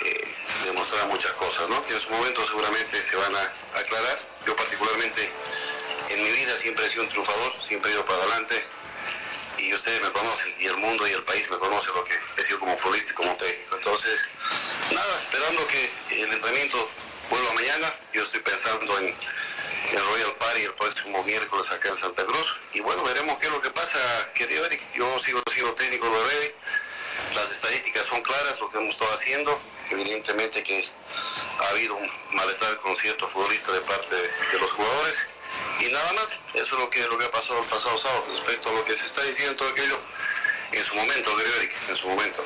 eh, 0.06 0.36
demostrar 0.66 1.08
muchas 1.08 1.32
cosas, 1.34 1.70
¿no? 1.70 1.84
Que 1.86 1.94
en 1.94 2.00
su 2.00 2.12
momento 2.12 2.44
seguramente 2.44 3.02
se 3.02 3.16
van 3.16 3.36
a 3.36 3.80
aclarar. 3.80 4.18
Yo 4.46 4.56
particularmente 4.56 5.32
en 6.10 6.24
mi 6.24 6.32
vida 6.32 6.56
siempre 6.58 6.86
he 6.86 6.90
sido 6.90 7.04
un 7.04 7.10
triunfador, 7.10 7.54
siempre 7.62 7.92
he 7.92 7.94
ido 7.94 8.06
para 8.06 8.20
adelante 8.20 8.64
y 9.58 9.74
ustedes 9.74 10.02
me 10.02 10.12
conocen 10.12 10.54
y 10.60 10.66
el 10.66 10.78
mundo 10.78 11.08
y 11.08 11.12
el 11.12 11.24
país 11.24 11.50
me 11.52 11.58
conocen 11.58 11.94
lo 11.94 12.04
que 12.04 12.18
he 12.38 12.44
sido 12.44 12.60
como 12.60 12.78
futbolista 12.78 13.12
y 13.12 13.16
como 13.16 13.36
técnico. 13.36 13.76
Entonces, 13.76 14.26
nada, 14.92 15.18
esperando 15.18 15.68
que 15.68 15.92
el 16.12 16.32
entrenamiento 16.32 16.90
vuelva 17.30 17.54
mañana. 17.54 17.94
Yo 18.14 18.22
estoy 18.22 18.40
pensando 18.40 18.98
en 19.00 19.14
el 19.92 20.06
Royal 20.06 20.34
Party 20.36 20.62
el 20.62 20.74
próximo 20.74 21.24
miércoles 21.24 21.72
acá 21.72 21.90
en 21.90 21.96
Santa 21.96 22.24
Cruz. 22.26 22.62
Y 22.74 22.80
bueno, 22.82 23.04
veremos 23.04 23.38
qué 23.40 23.48
es 23.48 23.52
lo 23.52 23.62
que 23.62 23.70
pasa, 23.72 24.00
querido 24.34 24.66
Eric. 24.66 24.82
Yo 24.94 25.20
sigo 25.20 25.42
siendo 25.50 25.74
técnico 25.74 26.10
de 26.10 26.24
Ready. 26.24 26.52
Las 27.36 27.52
estadísticas 27.52 28.06
son 28.06 28.22
claras, 28.22 28.60
lo 28.60 28.70
que 28.70 28.78
hemos 28.78 28.90
estado 28.92 29.14
haciendo. 29.14 29.60
Evidentemente 29.90 30.64
que 30.64 30.88
ha 31.60 31.68
habido 31.70 31.96
un 31.96 32.10
malestar 32.34 32.78
con 32.78 32.96
ciertos 32.96 33.32
futbolistas 33.32 33.74
de 33.74 33.82
parte 33.82 34.16
de 34.16 34.60
los 34.60 34.72
jugadores. 34.72 35.28
Y 35.80 35.88
nada 35.88 36.14
más, 36.14 36.34
eso 36.54 36.76
es 36.76 36.82
lo 36.82 36.90
que, 36.90 37.02
lo 37.08 37.18
que 37.18 37.26
ha 37.26 37.32
pasado 37.32 37.60
el 37.60 37.66
pasado 37.66 37.98
sábado 37.98 38.26
respecto 38.32 38.70
a 38.70 38.74
lo 38.74 38.86
que 38.86 38.96
se 38.96 39.06
está 39.06 39.24
diciendo 39.24 39.56
todo 39.56 39.70
aquello 39.70 40.00
en 40.72 40.84
su 40.84 40.96
momento, 40.96 41.36
querido 41.36 41.56
Eric, 41.58 41.76
en 41.90 41.96
su 41.96 42.10
momento. 42.10 42.44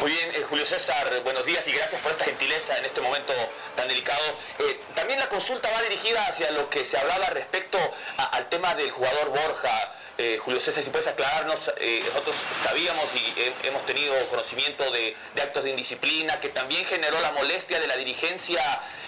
Muy 0.00 0.10
bien, 0.12 0.34
eh, 0.34 0.44
Julio 0.48 0.64
César, 0.64 1.20
buenos 1.24 1.44
días 1.44 1.66
y 1.68 1.72
gracias 1.72 2.00
por 2.00 2.10
esta 2.12 2.24
gentileza 2.24 2.76
en 2.78 2.86
este 2.86 3.02
momento 3.02 3.34
tan 3.76 3.86
delicado. 3.86 4.22
Eh, 4.60 4.80
también 4.94 5.18
la 5.18 5.28
consulta 5.28 5.68
va 5.70 5.82
dirigida 5.82 6.24
hacia 6.26 6.50
lo 6.52 6.70
que 6.70 6.86
se 6.86 6.96
hablaba 6.96 7.26
respecto 7.26 7.78
al 8.16 8.48
tema 8.48 8.74
del 8.74 8.90
jugador 8.90 9.28
Borja. 9.28 9.92
Eh, 10.16 10.38
Julio 10.42 10.58
César, 10.60 10.82
si 10.84 10.90
puedes 10.90 11.06
aclararnos, 11.06 11.70
nosotros 12.06 12.36
sabíamos 12.62 13.14
y 13.14 13.40
he- 13.40 13.68
hemos 13.68 13.84
tenido 13.86 14.14
conocimiento 14.28 14.90
de, 14.90 15.14
actos 15.42 15.64
de 15.64 15.70
indisciplina 15.70 16.40
que 16.40 16.48
también 16.48 16.84
generó 16.86 17.20
la 17.20 17.32
molestia 17.32 17.78
de 17.80 17.86
la 17.86 17.96
dirigencia 17.96 18.62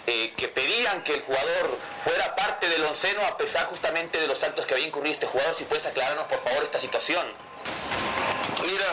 que 0.04 0.48
pedían 0.48 1.04
que 1.04 1.14
el 1.14 1.20
jugador 1.22 1.78
fuera 2.04 2.34
parte 2.34 2.68
del 2.68 2.84
onceno 2.84 3.24
a 3.26 3.36
pesar 3.36 3.66
justamente 3.66 4.18
de 4.18 4.26
los 4.26 4.42
actos 4.42 4.66
que 4.66 4.74
había 4.74 4.86
incurrido 4.86 5.14
este 5.14 5.26
jugador. 5.26 5.54
Si 5.54 5.64
puedes 5.64 5.86
aclararnos 5.86 6.26
por 6.26 6.42
favor 6.42 6.62
esta 6.64 6.80
situación. 6.80 7.26
Mira, 8.62 8.86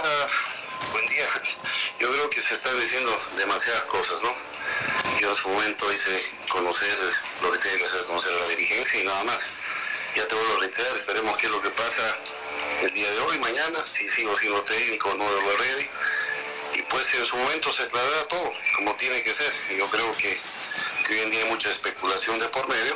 buen 0.91 1.05
día. 1.07 1.25
Yo 1.99 2.11
creo 2.11 2.29
que 2.29 2.41
se 2.41 2.53
están 2.53 2.79
diciendo 2.79 3.17
demasiadas 3.37 3.83
cosas, 3.83 4.21
¿no? 4.21 4.33
Yo 5.19 5.29
en 5.29 5.35
su 5.35 5.49
momento 5.49 5.91
hice 5.91 6.23
conocer 6.47 6.97
lo 7.41 7.51
que 7.51 7.57
tiene 7.59 7.77
que 7.77 7.85
hacer 7.85 8.03
conocer 8.05 8.33
la 8.33 8.47
dirigencia 8.47 9.01
y 9.01 9.05
nada 9.05 9.23
más. 9.23 9.49
Ya 10.15 10.27
te 10.27 10.35
vuelvo 10.35 10.57
a 10.57 10.59
reiterar, 10.59 10.95
esperemos 10.95 11.37
qué 11.37 11.45
es 11.47 11.51
lo 11.51 11.61
que 11.61 11.69
pasa 11.69 12.17
el 12.81 12.93
día 12.93 13.11
de 13.11 13.19
hoy, 13.19 13.37
mañana, 13.39 13.85
si 13.85 14.07
sigo 14.09 14.35
siendo 14.37 14.61
técnico 14.63 15.13
no 15.15 15.35
de 15.35 15.41
la 15.41 15.57
Ready. 15.57 15.89
Y 16.75 16.81
pues 16.83 17.13
en 17.13 17.25
su 17.25 17.37
momento 17.37 17.71
se 17.71 17.83
aclarará 17.83 18.27
todo, 18.27 18.51
como 18.75 18.95
tiene 18.95 19.21
que 19.23 19.33
ser. 19.33 19.51
Yo 19.77 19.89
creo 19.89 20.15
que, 20.15 20.39
que 21.05 21.13
hoy 21.13 21.19
en 21.19 21.31
día 21.31 21.43
hay 21.43 21.49
mucha 21.49 21.69
especulación 21.69 22.39
de 22.39 22.47
por 22.49 22.67
medio, 22.67 22.95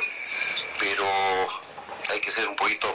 pero 0.78 1.06
hay 2.10 2.20
que 2.20 2.30
ser 2.30 2.48
un 2.48 2.56
poquito 2.56 2.94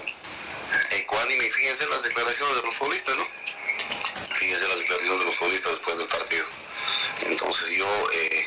ecuánime 0.92 1.46
y 1.46 1.52
fíjense 1.52 1.88
las 1.88 2.04
declaraciones 2.04 2.56
de 2.56 2.62
los 2.64 2.76
futbolistas, 2.76 3.16
¿no? 3.18 3.28
Fíjense 4.34 4.68
las 4.68 4.80
declaraciones 4.80 5.20
de 5.20 5.26
los 5.26 5.36
futbolistas 5.36 5.72
después 5.72 5.98
del 5.98 6.08
partido. 6.08 6.46
Entonces 7.26 7.70
yo 7.70 7.88
eh, 8.14 8.46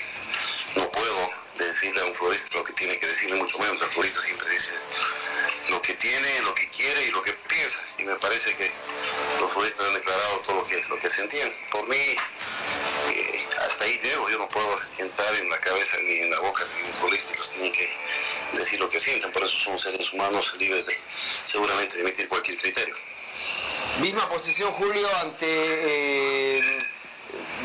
no 0.76 0.90
puedo 0.90 1.30
decirle 1.58 2.00
a 2.00 2.04
un 2.04 2.12
futbolista 2.12 2.56
lo 2.56 2.64
que 2.64 2.72
tiene 2.72 2.98
que 2.98 3.06
decirle, 3.06 3.36
mucho 3.36 3.58
menos. 3.58 3.80
El 3.80 3.88
futbolista 3.88 4.20
siempre 4.20 4.48
dice 4.50 4.74
lo 5.70 5.80
que 5.82 5.94
tiene, 5.94 6.40
lo 6.40 6.54
que 6.54 6.68
quiere 6.68 7.06
y 7.06 7.10
lo 7.10 7.22
que 7.22 7.32
piensa. 7.32 7.86
Y 7.98 8.04
me 8.04 8.14
parece 8.16 8.54
que 8.56 8.70
los 9.40 9.52
futbolistas 9.52 9.86
han 9.86 9.94
declarado 9.94 10.38
todo 10.40 10.56
lo 10.56 10.66
que, 10.66 10.82
lo 10.88 10.98
que 10.98 11.08
sentían. 11.08 11.50
Por 11.70 11.88
mí, 11.88 11.96
eh, 11.96 13.46
hasta 13.58 13.84
ahí 13.84 13.98
llego. 14.02 14.28
Yo 14.28 14.38
no 14.38 14.48
puedo 14.48 14.80
entrar 14.98 15.34
en 15.34 15.50
la 15.50 15.60
cabeza 15.60 15.96
ni 16.02 16.18
en 16.18 16.30
la 16.30 16.40
boca 16.40 16.64
de 16.64 16.84
un 16.84 16.92
futbolista. 16.94 17.34
Ellos 17.34 17.50
tienen 17.50 17.72
que 17.72 17.94
decir 18.54 18.80
lo 18.80 18.88
que 18.88 18.98
sienten. 19.00 19.32
Por 19.32 19.44
eso 19.44 19.56
son 19.56 19.78
seres 19.78 20.12
humanos 20.12 20.54
libres 20.58 20.86
de 20.86 20.98
seguramente 21.44 21.96
de 21.96 22.02
emitir 22.02 22.28
cualquier 22.28 22.58
criterio. 22.58 22.96
Misma 24.00 24.28
posición, 24.28 24.72
Julio, 24.72 25.06
ante 25.20 25.46
eh, 25.46 26.78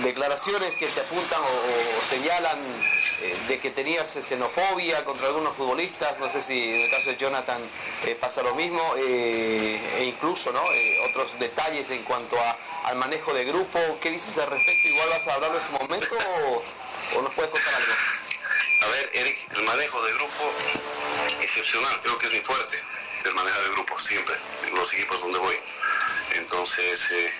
declaraciones 0.03 0.75
que 0.75 0.87
te 0.87 0.99
apuntan 0.99 1.41
o, 1.41 2.05
señalan 2.09 2.59
eh, 3.21 3.35
de 3.47 3.59
que 3.59 3.71
tenías 3.71 4.09
xenofobia 4.21 5.03
contra 5.03 5.27
algunos 5.27 5.55
futbolistas. 5.55 6.19
No 6.19 6.29
sé 6.29 6.41
si 6.41 6.53
en 6.75 6.81
el 6.81 6.91
caso 6.91 7.09
de 7.09 7.17
Jonathan 7.17 7.61
eh, 8.05 8.15
pasa 8.19 8.43
lo 8.43 8.53
mismo, 8.55 8.81
e 8.97 10.03
incluso 10.03 10.51
¿no? 10.51 10.63
Otros 11.09 11.39
detalles 11.39 11.89
en 11.91 12.03
cuanto 12.03 12.39
a- 12.39 12.57
al 12.85 12.97
manejo 12.97 13.33
de 13.33 13.45
grupo. 13.45 13.79
¿Qué 14.01 14.11
dices 14.11 14.37
al 14.37 14.49
respecto? 14.51 14.87
¿Igual 14.89 15.09
vas 15.09 15.27
a 15.27 15.33
hablarlo 15.33 15.57
en 15.59 15.65
su 15.65 15.71
momento 15.71 16.17
o, 17.15 17.21
nos 17.21 17.33
puedes 17.33 17.49
contar 17.51 17.73
algo? 17.73 17.93
A 18.83 18.87
ver, 18.89 19.09
Eric, 19.13 19.37
el 19.55 19.63
manejo 19.63 20.01
de 20.03 20.13
grupo 20.13 20.51
excepcional, 21.41 21.99
creo 22.01 22.17
que 22.19 22.27
es 22.27 22.31
muy 22.33 22.41
fuerte 22.41 22.77
el 23.25 23.33
manejar 23.33 23.61
el 23.63 23.71
grupo, 23.71 23.99
siempre, 23.99 24.35
en 24.67 24.75
los 24.75 24.93
equipos 24.93 25.19
donde 25.19 25.39
voy. 25.39 25.55
Entonces, 26.33 27.11
eh, 27.11 27.31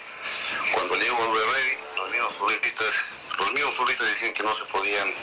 cuando 0.74 0.96
llego 0.96 1.18
al 1.22 1.34
Ready, 1.34 1.78
los 1.98 2.12
mismos 2.12 2.36
futbolistas, 2.36 2.94
los 3.40 3.52
mismos 3.54 3.76
futbolistas 3.76 4.08
decían 4.08 4.34
que 4.34 4.44
no 4.44 4.54
se 4.54 4.66
podían 4.66 5.14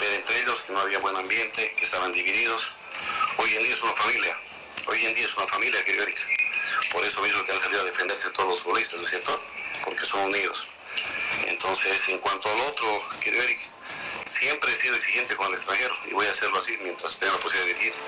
ver 0.00 0.12
entre 0.14 0.40
ellos, 0.40 0.62
que 0.62 0.72
no 0.72 0.80
había 0.80 0.98
buen 0.98 1.16
ambiente, 1.16 1.74
que 1.76 1.84
estaban 1.84 2.12
divididos. 2.12 2.72
Hoy 3.38 3.54
en 3.56 3.64
día 3.64 3.72
es 3.72 3.82
una 3.82 3.94
familia, 3.94 4.38
hoy 4.86 5.04
en 5.04 5.14
día 5.14 5.24
es 5.24 5.36
una 5.36 5.46
familia, 5.46 5.84
querido. 5.84 6.06
Por 6.92 7.04
eso 7.04 7.20
mismo 7.22 7.44
que 7.44 7.52
han 7.52 7.58
salido 7.58 7.82
a 7.82 7.84
defenderse 7.84 8.30
todos 8.30 8.48
los 8.48 8.62
futbolistas, 8.62 8.98
¿no 8.98 9.04
es 9.04 9.10
cierto? 9.10 9.42
Porque 9.84 10.04
son 10.06 10.22
unidos. 10.22 10.68
Entonces, 11.46 12.08
en 12.08 12.18
cuanto 12.18 12.50
al 12.50 12.60
otro, 12.60 13.02
querido 13.20 13.44
siempre 14.26 14.70
he 14.70 14.74
sido 14.74 14.94
exigente 14.94 15.34
con 15.36 15.46
el 15.48 15.54
extranjero 15.54 15.96
y 16.06 16.12
voy 16.12 16.26
a 16.26 16.30
hacerlo 16.30 16.58
así 16.58 16.76
mientras 16.82 17.18
tenga 17.18 17.32
la 17.32 17.38
posibilidad 17.38 17.74
de 17.74 17.74
dirigir, 17.74 18.00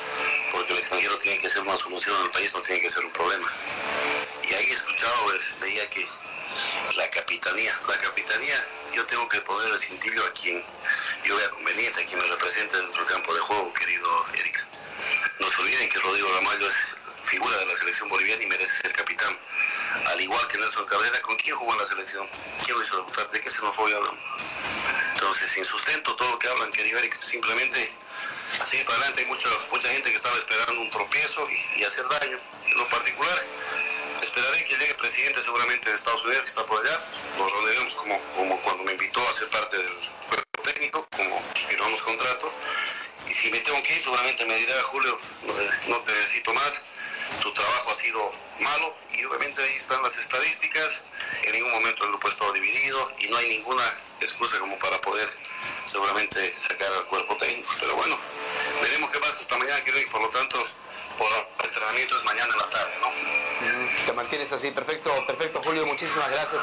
porque 0.53 0.73
el 0.73 0.79
extranjero 0.79 1.19
tiene 1.19 1.39
que 1.41 1.49
ser 1.49 1.63
una 1.63 1.77
solución 1.77 2.17
el 2.23 2.31
país, 2.31 2.55
no 2.55 2.61
tiene 2.63 2.81
que 2.83 2.91
ser 2.91 3.05
un 3.05 3.13
problema. 3.13 3.51
Y 4.49 4.55
ahí 4.55 4.67
he 4.67 4.73
escuchado, 4.73 5.15
pues, 5.25 5.53
veía 5.61 5.89
que 5.91 6.07
la 6.97 7.11
capitanía, 7.11 7.73
la 7.87 7.99
capitanía, 7.99 8.57
yo 8.95 9.05
tengo 9.07 9.29
que 9.29 9.41
poner 9.43 9.69
el 9.69 9.79
cintillo 9.79 10.25
a 10.25 10.33
quien 10.33 10.65
yo 11.25 11.37
vea 11.37 11.51
conveniente, 11.51 12.03
a 12.03 12.07
quien 12.07 12.21
me 12.21 12.27
represente 12.27 12.77
dentro 12.77 13.05
del 13.05 13.13
campo 13.13 13.35
de 13.35 13.41
juego, 13.41 13.73
querido 13.75 14.27
Erika. 14.35 14.67
se 15.39 15.63
olviden 15.63 15.89
que 15.91 15.99
Rodrigo 15.99 16.33
Ramallo 16.33 16.69
es 16.69 16.77
figura 17.23 17.59
de 17.59 17.67
la 17.67 17.77
selección 17.77 18.09
boliviana 18.09 18.43
y 18.43 18.47
merece 18.47 18.83
ser 18.83 18.93
capitán. 18.93 19.37
Al 20.07 20.21
igual 20.21 20.47
que 20.49 20.59
Nelson 20.59 20.87
Cabrera, 20.87 21.21
¿con 21.21 21.37
quién 21.37 21.57
jugó 21.57 21.75
la 21.77 21.85
selección? 21.85 22.27
¿Quién 22.65 22.77
lo 22.77 22.83
hizo 22.83 22.97
debutar? 22.97 23.31
¿De 23.31 23.41
qué 23.41 23.51
xenofobia 23.51 23.97
hablan? 23.97 24.19
Entonces, 25.15 25.51
sin 25.51 25.65
sustento, 25.65 26.15
todo 26.17 26.31
lo 26.31 26.39
que 26.39 26.49
hablan, 26.49 26.73
que 26.73 27.11
simplemente 27.21 27.93
así 28.61 28.83
para 28.85 28.99
adelante 28.99 29.21
hay 29.21 29.27
mucha, 29.27 29.49
mucha 29.71 29.89
gente 29.89 30.11
que 30.11 30.17
estaba 30.17 30.37
esperando 30.39 30.81
un 30.81 30.91
tropiezo 30.91 31.47
y, 31.77 31.85
hacer 31.85 32.07
daño. 32.09 32.39
En 32.67 32.79
lo 32.79 32.89
particular, 32.89 33.47
esperaré 34.39 34.65
que 34.65 34.75
llegue 34.77 34.91
el 34.91 34.97
presidente 34.97 35.41
seguramente 35.41 35.89
de 35.89 35.97
Estados 35.97 36.25
Unidos, 36.25 36.43
que 36.43 36.51
está 36.51 36.65
por 36.65 36.85
allá. 36.85 37.01
Nos 37.39 37.51
reuniremos 37.51 37.95
como, 37.97 38.21
como 38.37 38.61
cuando 38.63 38.85
me 38.85 38.93
invitó 38.93 39.27
a 39.29 39.33
ser 39.33 39.49
parte 39.49 39.77
del 39.77 39.93
cuerpo 40.29 40.63
técnico, 40.63 41.09
como 41.17 41.43
firmamos 41.69 42.03
contrato. 42.03 42.53
Y 43.29 43.33
si 43.33 43.51
me 43.51 43.59
tengo 43.61 43.83
que 43.83 43.95
ir, 43.95 44.01
seguramente 44.01 44.47
me 44.47 44.57
dirá, 44.57 44.81
Julio, 44.85 45.19
no 45.89 45.99
te 46.03 46.13
necesito 46.13 46.55
más, 46.55 46.83
tu 47.43 47.53
trabajo 47.53 47.91
ha 47.91 47.95
sido 47.95 48.31
malo 48.61 48.95
y 49.13 49.25
obviamente 49.25 49.61
ahí 49.61 49.75
están 49.75 50.03
las 50.03 50.17
estadísticas, 50.17 51.03
en 51.43 51.53
ningún 51.53 51.73
momento 51.73 52.05
el 52.05 52.11
grupo 52.11 52.29
ha 52.29 52.31
estado 52.31 52.53
dividido 52.53 53.13
y 53.19 53.27
no 53.27 53.37
hay 53.39 53.49
ninguna 53.49 53.85
excusa 54.21 54.59
como 54.61 54.79
para 54.79 55.01
poder 55.01 55.29
seguramente 55.85 56.53
sacar 56.53 56.93
al 56.93 57.07
cuerpo 57.07 57.37
técnico. 57.37 57.75
Pero 57.81 57.97
bueno, 57.97 58.17
veremos 58.83 59.11
qué 59.11 59.19
pasa 59.19 59.41
esta 59.41 59.59
mañana, 59.59 59.83
creo, 59.85 60.01
y 60.01 60.07
por 60.07 60.23
lo 60.23 60.29
tanto, 60.31 60.65
por 61.19 61.29
entrenamiento 61.65 62.17
es 62.17 62.25
mañana 62.25 62.53
en 62.53 62.59
la 62.59 62.71
tarde, 62.71 62.93
¿no? 63.01 64.07
Te 64.07 64.13
mantienes 64.13 64.53
así, 64.53 64.71
perfecto, 64.71 65.13
perfecto 65.27 65.61
Julio, 65.65 65.85
muchísimas 65.87 66.31
gracias 66.31 66.63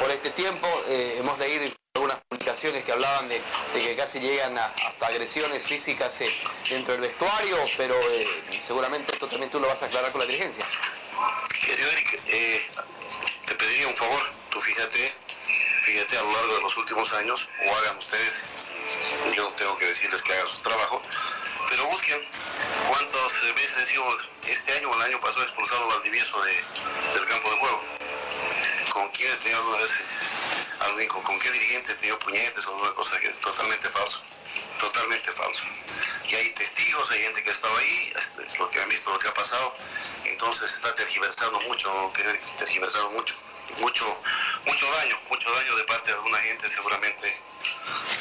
por, 0.00 0.10
este 0.10 0.30
tiempo. 0.30 0.66
Eh, 0.88 1.16
hemos 1.18 1.38
ir 1.46 1.74
algunas 1.94 2.18
publicaciones 2.28 2.84
que 2.84 2.92
hablaban 2.92 3.28
de, 3.28 3.40
que 3.72 3.96
casi 3.96 4.18
llegan 4.18 4.58
hasta 4.58 5.06
agresiones 5.06 5.64
físicas 5.64 6.20
eh, 6.20 6.30
dentro 6.68 6.92
del 6.92 7.02
vestuario, 7.02 7.56
pero 7.76 7.94
eh, 8.10 8.26
seguramente 8.62 9.12
esto 9.12 9.28
también 9.28 9.50
tú 9.50 9.60
lo 9.60 9.68
vas 9.68 9.82
a 9.82 9.86
aclarar 9.86 10.10
con 10.10 10.20
la 10.20 10.26
dirigencia. 10.26 10.64
Querido 11.60 11.90
Eric, 11.90 12.20
te 13.46 13.54
pediría 13.54 13.86
un 13.86 13.94
favor, 13.94 14.22
tú 14.50 14.60
fíjate 14.60 15.14
fíjate 15.84 16.16
a 16.16 16.22
lo 16.22 16.32
largo 16.32 16.54
de 16.54 16.60
los 16.62 16.76
últimos 16.76 17.12
años, 17.12 17.48
o 17.66 17.76
hagan 17.76 17.98
ustedes, 17.98 18.40
yo 19.36 19.48
tengo 19.56 19.76
que 19.78 19.86
decirles 19.86 20.22
que 20.22 20.32
hagan 20.32 20.48
su 20.48 20.58
trabajo, 20.58 21.02
pero 21.72 21.86
busquen 21.86 22.20
cuántas 22.86 23.54
veces 23.54 23.78
han 23.78 23.86
sido 23.86 24.04
este 24.46 24.72
año 24.74 24.90
o 24.90 24.94
el 24.94 25.02
año 25.08 25.20
pasado 25.20 25.42
expulsado 25.42 25.88
Valdivieso 25.88 26.38
de, 26.42 26.52
del 27.14 27.24
campo 27.24 27.50
de 27.50 27.56
juego. 27.56 27.82
¿Con 28.90 29.08
quién 29.08 29.38
tenido 29.38 29.60
alguna 29.60 29.78
vez, 29.78 29.92
alguien, 30.80 31.08
con, 31.08 31.38
qué 31.38 31.50
dirigente 31.50 31.94
tenido 31.94 32.18
puñetes 32.18 32.66
o 32.66 32.74
alguna 32.74 32.92
cosa 32.92 33.18
que 33.20 33.28
es 33.28 33.40
totalmente 33.40 33.88
falso? 33.88 34.22
Totalmente 34.78 35.32
falso. 35.32 35.64
Y 36.28 36.34
hay 36.34 36.50
testigos, 36.50 37.10
hay 37.10 37.22
gente 37.22 37.42
que 37.42 37.48
ha 37.48 37.52
estado 37.52 37.74
ahí, 37.78 38.12
este, 38.16 38.58
lo 38.58 38.68
que 38.68 38.78
han 38.78 38.88
visto, 38.90 39.10
lo 39.10 39.18
que 39.18 39.28
ha 39.28 39.34
pasado, 39.34 39.74
entonces 40.24 40.74
está 40.74 40.94
tergiversando 40.94 41.58
mucho, 41.62 42.12
querer 42.12 42.38
tergiversando 42.58 43.10
mucho 43.12 43.34
mucho, 43.78 44.04
mucho 44.66 44.86
daño, 44.92 45.18
mucho 45.30 45.50
daño 45.50 45.76
de 45.76 45.84
parte 45.84 46.10
de 46.10 46.16
alguna 46.18 46.38
gente 46.38 46.68
seguramente 46.68 47.34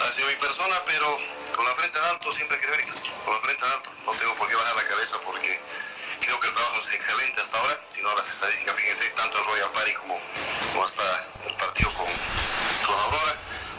hacia 0.08 0.26
mi 0.26 0.36
persona, 0.36 0.82
pero 0.86 1.20
con 1.56 1.66
la 1.66 1.74
frente 1.76 1.97
en 1.97 2.06
alto 2.06 2.32
siempre 2.32 2.58
quiero 2.60 2.76
ir, 2.76 2.86
con 3.26 3.34
la 3.34 3.41
frente 3.41 3.66
en 3.66 3.72
alto, 3.72 3.91
no 4.06 4.12
tengo 4.14 4.36
por 4.36 4.47
qué 4.47 4.56
bajar 4.56 4.76
la 4.76 4.84
cabeza 4.84 5.18
porque 5.26 5.60
creo 6.22 6.39
que 6.39 6.47
el 6.47 6.54
trabajo 6.54 6.80
es 6.80 6.93
excelente 6.93 7.41
hasta 7.41 7.58
ahora, 7.58 7.80
si 7.89 8.02
no 8.02 8.16
las 8.16 8.28
estadísticas, 8.28 8.78
fíjense, 8.78 9.10
tanto 9.12 9.41
Royal 9.43 9.72
Party 9.72 9.93
como, 9.93 10.20
como 10.72 10.84
hasta 10.84 11.04
el 11.45 11.56
partido 11.56 11.93
con, 11.93 12.08
con 12.86 12.99
Aurora, 12.99 13.31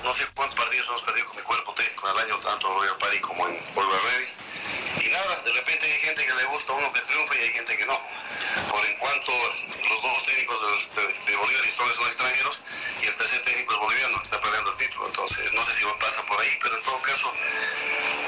no 0.02 0.12
sé 0.12 0.26
cuántos 0.34 0.58
partidos 0.58 0.88
hemos 0.88 1.02
perdido 1.02 1.26
con 1.26 1.36
mi 1.36 1.42
cuerpo 1.42 1.74
técnico 1.74 2.08
en 2.08 2.16
el 2.16 2.22
año, 2.24 2.38
tanto 2.38 2.68
el 2.68 2.74
Royal 2.74 2.96
Party 2.98 3.20
como 3.20 3.46
en 3.46 3.74
Volver 3.74 4.02
Ready, 4.02 5.06
y 5.06 5.08
nada, 5.10 5.42
de 5.42 5.52
repente 5.52 5.86
hay 5.86 6.00
gente 6.00 6.26
que 6.26 6.34
le 6.34 6.44
gusta 6.44 6.72
a 6.72 6.76
uno 6.76 6.92
que 6.92 7.00
triunfa 7.00 7.34
y 7.36 7.38
hay 7.38 7.52
gente 7.52 7.76
que 7.76 7.86
no 7.86 7.98
por 8.70 8.84
en 8.84 8.96
cuanto 8.98 9.32
los 9.88 10.02
dos 10.02 10.26
técnicos 10.26 10.58
de, 10.94 11.32
de, 11.32 11.36
Bolivia 11.36 11.66
y 11.66 11.70
son 11.70 11.88
extranjeros 11.88 12.62
y 13.00 13.06
el 13.06 13.14
tercer 13.14 13.42
técnico 13.42 13.74
es 13.74 13.80
boliviano 13.80 14.16
que 14.18 14.24
está 14.24 14.40
peleando 14.40 14.70
el 14.70 14.76
título. 14.76 15.06
Entonces, 15.06 15.52
no 15.52 15.64
sé 15.64 15.72
si 15.74 15.84
pasa 16.00 16.22
por 16.26 16.40
ahí, 16.40 16.58
pero 16.62 16.76
en 16.76 16.82
todo 16.82 17.00
caso, 17.02 17.32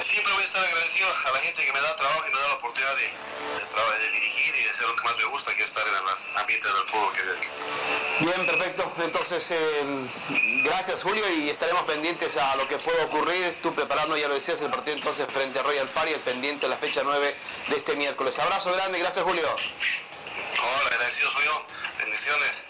siempre 0.01 0.33
voy 0.33 0.43
a 0.43 0.47
estar 0.47 0.65
agradecido 0.65 1.09
a 1.09 1.31
la 1.31 1.41
gente 1.41 1.65
que 1.65 1.73
me 1.73 1.81
da 1.81 1.97
trabajo 1.97 2.29
y 2.29 2.33
me 2.33 2.41
da 2.41 2.49
la 2.49 2.55
oportunidad 2.55 2.97
de, 2.97 4.01
de, 4.01 4.11
dirigir 4.13 4.54
hacer 4.75 4.89
lo 4.89 4.97
que 4.97 5.05
más 5.05 5.17
me 5.17 5.25
gusta, 5.27 5.55
que 5.55 5.63
es 5.63 5.69
estar 5.69 5.87
en 5.87 5.95
el 5.95 6.41
ambiente 6.41 6.67
del 6.67 6.77
fútbol 6.87 7.13
que 7.13 8.25
Bien, 8.25 8.47
perfecto. 8.47 8.93
Entonces, 9.03 9.51
eh, 9.53 10.63
gracias 10.65 11.03
Julio 11.03 11.25
y 11.33 11.51
estaremos 11.51 11.83
pendientes 11.83 12.37
a 12.37 12.57
lo 12.57 12.67
que 12.67 12.77
pueda 12.79 13.05
ocurrir. 13.05 13.57
Tú 13.63 13.73
preparando, 13.75 14.17
ya 14.17 14.29
lo 14.29 14.35
decías, 14.35 14.61
el 14.63 14.71
partido 14.71 14.97
entonces 14.97 15.27
frente 15.33 15.59
a 15.59 15.63
Royal 15.63 15.89
Party, 15.89 16.13
el 16.13 16.21
pendiente 16.21 16.67
a 16.67 16.69
la 16.69 16.77
fecha 16.77 17.03
9 17.05 17.35
de 17.69 17.77
este 17.77 17.97
miércoles. 17.97 18.39
Abrazo 18.39 18.73
grande, 18.73 18.99
gracias 18.99 19.25
Julio. 19.25 19.47
Hola, 19.47 20.89
agradecido 20.91 21.31
soy 21.31 21.45
yo. 21.45 21.67
Bendiciones. 21.99 22.63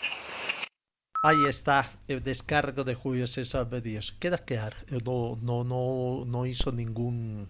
Ahí 1.22 1.46
está 1.48 1.90
el 2.06 2.22
descargo 2.22 2.84
de 2.84 2.94
Julio 2.94 3.26
César 3.26 3.66
Bedíos. 3.66 4.14
Queda 4.20 4.36
claro, 4.36 4.76
no, 4.90 5.38
no, 5.40 5.64
no, 5.64 6.24
no 6.26 6.44
hizo 6.44 6.70
ningún 6.70 7.48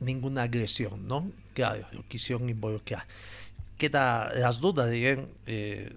ninguna 0.00 0.42
agresión, 0.42 1.06
¿no? 1.06 1.30
Claro, 1.54 1.86
lo 1.92 2.06
quisieron 2.08 2.48
involucrar. 2.48 3.06
Queda 3.78 4.32
las 4.34 4.60
dudas, 4.60 4.90
de 4.90 5.26
eh, 5.46 5.92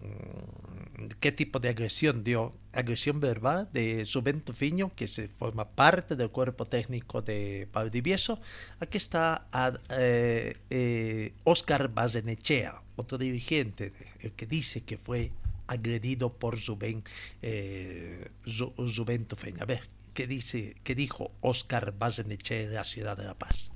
qué 1.20 1.32
tipo 1.32 1.60
de 1.60 1.70
agresión 1.70 2.24
dio. 2.24 2.54
Agresión 2.72 3.20
verbal 3.20 3.70
de 3.72 4.06
Subento 4.06 4.54
Fiño, 4.54 4.92
que 4.96 5.08
se 5.08 5.28
forma 5.28 5.70
parte 5.70 6.16
del 6.16 6.30
cuerpo 6.30 6.66
técnico 6.66 7.22
de 7.22 7.68
Valdivieso. 7.72 8.40
Aquí 8.80 8.98
está 8.98 9.48
eh, 9.90 10.58
eh, 10.70 11.34
Oscar 11.44 11.90
Bazenechea, 11.94 12.82
otro 12.96 13.18
dirigente, 13.18 13.94
el 14.22 14.32
que 14.32 14.48
dice 14.48 14.82
que 14.82 14.98
fue 14.98 15.32
agredido 15.68 16.34
por 16.34 16.60
Zubén, 16.60 17.04
eh, 17.42 18.30
A 19.60 19.66
ver, 19.66 19.90
¿qué, 20.14 20.28
dice, 20.28 20.76
qué 20.84 20.96
dijo 20.96 21.32
Oscar 21.42 21.94
Bazeneche 21.98 22.68
de 22.68 22.76
la 22.76 22.84
ciudad 22.84 23.18
de 23.18 23.26
La 23.26 23.36
Paz? 23.36 23.72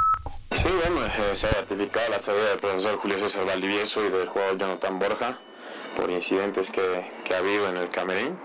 Sí, 0.52 0.68
bueno, 0.84 1.06
eh, 1.06 1.36
se 1.36 1.48
ha 1.48 1.52
ratificado 1.52 2.10
la 2.10 2.20
salida 2.20 2.50
del 2.50 2.60
profesor 2.60 2.98
Julio 2.98 3.20
César 3.20 3.46
Valdivieso 3.46 4.06
y 4.06 4.10
del 4.10 4.28
jugador 4.28 4.58
Jonathan 4.58 5.00
Borja 5.00 5.38
por 5.96 6.10
incidentes 6.12 6.70
que, 6.70 7.06
que 7.24 7.34
ha 7.34 7.40
habido 7.40 7.70
en 7.70 7.78
el 7.78 7.90
Camerín. 7.90 8.38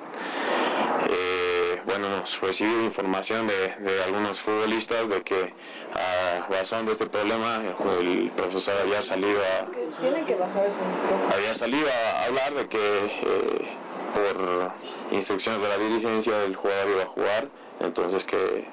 Eh, 1.10 1.82
bueno, 1.86 2.06
hemos 2.06 2.40
recibido 2.40 2.82
información 2.82 3.46
de, 3.46 3.74
de, 3.80 4.02
algunos 4.04 4.40
futbolistas 4.40 5.08
de 5.08 5.22
que 5.22 5.54
a 5.94 6.46
razón 6.48 6.86
de 6.86 6.92
este 6.92 7.06
problema 7.06 7.60
el, 8.00 8.30
profesor 8.36 8.74
había 8.80 9.02
salido 9.02 9.40
a, 9.40 11.34
había 11.34 11.54
salido 11.54 11.88
a 11.88 12.24
hablar 12.24 12.54
de 12.54 12.68
que 12.68 12.78
eh, 12.78 13.76
por 14.14 14.72
instrucciones 15.12 15.60
de 15.60 15.68
la 15.68 15.78
dirigencia 15.78 16.44
el 16.44 16.56
jugador 16.56 16.90
iba 16.90 17.02
a 17.02 17.06
jugar 17.06 17.48
entonces 17.80 18.24
que, 18.24 18.66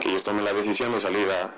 que 0.00 0.10
ellos 0.10 0.24
tomen 0.24 0.44
la 0.44 0.52
decisión 0.52 0.92
de 0.92 1.00
salir 1.00 1.28
a, 1.30 1.50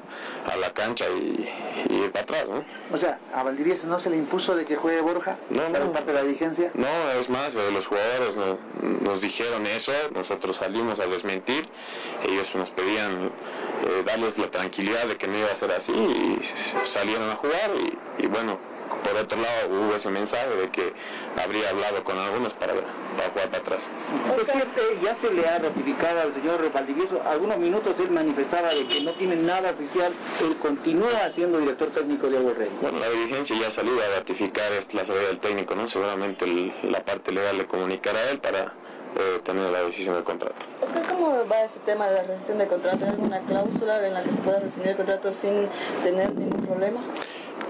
la 0.56 0.72
cancha 0.72 1.06
y, 1.08 1.48
ir 1.90 2.10
para 2.10 2.22
atrás, 2.22 2.48
¿no? 2.48 2.64
O 2.92 2.96
sea, 2.96 3.18
¿a 3.34 3.42
Valdivieso 3.42 3.86
no 3.86 3.98
se 3.98 4.10
le 4.10 4.16
impuso 4.16 4.56
de 4.56 4.64
que 4.64 4.76
juegue 4.76 5.00
Borja? 5.00 5.36
No, 5.50 5.68
no. 5.68 5.92
parte 5.92 6.12
de 6.12 6.14
la 6.14 6.22
dirigencia? 6.22 6.70
No, 6.74 6.88
es 7.18 7.28
más, 7.30 7.54
eh, 7.54 7.70
los 7.72 7.86
jugadores 7.86 8.34
nos 8.82 9.20
dijeron 9.20 9.66
eso, 9.66 9.92
nosotros 10.14 10.56
salimos 10.56 11.00
a 11.00 11.06
desmentir, 11.06 11.68
ellos 12.28 12.54
nos 12.54 12.70
pedían 12.70 13.30
eh, 13.86 14.02
darles 14.04 14.38
la 14.38 14.50
tranquilidad 14.50 15.06
de 15.06 15.16
que 15.16 15.26
no 15.26 15.38
iba 15.38 15.50
a 15.50 15.56
ser 15.56 15.72
así 15.72 15.92
y 15.92 16.40
salieron 16.84 17.30
a 17.30 17.36
jugar 17.36 17.70
y 18.18 18.26
bueno, 18.26 18.58
por 18.89 19.14
otro 19.14 19.39
lado 19.41 19.68
hubo 19.70 19.95
ese 19.95 20.11
mensaje 20.11 20.49
de 20.57 20.70
que 20.70 20.93
habría 21.43 21.70
hablado 21.70 22.03
con 22.05 22.18
algunos 22.18 22.55
para, 22.55 22.74
para 22.74 23.30
jugar 23.30 23.51
para 23.51 23.59
atrás. 23.59 23.89
Es 24.41 25.03
ya 25.03 25.14
se 25.14 25.32
le 25.32 25.47
ha 25.49 25.59
ratificado 25.59 26.20
al 26.20 26.34
señor 26.34 26.70
Valdivieso, 26.72 27.22
algunos 27.24 27.59
minutos 27.59 27.95
él 28.01 28.11
manifestaba 28.11 28.68
de 28.68 28.86
que 28.86 29.01
no 29.01 29.12
tiene 29.12 29.36
nada 29.36 29.70
oficial, 29.70 30.12
él 30.43 30.57
continúa 30.57 31.30
siendo 31.34 31.59
director 31.59 31.89
técnico 31.91 32.28
de 32.28 32.39
Agua 32.39 32.53
Bueno, 32.82 32.99
la 32.99 33.11
dirigencia 33.11 33.57
ya 33.57 33.68
ha 33.68 33.70
salido 33.70 33.97
a 34.03 34.18
ratificar 34.18 34.70
la 34.93 35.05
salida 35.05 35.26
del 35.26 35.39
técnico, 35.39 35.74
¿no? 35.74 35.89
Seguramente 35.89 36.47
la 36.82 37.01
parte 37.05 37.32
legal 37.32 37.59
le 37.59 37.66
comunicará 37.66 38.18
a 38.18 38.30
él 38.30 38.41
para 38.41 38.72
eh, 39.16 39.41
tener 39.43 39.70
la 39.70 39.82
decisión 39.82 40.14
del 40.14 40.24
contrato. 40.24 40.55
¿Cómo 41.09 41.45
va 41.51 41.62
este 41.62 41.80
tema 41.80 42.07
de 42.09 42.16
la 42.16 42.22
rescisión 42.22 42.59
de 42.59 42.66
contrato? 42.66 43.05
¿Hay 43.05 43.11
alguna 43.11 43.41
cláusula 43.41 44.07
en 44.07 44.14
la 44.14 44.22
que 44.22 44.30
se 44.30 44.36
pueda 44.36 44.61
rescindir 44.61 44.91
el 44.91 44.97
contrato 44.97 45.32
sin 45.32 45.68
tener 46.05 46.34
ningún 46.34 46.61
problema? 46.61 47.01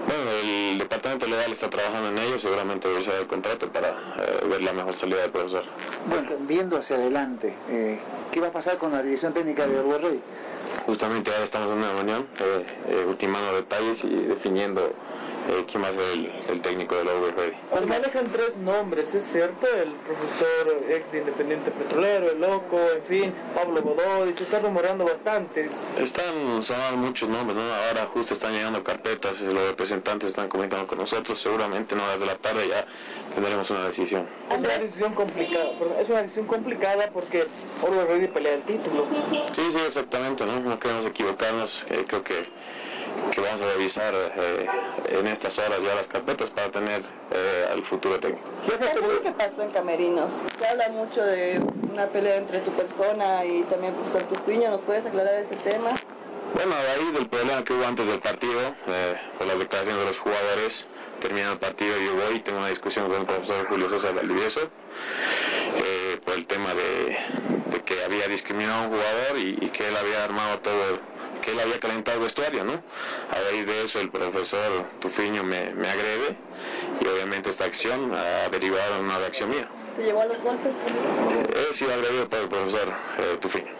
Bueno, 0.09 0.23
el 0.31 0.79
departamento 0.79 1.27
legal 1.27 1.51
está 1.51 1.69
trabajando 1.69 2.09
en 2.09 2.17
ello, 2.17 2.39
seguramente 2.39 2.87
revisar 2.87 3.13
el 3.13 3.27
contrato 3.27 3.71
para 3.71 3.89
eh, 3.89 4.47
ver 4.49 4.63
la 4.63 4.73
mejor 4.73 4.95
salida 4.95 5.21
del 5.21 5.29
profesor. 5.29 5.63
Bueno, 6.07 6.31
viendo 6.47 6.77
hacia 6.77 6.95
adelante, 6.95 7.53
eh, 7.69 7.99
¿qué 8.31 8.41
va 8.41 8.47
a 8.47 8.51
pasar 8.51 8.79
con 8.79 8.91
la 8.91 9.03
dirección 9.03 9.33
técnica 9.35 9.67
de 9.67 9.79
Justamente 10.87 11.29
ahora 11.29 11.43
estamos 11.43 11.71
en 11.71 11.77
una 11.77 11.91
reunión, 11.93 12.25
eh, 12.39 13.05
ultimando 13.07 13.53
detalles 13.53 14.03
y 14.03 14.09
definiendo 14.09 14.93
eh, 15.49 15.65
quién 15.69 15.83
va 15.83 15.87
a 15.87 15.93
ser 15.93 16.03
el, 16.49 16.61
técnico 16.61 16.95
de 16.95 17.05
la 17.05 17.11
Ready. 17.13 17.53
Se 17.79 17.85
manejan 17.85 18.31
tres 18.31 18.55
nombres, 18.57 19.13
es 19.15 19.25
cierto, 19.25 19.67
el 19.67 19.91
profesor 19.93 20.83
ex 20.89 21.11
de 21.11 21.19
Independiente 21.19 21.71
Petrolero, 21.71 22.31
el 22.31 22.39
Loco, 22.39 22.79
en 22.95 23.03
fin, 23.03 23.33
Pablo 23.55 23.81
Godoy, 23.81 24.33
se 24.35 24.43
está 24.43 24.59
rumoreando 24.59 25.05
bastante. 25.05 25.69
Están 25.97 26.63
sonando 26.63 26.97
muchos 26.97 27.29
nombres, 27.29 27.55
¿no? 27.55 27.63
Ahora 27.87 28.05
justo 28.05 28.33
están 28.33 28.53
llegando 28.53 28.83
carpetas, 28.83 29.41
los 29.41 29.67
representantes 29.67 30.29
están 30.29 30.47
comunicando 30.47 30.85
con 30.85 30.99
nosotros, 30.99 31.39
seguramente 31.39 31.95
en 31.95 32.01
horas 32.01 32.19
de 32.19 32.25
la 32.25 32.35
tarde 32.35 32.67
ya 32.67 32.85
tendremos 33.33 33.69
una 33.71 33.85
decisión. 33.85 34.27
Es 34.51 34.59
una 34.59 34.77
decisión 34.77 35.13
complicada, 35.13 35.71
es 35.99 36.09
una 36.09 36.21
decisión 36.21 36.45
complicada 36.45 37.09
porque 37.11 37.47
Orwell 37.81 38.07
Ready 38.07 38.27
pelea 38.27 38.53
el 38.53 38.61
título. 38.63 39.05
Sí, 39.51 39.63
sí, 39.71 39.79
exactamente, 39.87 40.45
¿no? 40.45 40.59
No 40.59 40.79
queremos 40.79 41.05
equivocarnos, 41.05 41.85
eh, 41.89 42.05
creo 42.07 42.23
que 42.23 42.58
que 43.31 43.41
vamos 43.41 43.61
a 43.61 43.65
revisar 43.73 44.13
eh, 44.15 44.67
en 45.09 45.27
estas 45.27 45.57
horas 45.59 45.81
ya 45.81 45.95
las 45.95 46.07
carpetas 46.07 46.49
para 46.49 46.69
tener 46.69 47.01
eh, 47.31 47.67
al 47.71 47.83
futuro 47.83 48.19
técnico. 48.19 48.49
¿Qué 49.23 49.31
pasó 49.31 49.63
en 49.63 49.71
Camerinos? 49.71 50.33
Se 50.57 50.67
habla 50.67 50.89
mucho 50.89 51.23
de 51.23 51.59
una 51.91 52.07
pelea 52.07 52.37
entre 52.37 52.59
tu 52.61 52.71
persona 52.71 53.45
y 53.45 53.63
también 53.63 53.93
el 53.93 53.99
profesor 53.99 54.23
Tufiño. 54.23 54.71
¿Nos 54.71 54.81
puedes 54.81 55.05
aclarar 55.05 55.35
ese 55.35 55.55
tema? 55.55 55.91
Bueno, 56.53 56.73
a 56.75 56.95
raíz 56.95 57.13
del 57.13 57.27
problema 57.27 57.63
que 57.63 57.73
hubo 57.73 57.85
antes 57.85 58.07
del 58.07 58.19
partido, 58.19 58.59
eh, 58.87 59.15
por 59.37 59.45
las 59.45 59.59
declaraciones 59.59 60.01
de 60.01 60.07
los 60.07 60.19
jugadores, 60.19 60.87
terminando 61.21 61.53
el 61.53 61.59
partido 61.59 61.95
yo 61.99 62.15
voy 62.15 62.37
y 62.37 62.39
tengo 62.39 62.57
una 62.57 62.69
discusión 62.69 63.07
con 63.07 63.19
el 63.19 63.25
profesor 63.25 63.67
Julio 63.67 63.87
César 63.89 64.15
Valdivieso 64.15 64.61
eh, 65.77 66.19
por 66.25 66.33
el 66.33 66.45
tema 66.47 66.73
de, 66.73 67.17
que 67.85 68.03
había 68.03 68.27
discriminado 68.27 68.79
a 68.79 68.81
un 68.87 68.89
jugador 68.89 69.37
y, 69.37 69.57
y 69.61 69.69
que 69.69 69.87
él 69.87 69.95
había 69.95 70.23
armado 70.23 70.59
todo 70.59 70.99
que 71.41 71.51
él 71.51 71.59
había 71.59 71.79
calentado 71.79 72.17
el 72.17 72.23
vestuario, 72.23 72.63
¿no? 72.63 72.73
A 72.73 73.51
raíz 73.51 73.65
de 73.65 73.83
eso 73.83 73.99
el 73.99 74.09
profesor 74.09 74.85
Tufiño 74.99 75.43
me, 75.43 75.71
me 75.73 75.89
agrede 75.89 76.35
y 77.01 77.07
obviamente 77.07 77.49
esta 77.49 77.65
acción 77.65 78.13
ha 78.13 78.49
derivado 78.49 78.97
en 78.97 79.05
una 79.05 79.17
reacción 79.19 79.49
mía. 79.49 79.67
¿Se 79.95 80.03
llevó 80.03 80.21
a 80.21 80.25
los 80.25 80.39
golpes? 80.41 80.75
He 81.69 81.73
sido 81.73 81.93
agredido 81.93 82.29
por 82.29 82.39
el 82.39 82.49
profesor 82.49 82.93
eh, 83.17 83.37
Tufiño. 83.39 83.71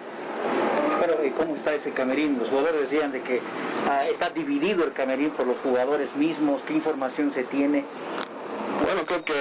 Pero, 1.01 1.26
¿y 1.26 1.32
cómo 1.32 1.55
está 1.55 1.74
ese 1.74 1.91
camerín? 1.91 2.38
Los 2.39 2.49
jugadores 2.49 2.82
decían 2.82 3.12
de 3.12 3.22
que 3.22 3.41
ah, 3.89 4.05
está 4.07 4.30
dividido 4.30 4.84
el 4.84 4.91
camerín 4.91 5.30
por 5.32 5.47
los 5.47 5.57
jugadores 5.60 6.14
mismos. 6.16 6.62
¿Qué 6.68 6.74
información 6.74 7.32
se 7.32 7.43
tiene? 7.43 7.86
Bueno, 8.84 9.05
creo 9.05 9.24
que 9.24 9.34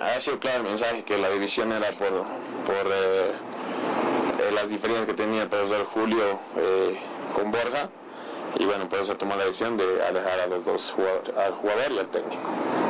ha 0.00 0.18
sido 0.20 0.40
claro 0.40 0.62
el 0.62 0.68
mensaje 0.70 1.04
que 1.04 1.18
la 1.18 1.30
división 1.30 1.70
era 1.72 1.90
por, 1.92 2.08
por 2.08 2.86
eh, 2.92 3.32
eh, 4.40 4.52
las 4.52 4.68
diferencias 4.68 5.06
que 5.06 5.14
tenía 5.14 5.42
el 5.42 5.48
profesor 5.48 5.84
Julio 5.84 6.40
con 7.34 7.50
Borja 7.50 7.88
y 8.58 8.64
bueno, 8.64 8.88
por 8.88 9.00
eso 9.00 9.16
tomó 9.16 9.36
la 9.36 9.44
decisión 9.44 9.76
de 9.76 9.84
alejar 10.08 10.40
a 10.40 10.46
los 10.46 10.64
dos 10.64 10.92
jugadores, 10.92 11.36
al 11.36 11.52
jugador 11.52 11.92
y 11.92 11.98
al 11.98 12.08
técnico. 12.08 12.42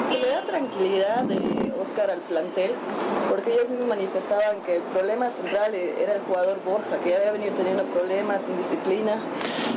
¿Se 0.08 0.18
le 0.18 0.28
da 0.28 0.42
tranquilidad 0.42 1.22
de 1.24 1.72
Oscar 1.80 2.10
al 2.10 2.20
plantel? 2.20 2.70
Porque 3.28 3.54
ellos 3.54 3.68
mismos 3.68 3.88
manifestaban 3.88 4.60
que 4.62 4.76
el 4.76 4.82
problema 4.82 5.30
central 5.30 5.74
era 5.74 6.14
el 6.14 6.22
jugador 6.22 6.58
Borja, 6.64 6.98
que 7.02 7.10
ya 7.10 7.16
había 7.16 7.32
venido 7.32 7.54
teniendo 7.54 7.82
problemas, 7.84 8.40
indisciplina. 8.48 9.18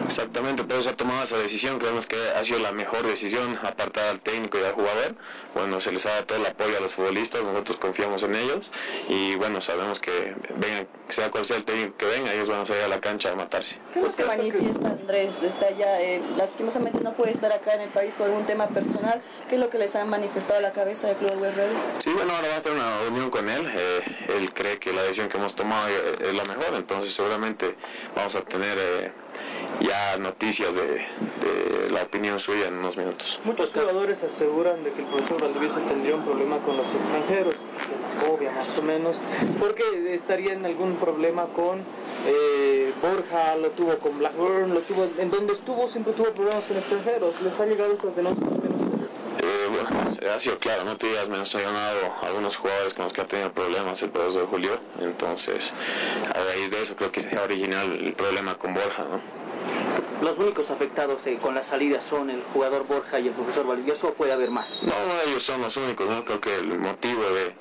Exactamente, 0.05 0.63
por 0.63 0.77
eso 0.77 0.89
ha 0.89 0.95
tomado 0.95 1.23
esa 1.23 1.37
decisión, 1.37 1.79
creemos 1.79 2.07
que 2.07 2.17
ha 2.35 2.43
sido 2.43 2.59
la 2.59 2.71
mejor 2.71 3.05
decisión, 3.05 3.59
apartar 3.63 4.07
al 4.07 4.19
técnico 4.19 4.57
y 4.59 4.63
al 4.63 4.73
jugador. 4.73 5.15
Bueno, 5.53 5.79
se 5.81 5.91
les 5.91 6.05
ha 6.05 6.09
dado 6.09 6.25
todo 6.25 6.37
el 6.39 6.45
apoyo 6.45 6.77
a 6.77 6.81
los 6.81 6.93
futbolistas, 6.93 7.43
nosotros 7.43 7.77
confiamos 7.77 8.23
en 8.23 8.35
ellos 8.35 8.71
y 9.07 9.35
bueno, 9.35 9.61
sabemos 9.61 9.99
que 9.99 10.35
vengan, 10.57 10.87
sea 11.09 11.29
cual 11.31 11.45
sea 11.45 11.57
el 11.57 11.63
técnico 11.63 11.97
que 11.97 12.05
venga, 12.05 12.33
ellos 12.33 12.49
van 12.49 12.61
a 12.61 12.65
salir 12.65 12.83
a 12.83 12.87
la 12.87 12.99
cancha 12.99 13.31
a 13.31 13.35
matarse. 13.35 13.77
¿Qué 13.93 13.99
es 13.99 14.05
lo 14.05 14.15
que 14.15 14.25
manifiesta 14.25 14.89
Andrés 14.89 15.41
desde 15.41 15.67
allá? 15.83 16.01
Eh, 16.01 16.21
lastimosamente 16.37 16.99
no 17.01 17.13
puede 17.13 17.31
estar 17.31 17.51
acá 17.51 17.73
en 17.75 17.81
el 17.81 17.89
país 17.89 18.13
por 18.17 18.27
algún 18.27 18.45
tema 18.45 18.67
personal. 18.67 19.21
¿Qué 19.49 19.55
es 19.55 19.61
lo 19.61 19.69
que 19.69 19.77
les 19.77 19.95
han 19.95 20.09
manifestado 20.09 20.59
a 20.59 20.61
la 20.61 20.71
cabeza 20.71 21.07
del 21.07 21.17
Club 21.17 21.41
Guerrero? 21.41 21.73
Sí, 21.99 22.11
bueno, 22.13 22.33
ahora 22.33 22.47
vamos 22.47 22.59
a 22.59 22.61
tener 22.61 22.79
una 22.79 22.99
reunión 23.01 23.29
con 23.29 23.49
él. 23.49 23.71
Eh, 23.73 24.01
él 24.37 24.53
cree 24.53 24.77
que 24.77 24.93
la 24.93 25.01
decisión 25.03 25.29
que 25.29 25.37
hemos 25.37 25.55
tomado 25.55 25.87
es 25.87 26.33
la 26.33 26.43
mejor, 26.45 26.73
entonces 26.75 27.13
seguramente 27.13 27.75
vamos 28.15 28.35
a 28.35 28.41
tener... 28.41 28.77
Eh, 28.77 29.11
ya 29.81 30.17
noticias 30.17 30.75
de, 30.75 31.05
la 31.91 32.03
opinión 32.03 32.39
suya 32.39 32.67
en 32.67 32.75
unos 32.75 32.97
minutos. 32.97 33.39
Muchos 33.43 33.71
jugadores 33.71 34.21
aseguran 34.23 34.83
de 34.83 34.91
que 34.91 35.01
el 35.01 35.07
profesor 35.07 35.41
Valdivieso 35.41 35.79
tendría 35.79 36.15
un 36.15 36.23
problema 36.23 36.57
con 36.59 36.77
los 36.77 36.85
extranjeros, 36.85 37.55
obvia 38.29 38.51
más 38.51 38.67
o 38.77 38.81
menos, 38.81 39.15
porque 39.59 40.13
estaría 40.13 40.53
en 40.53 40.65
algún 40.65 40.95
problema 40.95 41.45
con 41.45 41.83
eh, 42.25 42.93
Borja, 43.01 43.55
lo 43.55 43.69
tuvo 43.71 43.97
con 43.99 44.17
Blackburn, 44.19 44.73
lo 44.73 44.79
tuvo, 44.81 45.07
en 45.17 45.29
donde 45.31 45.53
estuvo 45.53 45.89
siempre 45.89 46.13
tuvo 46.13 46.31
problemas 46.31 46.65
con 46.65 46.77
extranjeros. 46.77 47.41
¿Les 47.41 47.59
ha 47.59 47.65
llegado 47.65 47.93
esas 47.93 48.15
denuncias? 48.15 48.49
Eh, 49.41 49.67
bueno, 49.69 50.33
ha 50.33 50.39
sido 50.39 50.57
claro, 50.57 50.83
no 50.83 50.97
te 50.97 51.17
has 51.17 51.29
mencionado 51.29 51.99
algunos 52.21 52.57
jugadores 52.57 52.93
con 52.93 53.05
los 53.05 53.13
que 53.13 53.21
ha 53.21 53.25
tenido 53.25 53.51
problemas 53.53 54.01
el 54.03 54.09
profesor 54.09 54.47
Julio, 54.47 54.77
entonces 54.99 55.73
a 56.35 56.43
raíz 56.43 56.71
de 56.71 56.81
eso 56.81 56.95
creo 56.97 57.09
que 57.11 57.21
sea 57.21 57.43
original 57.43 57.89
el 57.89 58.13
problema 58.13 58.57
con 58.57 58.73
Borja, 58.73 59.05
¿no? 59.05 59.21
los 60.21 60.37
únicos 60.37 60.69
afectados 60.69 61.25
eh, 61.27 61.37
con 61.41 61.55
la 61.55 61.63
salida 61.63 62.01
son 62.01 62.29
el 62.29 62.41
jugador 62.53 62.85
Borja 62.85 63.19
y 63.19 63.27
el 63.27 63.33
profesor 63.33 63.67
Valdivieso 63.67 64.09
o 64.09 64.13
puede 64.13 64.33
haber 64.33 64.51
más? 64.51 64.81
No, 64.83 64.93
ellos 65.25 65.43
son 65.43 65.61
los 65.61 65.75
únicos, 65.77 66.09
¿no? 66.09 66.25
Creo 66.25 66.41
que 66.41 66.55
el 66.55 66.77
motivo 66.79 67.23
de, 67.23 67.53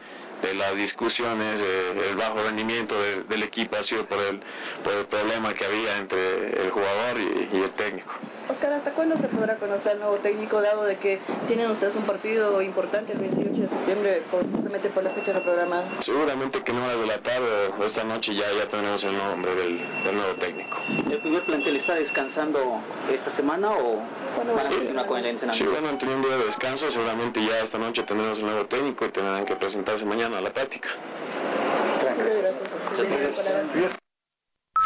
las 0.54 0.76
discusiones, 0.76 1.60
eh, 1.60 2.10
el 2.10 2.16
bajo 2.16 2.42
rendimiento 2.42 2.94
del 3.28 3.42
equipo 3.42 3.76
ha 3.76 3.82
sido 3.82 4.06
por 4.06 4.18
el, 4.18 4.40
por 4.82 4.92
el 4.92 5.06
problema 5.06 5.54
que 5.54 5.64
había 5.64 5.98
entre 5.98 6.62
el 6.62 6.70
jugador 6.70 7.18
y 7.52 7.60
el 7.62 7.70
técnico. 7.72 8.14
Oscar, 8.48 8.72
¿hasta 8.72 8.92
cuándo 8.92 9.16
se 9.18 9.28
podrá 9.28 9.56
conocer 9.56 9.92
el 9.92 9.98
nuevo 10.00 10.16
técnico, 10.16 10.62
dado 10.62 10.84
de 10.84 10.96
que 10.96 11.20
tienen 11.46 11.70
ustedes 11.70 11.96
un 11.96 12.04
partido 12.04 12.62
importante 12.62 13.12
el 13.12 13.20
28 13.20 13.60
de 13.60 13.68
septiembre, 13.68 14.22
justamente 14.30 14.88
por 14.88 15.04
la 15.04 15.10
fecha 15.10 15.38
programada? 15.40 15.84
Seguramente 16.00 16.62
que 16.62 16.72
no 16.72 16.82
horas 16.84 16.98
de 16.98 17.06
la 17.06 17.18
tarde 17.18 17.46
o 17.78 17.84
esta 17.84 18.04
noche 18.04 18.34
ya, 18.34 18.46
ya 18.58 18.66
tendremos 18.66 19.04
el 19.04 19.18
nombre 19.18 19.54
del, 19.54 19.78
nuevo 20.14 20.34
técnico. 20.40 20.78
¿El 21.10 21.18
primer 21.18 21.42
plantel 21.42 21.76
está 21.76 21.94
descansando 21.94 22.80
esta 23.12 23.30
semana 23.30 23.70
o 23.70 24.02
bueno, 24.36 24.54
van 24.54 24.66
a 24.66 24.70
continuar 24.70 25.06
con 25.06 25.18
el 25.18 25.26
entrenamiento? 25.26 25.70
Sí, 25.70 25.80
bueno, 25.80 26.14
un 26.16 26.22
día 26.22 26.36
de 26.38 26.44
descanso, 26.46 26.90
seguramente 26.90 27.44
ya 27.44 27.60
esta 27.60 27.76
noche 27.76 28.02
tendremos 28.02 28.38
el 28.38 28.46
nuevo 28.46 28.64
técnico 28.64 29.04
y 29.04 29.10
tendrán 29.10 29.44
que 29.44 29.56
presentarse 29.56 30.06
mañana 30.06 30.38
a 30.38 30.40
la 30.40 30.50
práctica. 30.50 30.88
Gracias. 32.16 33.97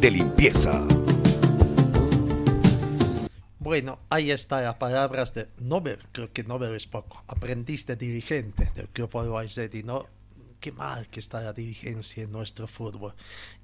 De 0.00 0.10
limpieza. 0.10 0.86
Bueno, 3.58 3.98
ahí 4.08 4.30
está 4.30 4.60
las 4.60 4.76
palabras 4.76 5.34
de 5.34 5.48
Nobel. 5.58 5.98
Creo 6.12 6.32
que 6.32 6.44
Nobel 6.44 6.74
es 6.74 6.86
poco. 6.86 7.22
Aprendiste 7.26 7.96
dirigente 7.96 8.70
del 8.74 8.88
grupo 8.94 9.24
de 9.24 9.82
¿no? 9.82 10.06
Qué 10.60 10.72
mal 10.72 11.08
que 11.08 11.20
está 11.20 11.40
la 11.40 11.52
dirigencia 11.52 12.22
en 12.22 12.32
nuestro 12.32 12.66
fútbol. 12.66 13.14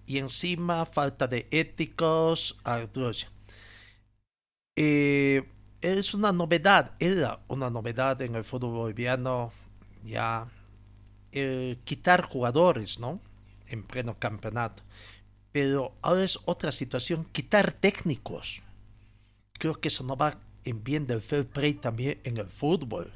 Y 0.07 0.19
encima, 0.19 0.85
falta 0.87 1.27
de 1.27 1.47
éticos. 1.51 2.59
Eh, 4.77 5.49
es 5.81 6.15
una 6.15 6.33
novedad, 6.33 6.93
era 6.99 7.41
una 7.49 7.71
novedad 7.71 8.21
en 8.23 8.35
el 8.35 8.45
fútbol 8.45 8.73
boliviano 8.73 9.53
ya 10.05 10.49
eh, 11.33 11.79
quitar 11.85 12.23
jugadores, 12.23 12.99
¿no? 12.99 13.21
En 13.69 13.83
pleno 13.85 14.19
campeonato. 14.19 14.83
Pero 15.55 15.95
ahora 16.03 16.25
es 16.25 16.41
otra 16.47 16.73
situación, 16.73 17.27
quitar 17.31 17.71
técnicos. 17.71 18.61
Creo 19.53 19.75
que 19.75 19.87
eso 19.87 20.03
no 20.03 20.17
va 20.17 20.41
en 20.65 20.83
bien 20.83 21.07
del 21.07 21.21
fair 21.21 21.47
play 21.47 21.75
también 21.75 22.19
en 22.25 22.39
el 22.39 22.49
fútbol. 22.49 23.13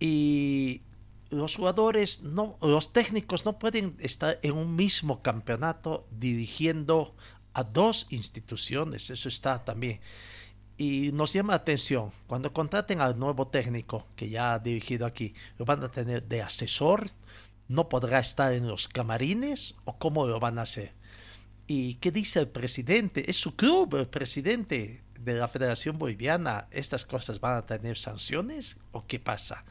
Y 0.00 0.82
los 1.30 1.54
jugadores, 1.54 2.24
no, 2.24 2.58
los 2.60 2.92
técnicos 2.92 3.44
no 3.44 3.56
pueden 3.60 3.94
estar 4.00 4.40
en 4.42 4.54
un 4.56 4.74
mismo 4.74 5.22
campeonato 5.22 6.08
dirigiendo 6.10 7.14
a 7.52 7.62
dos 7.62 8.08
instituciones. 8.10 9.08
Eso 9.08 9.28
está 9.28 9.64
también. 9.64 10.00
Y 10.76 11.12
nos 11.12 11.32
llama 11.34 11.52
la 11.52 11.58
atención, 11.58 12.10
cuando 12.26 12.52
contraten 12.52 13.00
al 13.00 13.16
nuevo 13.16 13.46
técnico 13.46 14.08
que 14.16 14.28
ya 14.28 14.54
ha 14.54 14.58
dirigido 14.58 15.06
aquí, 15.06 15.34
lo 15.56 15.64
van 15.64 15.84
a 15.84 15.92
tener 15.92 16.24
de 16.26 16.42
asesor, 16.42 17.12
no 17.68 17.88
podrá 17.88 18.18
estar 18.18 18.52
en 18.54 18.66
los 18.66 18.88
camarines 18.88 19.76
o 19.84 19.96
cómo 20.00 20.26
lo 20.26 20.40
van 20.40 20.58
a 20.58 20.62
hacer. 20.62 20.97
¿Y 21.70 21.96
qué 21.96 22.10
dice 22.10 22.40
el 22.40 22.48
presidente? 22.48 23.30
Es 23.30 23.36
su 23.36 23.54
club, 23.54 23.94
el 23.96 24.08
presidente. 24.08 25.02
de 25.18 25.34
la 25.34 25.48
Federación 25.48 25.98
Boliviana, 25.98 26.68
¿estas 26.70 27.04
cosas 27.04 27.40
van 27.40 27.58
a 27.58 27.66
tener 27.66 27.98
sanciones 27.98 28.78
o 28.92 29.06
qué 29.06 29.18
pasa? 29.18 29.64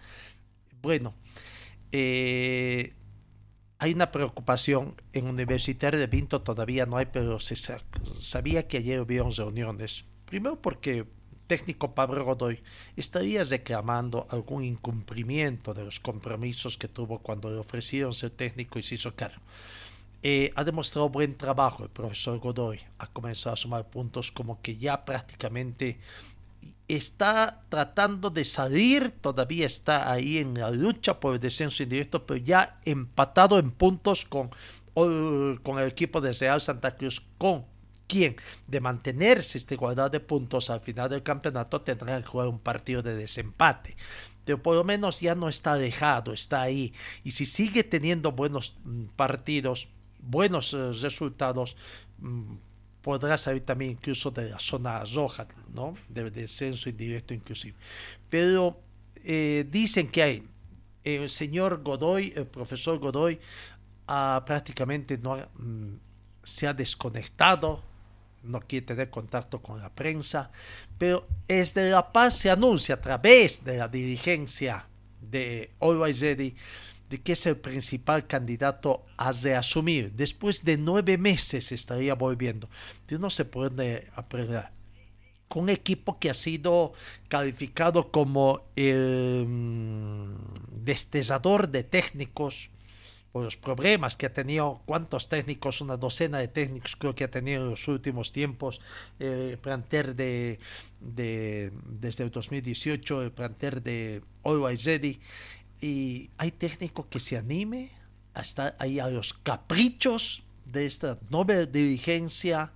Bueno, 0.82 1.16
eh, 1.92 2.94
hay 3.80 3.94
una 3.94 4.12
preocupación 4.12 5.02
en 5.14 5.26
Universitario 5.26 6.00
de 6.00 6.06
Vinto, 6.06 6.42
todavía 6.42 6.86
no 6.86 6.98
hay, 6.98 7.08
pero 7.08 7.40
se 7.40 7.56
sabía 7.56 8.68
que 8.68 8.78
ayer 8.78 9.00
hubieron 9.02 9.32
reuniones. 9.32 10.06
Primero 10.26 10.62
porque 10.62 11.08
técnico 11.48 11.96
Pablo 11.96 12.24
Godoy 12.24 12.62
estaría 12.96 13.44
reclamando 13.44 14.28
algún 14.30 14.64
incumplimiento 14.64 15.74
de 15.74 15.86
los 15.86 16.00
compromisos 16.00 16.78
que 16.78 16.88
tuvo 16.88 17.20
cuando 17.20 17.50
le 17.50 17.56
ofrecieron 17.56 18.14
ser 18.14 18.32
técnico 18.32 18.78
y 18.78 18.84
se 18.84 18.96
hizo 18.96 19.16
cargo. 19.16 19.42
Eh, 20.24 20.52
ha 20.56 20.64
demostrado 20.64 21.10
buen 21.10 21.38
trabajo 21.38 21.84
el 21.84 21.90
profesor 21.90 22.40
Godoy, 22.40 22.80
ha 22.98 23.08
comenzado 23.08 23.54
a 23.54 23.58
sumar 23.58 23.88
puntos 23.90 24.32
como 24.32 24.62
que 24.62 24.76
ya 24.78 25.06
prácticamente 25.06 26.00
está 26.88 27.64
tratando 27.70 28.30
de 28.30 28.44
salir, 28.44 29.12
todavía 29.22 29.66
está 29.66 30.12
ahí 30.12 30.38
en 30.38 30.56
la 30.56 30.72
lucha 30.72 31.20
por 31.20 31.36
el 31.36 31.40
descenso 31.40 31.84
indirecto, 31.84 32.26
pero 32.26 32.38
ya 32.38 32.80
empatado 32.86 33.60
en 33.60 33.72
puntos 33.72 34.26
con, 34.26 34.50
con 34.94 35.80
el 35.80 35.88
equipo 35.88 36.22
de 36.22 36.34
Real 36.34 36.62
Santa 36.62 36.96
Cruz, 36.96 37.22
con 37.38 37.66
quien 38.08 38.38
de 38.68 38.80
mantenerse 38.80 39.58
esta 39.58 39.74
igualdad 39.74 40.10
de 40.10 40.22
puntos 40.22 40.70
al 40.70 40.80
final 40.80 41.10
del 41.10 41.24
campeonato 41.24 41.82
tendrá 41.82 42.20
que 42.22 42.28
jugar 42.28 42.48
un 42.48 42.60
partido 42.60 43.04
de 43.04 43.16
desempate. 43.16 43.96
Pero 44.46 44.64
por 44.64 44.76
lo 44.76 44.86
menos 44.86 45.20
ya 45.20 45.36
no 45.36 45.50
está 45.50 45.76
dejado, 45.76 46.32
está 46.32 46.62
ahí. 46.62 46.94
Y 47.26 47.32
si 47.32 47.46
sigue 47.46 47.84
teniendo 47.84 48.32
buenos 48.32 48.78
mm, 48.86 49.08
partidos, 49.18 49.90
buenos 50.28 50.74
eh, 50.74 50.92
resultados, 51.02 51.76
mm, 52.20 52.56
podrá 53.02 53.38
salir 53.38 53.66
también 53.66 53.92
incluso 53.92 54.32
de 54.32 54.50
la 54.50 54.60
zona 54.60 55.04
roja, 55.06 55.48
¿no? 55.74 55.96
De 56.10 56.30
descenso 56.30 56.90
indirecto 56.90 57.34
inclusive. 57.34 57.78
Pero 58.30 58.80
eh, 59.24 59.66
dicen 59.70 60.10
que 60.10 60.24
hay, 60.24 60.44
el 61.04 61.30
señor 61.30 61.82
Godoy, 61.84 62.34
el 62.36 62.48
profesor 62.48 63.00
Godoy, 63.00 63.40
prácticamente 64.06 65.18
no 65.18 65.38
mm, 65.38 65.96
se 66.44 66.68
ha 66.68 66.74
desconectado, 66.74 67.84
no 68.44 68.60
quiere 68.62 68.86
tener 68.86 69.10
contacto 69.10 69.62
con 69.62 69.80
la 69.80 69.90
prensa, 69.90 70.52
pero 70.98 71.28
desde 71.48 71.90
La 71.90 72.12
Paz 72.12 72.38
se 72.38 72.50
anuncia 72.50 72.96
a 72.96 73.02
través 73.02 73.64
de 73.64 73.78
la 73.78 73.88
dirigencia 73.88 74.86
de 75.22 75.72
Always 75.80 76.20
de 77.10 77.22
que 77.22 77.34
es 77.34 77.46
el 77.46 77.58
principal 77.58 78.28
candidato 78.28 79.06
a 79.18 79.32
reasumir. 79.32 80.12
Después 80.14 80.64
de 80.64 80.78
nueve 80.78 81.18
meses 81.18 81.72
estaría 81.72 82.16
volviendo. 82.16 82.70
Uno 83.12 83.30
se 83.30 83.46
puede 83.46 84.08
aprender 84.16 84.78
con 85.48 85.64
un 85.64 85.70
equipo 85.70 86.20
que 86.20 86.30
ha 86.30 86.34
sido 86.34 86.94
calificado 87.30 88.12
como 88.12 88.66
el 88.76 89.46
mm, 89.48 90.36
de 90.84 91.84
técnicos 91.84 92.70
por 93.32 93.44
los 93.44 93.58
problemas 93.58 94.16
que 94.16 94.26
ha 94.26 94.34
tenido, 94.34 94.82
cuántos 94.86 95.30
técnicos, 95.30 95.82
una 95.82 95.98
docena 95.98 96.40
de 96.40 96.48
técnicos 96.48 96.96
creo 96.96 97.14
que 97.14 97.26
ha 97.26 97.32
tenido 97.32 97.64
en 97.64 97.70
los 97.70 97.88
últimos 97.88 98.32
tiempos, 98.32 98.82
el 99.20 99.54
eh, 99.54 99.58
planter 99.62 100.16
de, 100.16 100.60
desde 101.00 102.24
el 102.24 102.32
2018, 102.32 103.24
el 103.24 103.32
planter 103.32 103.84
de 103.84 104.22
Always 104.44 104.86
Ready, 104.86 105.20
y 105.82 106.30
hay 106.38 106.52
técnico 106.52 107.08
que 107.10 107.20
se 107.20 107.38
anime 107.38 107.92
hasta 108.34 108.76
ahí 108.80 109.00
a 109.00 109.08
los 109.10 109.34
caprichos 109.34 110.44
de 110.66 110.86
esta 110.86 111.18
noble 111.30 111.66
dirigencia 111.66 112.72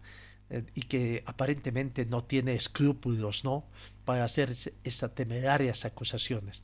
eh, 0.49 0.63
y 0.75 0.81
que 0.81 1.23
aparentemente 1.25 2.05
no 2.05 2.23
tiene 2.23 2.53
escrúpulos, 2.53 3.43
¿no? 3.43 3.65
Para 4.05 4.23
hacer 4.23 4.55
estas 4.83 5.15
temerarias 5.15 5.85
acusaciones. 5.85 6.61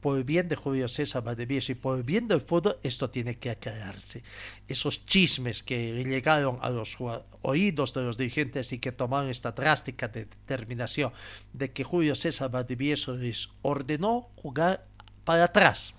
Por 0.00 0.18
el 0.18 0.24
bien 0.24 0.48
de 0.48 0.56
Julio 0.56 0.86
César 0.86 1.24
Valdivieso 1.24 1.72
y 1.72 1.74
por 1.74 1.96
el 1.96 2.04
bien 2.04 2.28
del 2.28 2.40
fútbol, 2.40 2.78
esto 2.82 3.10
tiene 3.10 3.38
que 3.38 3.50
aclararse. 3.50 4.22
Esos 4.68 5.04
chismes 5.06 5.62
que 5.62 6.04
llegaron 6.04 6.58
a 6.62 6.70
los 6.70 6.96
oídos 7.42 7.92
de 7.94 8.02
los 8.02 8.16
dirigentes 8.16 8.72
y 8.72 8.78
que 8.78 8.92
tomaron 8.92 9.30
esta 9.30 9.52
drástica 9.52 10.06
determinación 10.06 11.12
de 11.52 11.72
que 11.72 11.82
Julio 11.82 12.14
César 12.14 12.50
Valdivieso 12.50 13.16
les 13.16 13.48
ordenó 13.62 14.28
jugar 14.36 14.86
para 15.26 15.44
atrás. 15.44 15.92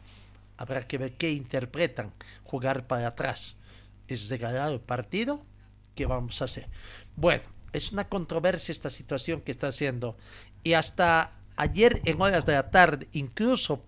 Habrá 0.57 0.87
que 0.87 0.97
ver 0.97 1.13
qué 1.13 1.29
interpretan 1.31 2.11
jugar 2.43 2.87
para 2.87 3.09
atrás. 3.09 3.57
¿Es 4.07 4.29
regalar 4.29 4.71
el 4.71 4.79
partido? 4.79 5.43
¿Qué 5.93 6.07
vamos 6.07 6.41
a 6.41 6.45
hacer? 6.45 6.67
Bueno, 7.15 7.43
es 7.73 7.91
una 7.91 8.07
controversia 8.07 8.71
esta 8.71 8.89
situación 8.89 9.41
que 9.41 9.51
está 9.51 9.67
haciendo. 9.67 10.17
Y 10.63 10.73
hasta 10.73 11.33
ayer 11.57 12.01
en 12.05 12.19
horas 12.19 12.45
de 12.45 12.53
la 12.53 12.71
tarde, 12.71 13.07
incluso 13.11 13.83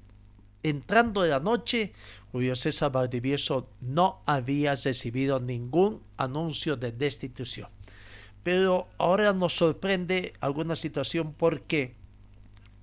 entrando 0.61 1.21
de 1.21 1.29
la 1.29 1.39
noche, 1.39 1.93
Julio 2.33 2.55
César 2.55 2.91
Valdivieso 2.91 3.69
no 3.79 4.21
había 4.25 4.75
recibido 4.75 5.39
ningún 5.39 6.03
anuncio 6.17 6.75
de 6.75 6.91
destitución. 6.91 7.69
Pero 8.43 8.89
ahora 8.97 9.31
nos 9.31 9.55
sorprende 9.55 10.33
alguna 10.41 10.75
situación 10.75 11.33
porque 11.33 11.95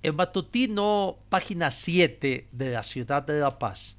el 0.03 0.13
matutino, 0.13 1.17
página 1.29 1.71
7 1.71 2.47
de 2.51 2.69
la 2.71 2.83
ciudad 2.83 3.23
de 3.23 3.39
La 3.39 3.59
Paz, 3.59 3.97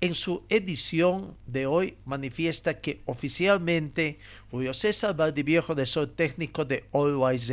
en 0.00 0.14
su 0.14 0.44
edición 0.48 1.36
de 1.46 1.66
hoy 1.66 1.96
manifiesta 2.04 2.80
que 2.80 3.02
oficialmente 3.06 4.18
Julio 4.50 4.74
César 4.74 5.16
Valdiviejo 5.16 5.74
de 5.74 5.86
ser 5.86 6.08
técnico 6.08 6.64
de 6.64 6.84
Always 6.92 7.52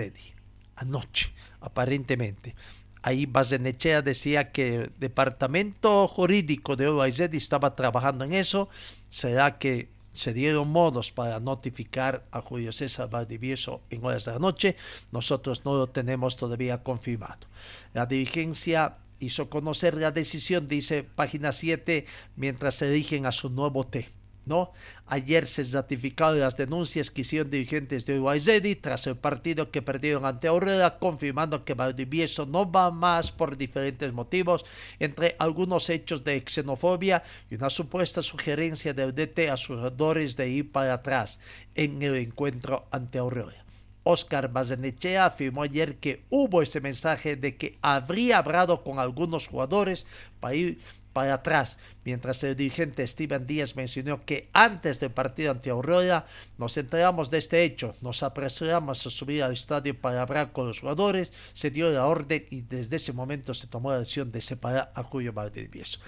anoche, 0.76 1.32
aparentemente. 1.62 2.56
Ahí 3.02 3.26
Bazenechea 3.26 4.02
decía 4.02 4.52
que 4.52 4.76
el 4.76 4.92
departamento 4.98 6.08
jurídico 6.08 6.76
de 6.76 6.86
Always 6.86 7.20
estaba 7.20 7.76
trabajando 7.76 8.24
en 8.24 8.34
eso. 8.34 8.70
¿Será 9.10 9.58
que 9.58 9.90
se 10.14 10.34
dieron 10.34 10.70
modos 10.70 11.12
para 11.12 11.40
notificar 11.40 12.26
a 12.32 12.42
Julio 12.42 12.72
César 12.72 13.10
Valdivieso 13.10 13.82
en 13.90 14.06
horas 14.06 14.26
de 14.26 14.32
la 14.32 14.40
noche. 14.40 14.78
Nosotros 15.12 15.66
no 15.66 15.74
lo 15.74 15.88
tenemos 15.88 16.38
todavía 16.38 16.84
confirmado. 16.84 17.48
La 17.94 18.06
dirigencia 18.06 18.98
hizo 19.20 19.50
conocer 19.50 19.96
la 19.96 20.12
decisión, 20.12 20.68
dice 20.68 21.04
página 21.04 21.52
7, 21.52 22.06
mientras 22.36 22.76
se 22.76 22.90
dirigen 22.90 23.26
a 23.26 23.32
su 23.32 23.50
nuevo 23.50 23.84
T. 23.86 24.08
¿no? 24.46 24.72
Ayer 25.06 25.48
se 25.48 25.64
ratificaron 25.64 26.40
las 26.40 26.58
denuncias 26.58 27.12
que 27.12 27.22
hicieron 27.22 27.50
dirigentes 27.50 28.06
de 28.06 28.20
UAZ 28.20 28.50
tras 28.82 29.08
el 29.08 29.16
partido 29.16 29.72
que 29.72 29.82
perdieron 29.82 30.26
ante 30.26 30.48
Aurora, 30.48 30.98
confirmando 30.98 31.66
que 31.66 31.74
Valdivieso 31.74 32.46
no 32.46 32.70
va 32.72 32.92
más 32.92 33.32
por 33.32 33.58
diferentes 33.58 34.12
motivos, 34.14 34.66
entre 35.00 35.36
algunos 35.40 35.90
hechos 35.90 36.24
de 36.24 36.44
xenofobia 36.46 37.24
y 37.50 37.56
una 37.56 37.70
supuesta 37.70 38.22
sugerencia 38.22 38.94
del 38.94 39.14
DT 39.14 39.50
a 39.50 39.58
sus 39.58 39.78
jugadores 39.78 40.36
de 40.36 40.50
ir 40.50 40.72
para 40.72 40.94
atrás 40.94 41.40
en 41.76 42.02
el 42.02 42.16
encuentro 42.16 42.88
ante 42.92 43.20
Aurora. 43.20 43.64
Oscar 44.04 44.52
Bazenechea 44.52 45.26
afirmó 45.26 45.64
ayer 45.64 45.96
que 45.98 46.26
hubo 46.30 46.62
ese 46.62 46.82
mensaje 46.82 47.36
de 47.36 47.56
que 47.56 47.78
habría 47.82 48.40
hablado 48.40 48.84
con 48.84 49.00
algunos 49.00 49.48
jugadores 49.48 50.06
para 50.40 50.56
ir 50.56 50.80
para 51.14 51.36
atrás, 51.36 51.78
mientras 52.04 52.44
el 52.44 52.56
dirigente 52.56 53.06
Steven 53.06 53.48
Díaz 53.48 53.76
mencionó 53.76 54.26
que 54.26 54.50
antes 54.52 55.00
del 55.00 55.12
partido 55.12 55.52
ante 55.52 55.70
Aurora 55.70 56.26
nos 56.58 56.76
enteramos 56.76 57.30
de 57.30 57.38
este 57.38 57.64
hecho, 57.64 57.96
nos 58.02 58.24
apresuramos 58.24 59.06
a 59.06 59.10
subir 59.10 59.44
al 59.44 59.54
estadio 59.54 60.00
para 60.00 60.24
hablar 60.24 60.52
con 60.52 60.68
los 60.68 60.82
jugadores, 60.82 61.32
se 61.54 61.70
dio 61.70 61.90
la 61.90 62.08
orden 62.08 62.46
y 62.50 62.62
desde 62.62 62.96
ese 62.98 63.14
momento 63.14 63.54
se 63.54 63.68
tomó 63.68 63.92
la 63.92 64.00
decisión 64.00 64.32
de 64.32 64.42
separar 64.42 64.92
a 64.96 65.04
Julio 65.04 65.32
Valdivieso. 65.32 66.00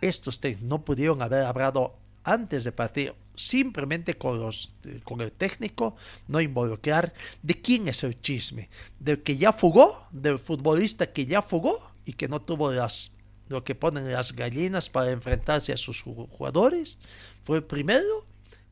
Estos 0.00 0.40
no 0.60 0.84
pudieron 0.84 1.22
haber 1.22 1.44
hablado 1.44 1.94
antes 2.24 2.64
del 2.64 2.74
partido, 2.74 3.16
simplemente 3.34 4.14
con, 4.14 4.38
los, 4.38 4.70
con 5.04 5.20
el 5.20 5.32
técnico, 5.32 5.96
no 6.26 6.40
involucrar 6.40 7.12
de 7.42 7.54
quién 7.54 7.88
es 7.88 8.04
el 8.04 8.20
chisme, 8.20 8.68
del 8.98 9.22
que 9.22 9.36
ya 9.36 9.52
fugó, 9.52 10.06
del 10.10 10.38
futbolista 10.38 11.12
que 11.12 11.26
ya 11.26 11.40
fugó 11.40 11.90
y 12.04 12.12
que 12.12 12.28
no 12.28 12.40
tuvo 12.42 12.70
las 12.72 13.12
lo 13.48 13.64
que 13.64 13.74
ponen 13.74 14.12
las 14.12 14.34
gallinas 14.34 14.88
para 14.88 15.10
enfrentarse 15.10 15.72
a 15.72 15.76
sus 15.76 16.02
jugadores. 16.02 16.98
Fue 17.44 17.62
primero. 17.62 18.26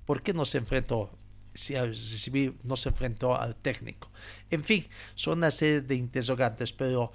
¿Por 0.05 0.23
qué 0.23 0.33
no 0.33 0.45
se 0.45 0.59
enfrentó? 0.59 1.11
Si 1.55 1.75
no 2.63 2.77
se 2.77 2.89
enfrentó 2.91 3.37
al 3.37 3.57
técnico. 3.57 4.11
En 4.51 4.63
fin, 4.63 4.87
son 5.15 5.39
una 5.39 5.51
serie 5.51 5.81
de 5.81 5.95
interrogantes, 5.95 6.73
pero 6.73 7.13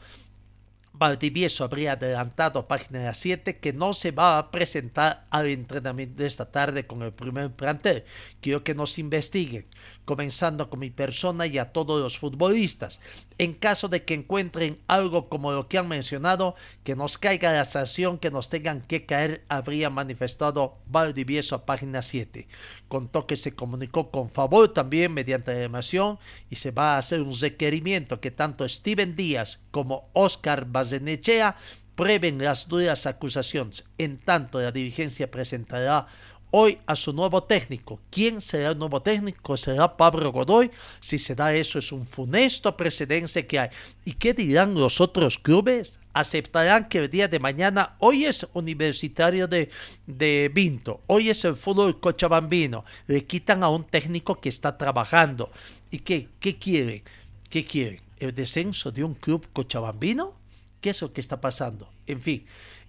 Valdivieso 1.01 1.63
habría 1.63 1.93
adelantado 1.93 2.67
página 2.67 3.11
7 3.11 3.57
que 3.57 3.73
no 3.73 3.91
se 3.91 4.11
va 4.11 4.37
a 4.37 4.51
presentar 4.51 5.25
al 5.31 5.47
entrenamiento 5.47 6.21
de 6.21 6.27
esta 6.27 6.51
tarde 6.51 6.85
con 6.85 7.01
el 7.01 7.11
primer 7.11 7.49
plantel. 7.51 8.03
Quiero 8.39 8.63
que 8.63 8.75
nos 8.75 8.99
investiguen, 8.99 9.65
comenzando 10.05 10.69
con 10.69 10.79
mi 10.79 10.91
persona 10.91 11.47
y 11.47 11.57
a 11.57 11.73
todos 11.73 11.99
los 11.99 12.19
futbolistas. 12.19 13.01
En 13.39 13.55
caso 13.55 13.87
de 13.87 14.03
que 14.03 14.13
encuentren 14.13 14.77
algo 14.85 15.27
como 15.27 15.51
lo 15.51 15.67
que 15.67 15.79
han 15.79 15.87
mencionado, 15.87 16.53
que 16.83 16.95
nos 16.95 17.17
caiga 17.17 17.51
la 17.51 17.65
sanción 17.65 18.19
que 18.19 18.29
nos 18.29 18.49
tengan 18.49 18.81
que 18.81 19.07
caer, 19.07 19.43
habría 19.49 19.89
manifestado 19.89 20.77
Valdivieso 20.85 21.55
a 21.55 21.65
página 21.65 22.03
7. 22.03 22.47
Contó 22.91 23.25
que 23.25 23.37
se 23.37 23.55
comunicó 23.55 24.11
con 24.11 24.29
favor 24.29 24.67
también 24.67 25.13
mediante 25.13 25.53
la 25.53 25.63
emoción 25.63 26.19
y 26.49 26.57
se 26.57 26.71
va 26.71 26.95
a 26.95 26.97
hacer 26.97 27.21
un 27.21 27.33
requerimiento 27.39 28.19
que 28.19 28.31
tanto 28.31 28.67
Steven 28.67 29.15
Díaz 29.15 29.61
como 29.71 30.09
Oscar 30.11 30.65
Bazenechea 30.65 31.55
prueben 31.95 32.43
las 32.43 32.67
duras 32.67 33.05
acusaciones. 33.05 33.85
En 33.97 34.17
tanto, 34.17 34.59
la 34.59 34.73
dirigencia 34.73 35.31
presentará 35.31 36.05
hoy 36.51 36.79
a 36.85 36.97
su 36.97 37.13
nuevo 37.13 37.43
técnico. 37.43 38.01
¿Quién 38.09 38.41
será 38.41 38.71
el 38.71 38.77
nuevo 38.77 39.01
técnico? 39.01 39.55
¿Será 39.55 39.95
Pablo 39.95 40.33
Godoy? 40.33 40.69
Si 40.99 41.17
se 41.17 41.33
da 41.33 41.53
eso, 41.53 41.79
es 41.79 41.93
un 41.93 42.05
funesto 42.05 42.75
precedente 42.75 43.47
que 43.47 43.57
hay. 43.57 43.69
¿Y 44.03 44.15
qué 44.15 44.33
dirán 44.33 44.73
los 44.73 44.99
otros 44.99 45.39
clubes? 45.39 46.00
Aceptarán 46.13 46.89
que 46.89 46.99
el 46.99 47.09
día 47.09 47.27
de 47.27 47.39
mañana, 47.39 47.95
hoy 47.99 48.25
es 48.25 48.47
Universitario 48.53 49.47
de, 49.47 49.69
de 50.07 50.51
Vinto, 50.53 51.01
hoy 51.07 51.29
es 51.29 51.45
el 51.45 51.55
fútbol 51.55 51.99
cochabambino, 51.99 52.85
le 53.07 53.25
quitan 53.25 53.63
a 53.63 53.69
un 53.69 53.83
técnico 53.83 54.39
que 54.39 54.49
está 54.49 54.77
trabajando. 54.77 55.51
¿Y 55.89 55.99
qué, 55.99 56.27
qué 56.39 56.57
quieren? 56.57 57.03
¿Qué 57.49 57.65
quieren? 57.65 58.01
¿El 58.17 58.33
descenso 58.33 58.91
de 58.91 59.03
un 59.03 59.13
club 59.13 59.47
cochabambino? 59.53 60.33
¿Qué 60.79 60.91
es 60.91 61.01
lo 61.01 61.13
que 61.13 61.21
está 61.21 61.39
pasando? 61.39 61.89
En 62.07 62.21
fin, 62.21 62.45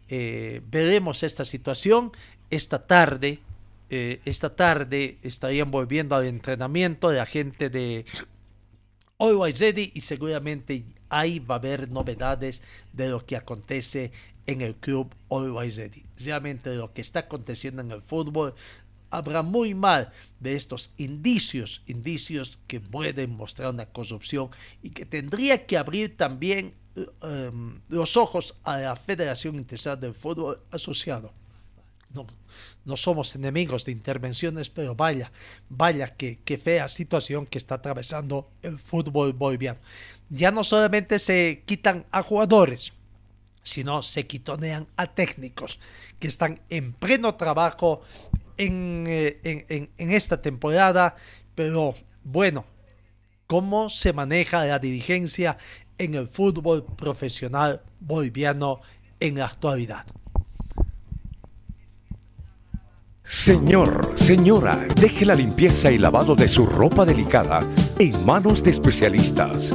eh, 0.09 0.61
veremos 0.71 1.23
esta 1.23 1.45
situación 1.45 2.13
esta 2.53 2.87
tarde. 2.87 3.41
Eh, 3.91 4.21
esta 4.25 4.55
tarde 4.55 5.19
estarían 5.23 5.71
volviendo 5.71 6.17
al 6.17 6.27
entrenamiento 6.27 7.11
de 7.11 7.19
la 7.19 7.27
gente 7.27 7.69
de 7.69 8.05
Ready 9.19 9.93
y 9.95 10.01
seguramente 10.01 10.85
ahí 11.13 11.39
va 11.39 11.57
a 11.57 11.59
haber 11.59 11.91
novedades 11.91 12.63
de 12.93 13.11
lo 13.11 13.25
que 13.25 13.37
acontece 13.37 14.13
en 14.47 14.63
el 14.63 14.75
club 14.75 15.15
Ready. 15.31 16.05
Realmente 16.17 16.75
lo 16.75 16.93
que 16.93 17.03
está 17.03 17.21
aconteciendo 17.21 17.83
en 17.83 17.93
el 17.93 18.03
fútbol 18.03 18.55
habrá 19.11 19.43
muy 19.43 19.75
mal 19.75 20.11
de 20.41 20.57
estos 20.57 20.91
indicios, 20.97 21.83
indicios 21.87 22.59
que 22.67 22.81
pueden 22.81 23.37
mostrar 23.37 23.73
una 23.73 23.87
corrupción 23.87 24.49
y 24.83 24.91
que 24.91 25.05
tendría 25.05 25.67
que 25.67 25.77
abrir 25.77 26.17
también 26.17 26.75
em, 26.97 27.81
los 27.89 28.17
ojos 28.17 28.59
a 28.65 28.79
la 28.79 28.97
Federación 28.97 29.57
Internacional 29.57 30.01
del 30.01 30.15
Fútbol 30.15 30.61
Asociado. 30.71 31.33
No, 32.85 32.97
somos 32.97 33.35
enemigos 33.35 33.85
de 33.85 33.93
intervenciones, 33.93 34.69
pero 34.69 34.95
vaya, 34.95 35.33
vaya 35.69 36.15
que, 36.15 36.61
fea 36.63 36.89
situación 36.89 37.47
que 37.47 37.59
está 37.59 37.77
atravesando 37.77 38.51
el 38.63 38.79
fútbol 38.79 39.33
boliviano. 39.33 39.81
Ya 40.35 40.51
no 40.51 40.65
solamente 40.65 41.19
se 41.19 41.63
quitan 41.67 42.07
a 42.11 42.23
jugadores, 42.23 42.95
sino 43.63 44.01
se 44.01 44.27
quitonean 44.27 44.87
a 44.97 45.07
técnicos 45.15 45.79
que 46.19 46.29
están 46.29 46.63
en 46.71 46.95
pleno 46.95 47.35
trabajo 47.35 48.01
en, 48.57 49.05
eh, 49.07 49.91
en 49.99 50.11
esta 50.11 50.41
temporada, 50.41 51.17
pero 51.55 51.95
bueno, 52.25 52.65
¿cómo 53.47 53.91
se 53.91 54.15
maneja 54.15 54.65
la 54.65 54.79
dirigencia 54.79 55.59
en 55.99 56.15
el 56.15 56.27
fútbol 56.27 56.87
profesional 56.97 57.83
boliviano 58.01 58.81
en 59.21 59.37
la 59.37 59.45
actualidad? 59.45 60.07
Señor, 63.23 64.15
señora, 64.17 64.87
deje 64.99 65.27
la 65.27 65.35
limpieza 65.35 65.91
y 65.91 65.99
lavado 65.99 66.35
de 66.35 66.49
su 66.49 66.65
ropa 66.65 67.05
delicada 67.05 67.61
en 67.99 68.25
manos 68.25 68.63
de 68.63 68.71
especialistas. 68.71 69.75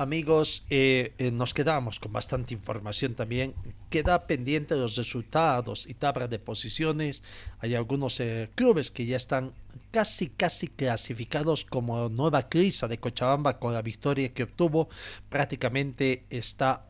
Amigos, 0.00 0.64
eh, 0.70 1.12
eh, 1.18 1.30
nos 1.30 1.52
quedamos 1.52 2.00
con 2.00 2.10
bastante 2.10 2.54
información 2.54 3.14
también. 3.14 3.52
Queda 3.90 4.26
pendiente 4.26 4.74
los 4.74 4.96
resultados 4.96 5.86
y 5.86 5.92
tabla 5.92 6.26
de 6.26 6.38
posiciones. 6.38 7.22
Hay 7.58 7.74
algunos 7.74 8.18
eh, 8.18 8.48
clubes 8.54 8.90
que 8.90 9.04
ya 9.04 9.18
están 9.18 9.52
casi, 9.90 10.28
casi 10.28 10.68
clasificados 10.68 11.66
como 11.66 12.08
nueva 12.08 12.48
crisis 12.48 12.88
de 12.88 12.98
Cochabamba 12.98 13.58
con 13.58 13.74
la 13.74 13.82
victoria 13.82 14.32
que 14.32 14.44
obtuvo. 14.44 14.88
Prácticamente 15.28 16.24
está 16.30 16.86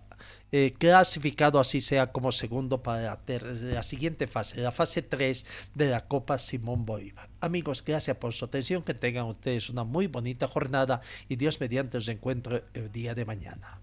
clasificado 0.78 1.58
así 1.58 1.80
sea 1.80 2.12
como 2.12 2.30
segundo 2.30 2.80
para 2.80 3.18
la, 3.26 3.82
siguiente 3.82 4.28
fase, 4.28 4.60
la 4.60 4.70
fase 4.70 5.02
3 5.02 5.46
de 5.74 5.88
la 5.88 6.06
Copa 6.06 6.38
Simón 6.38 6.86
Bolívar. 6.86 7.29
Amigos, 7.40 7.82
gracias 7.84 8.16
por 8.16 8.32
su 8.32 8.44
atención, 8.44 8.82
que 8.82 8.94
tengan 8.94 9.26
ustedes 9.26 9.70
una 9.70 9.84
muy 9.84 10.06
bonita 10.06 10.46
jornada 10.46 11.00
y 11.28 11.36
Dios 11.36 11.60
mediante 11.60 11.98
os 11.98 12.08
encuentro 12.08 12.62
el 12.74 12.92
día 12.92 13.14
de 13.14 13.24
mañana. 13.24 13.78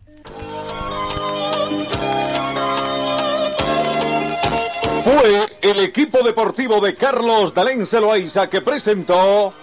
Fue 5.04 5.46
el 5.62 5.80
equipo 5.80 6.22
deportivo 6.24 6.80
de 6.82 6.96
Carlos 6.96 7.54
Dalén 7.54 7.86
Celoaiza 7.86 8.50
que 8.50 8.62
presentó 8.62 9.54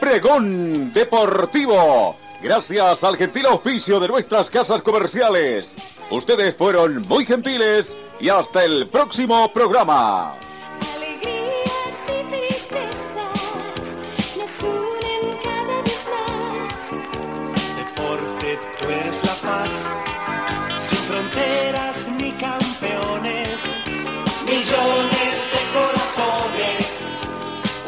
Pregón 0.00 0.92
Deportivo 0.92 2.16
gracias 2.42 3.04
al 3.04 3.16
gentil 3.16 3.46
oficio 3.46 4.00
de 4.00 4.08
nuestras 4.08 4.50
casas 4.50 4.82
comerciales. 4.82 5.76
Ustedes 6.10 6.56
fueron 6.56 7.06
muy 7.06 7.24
gentiles 7.24 7.96
y 8.20 8.28
hasta 8.28 8.64
el 8.64 8.88
próximo 8.88 9.52
programa. 9.52 10.34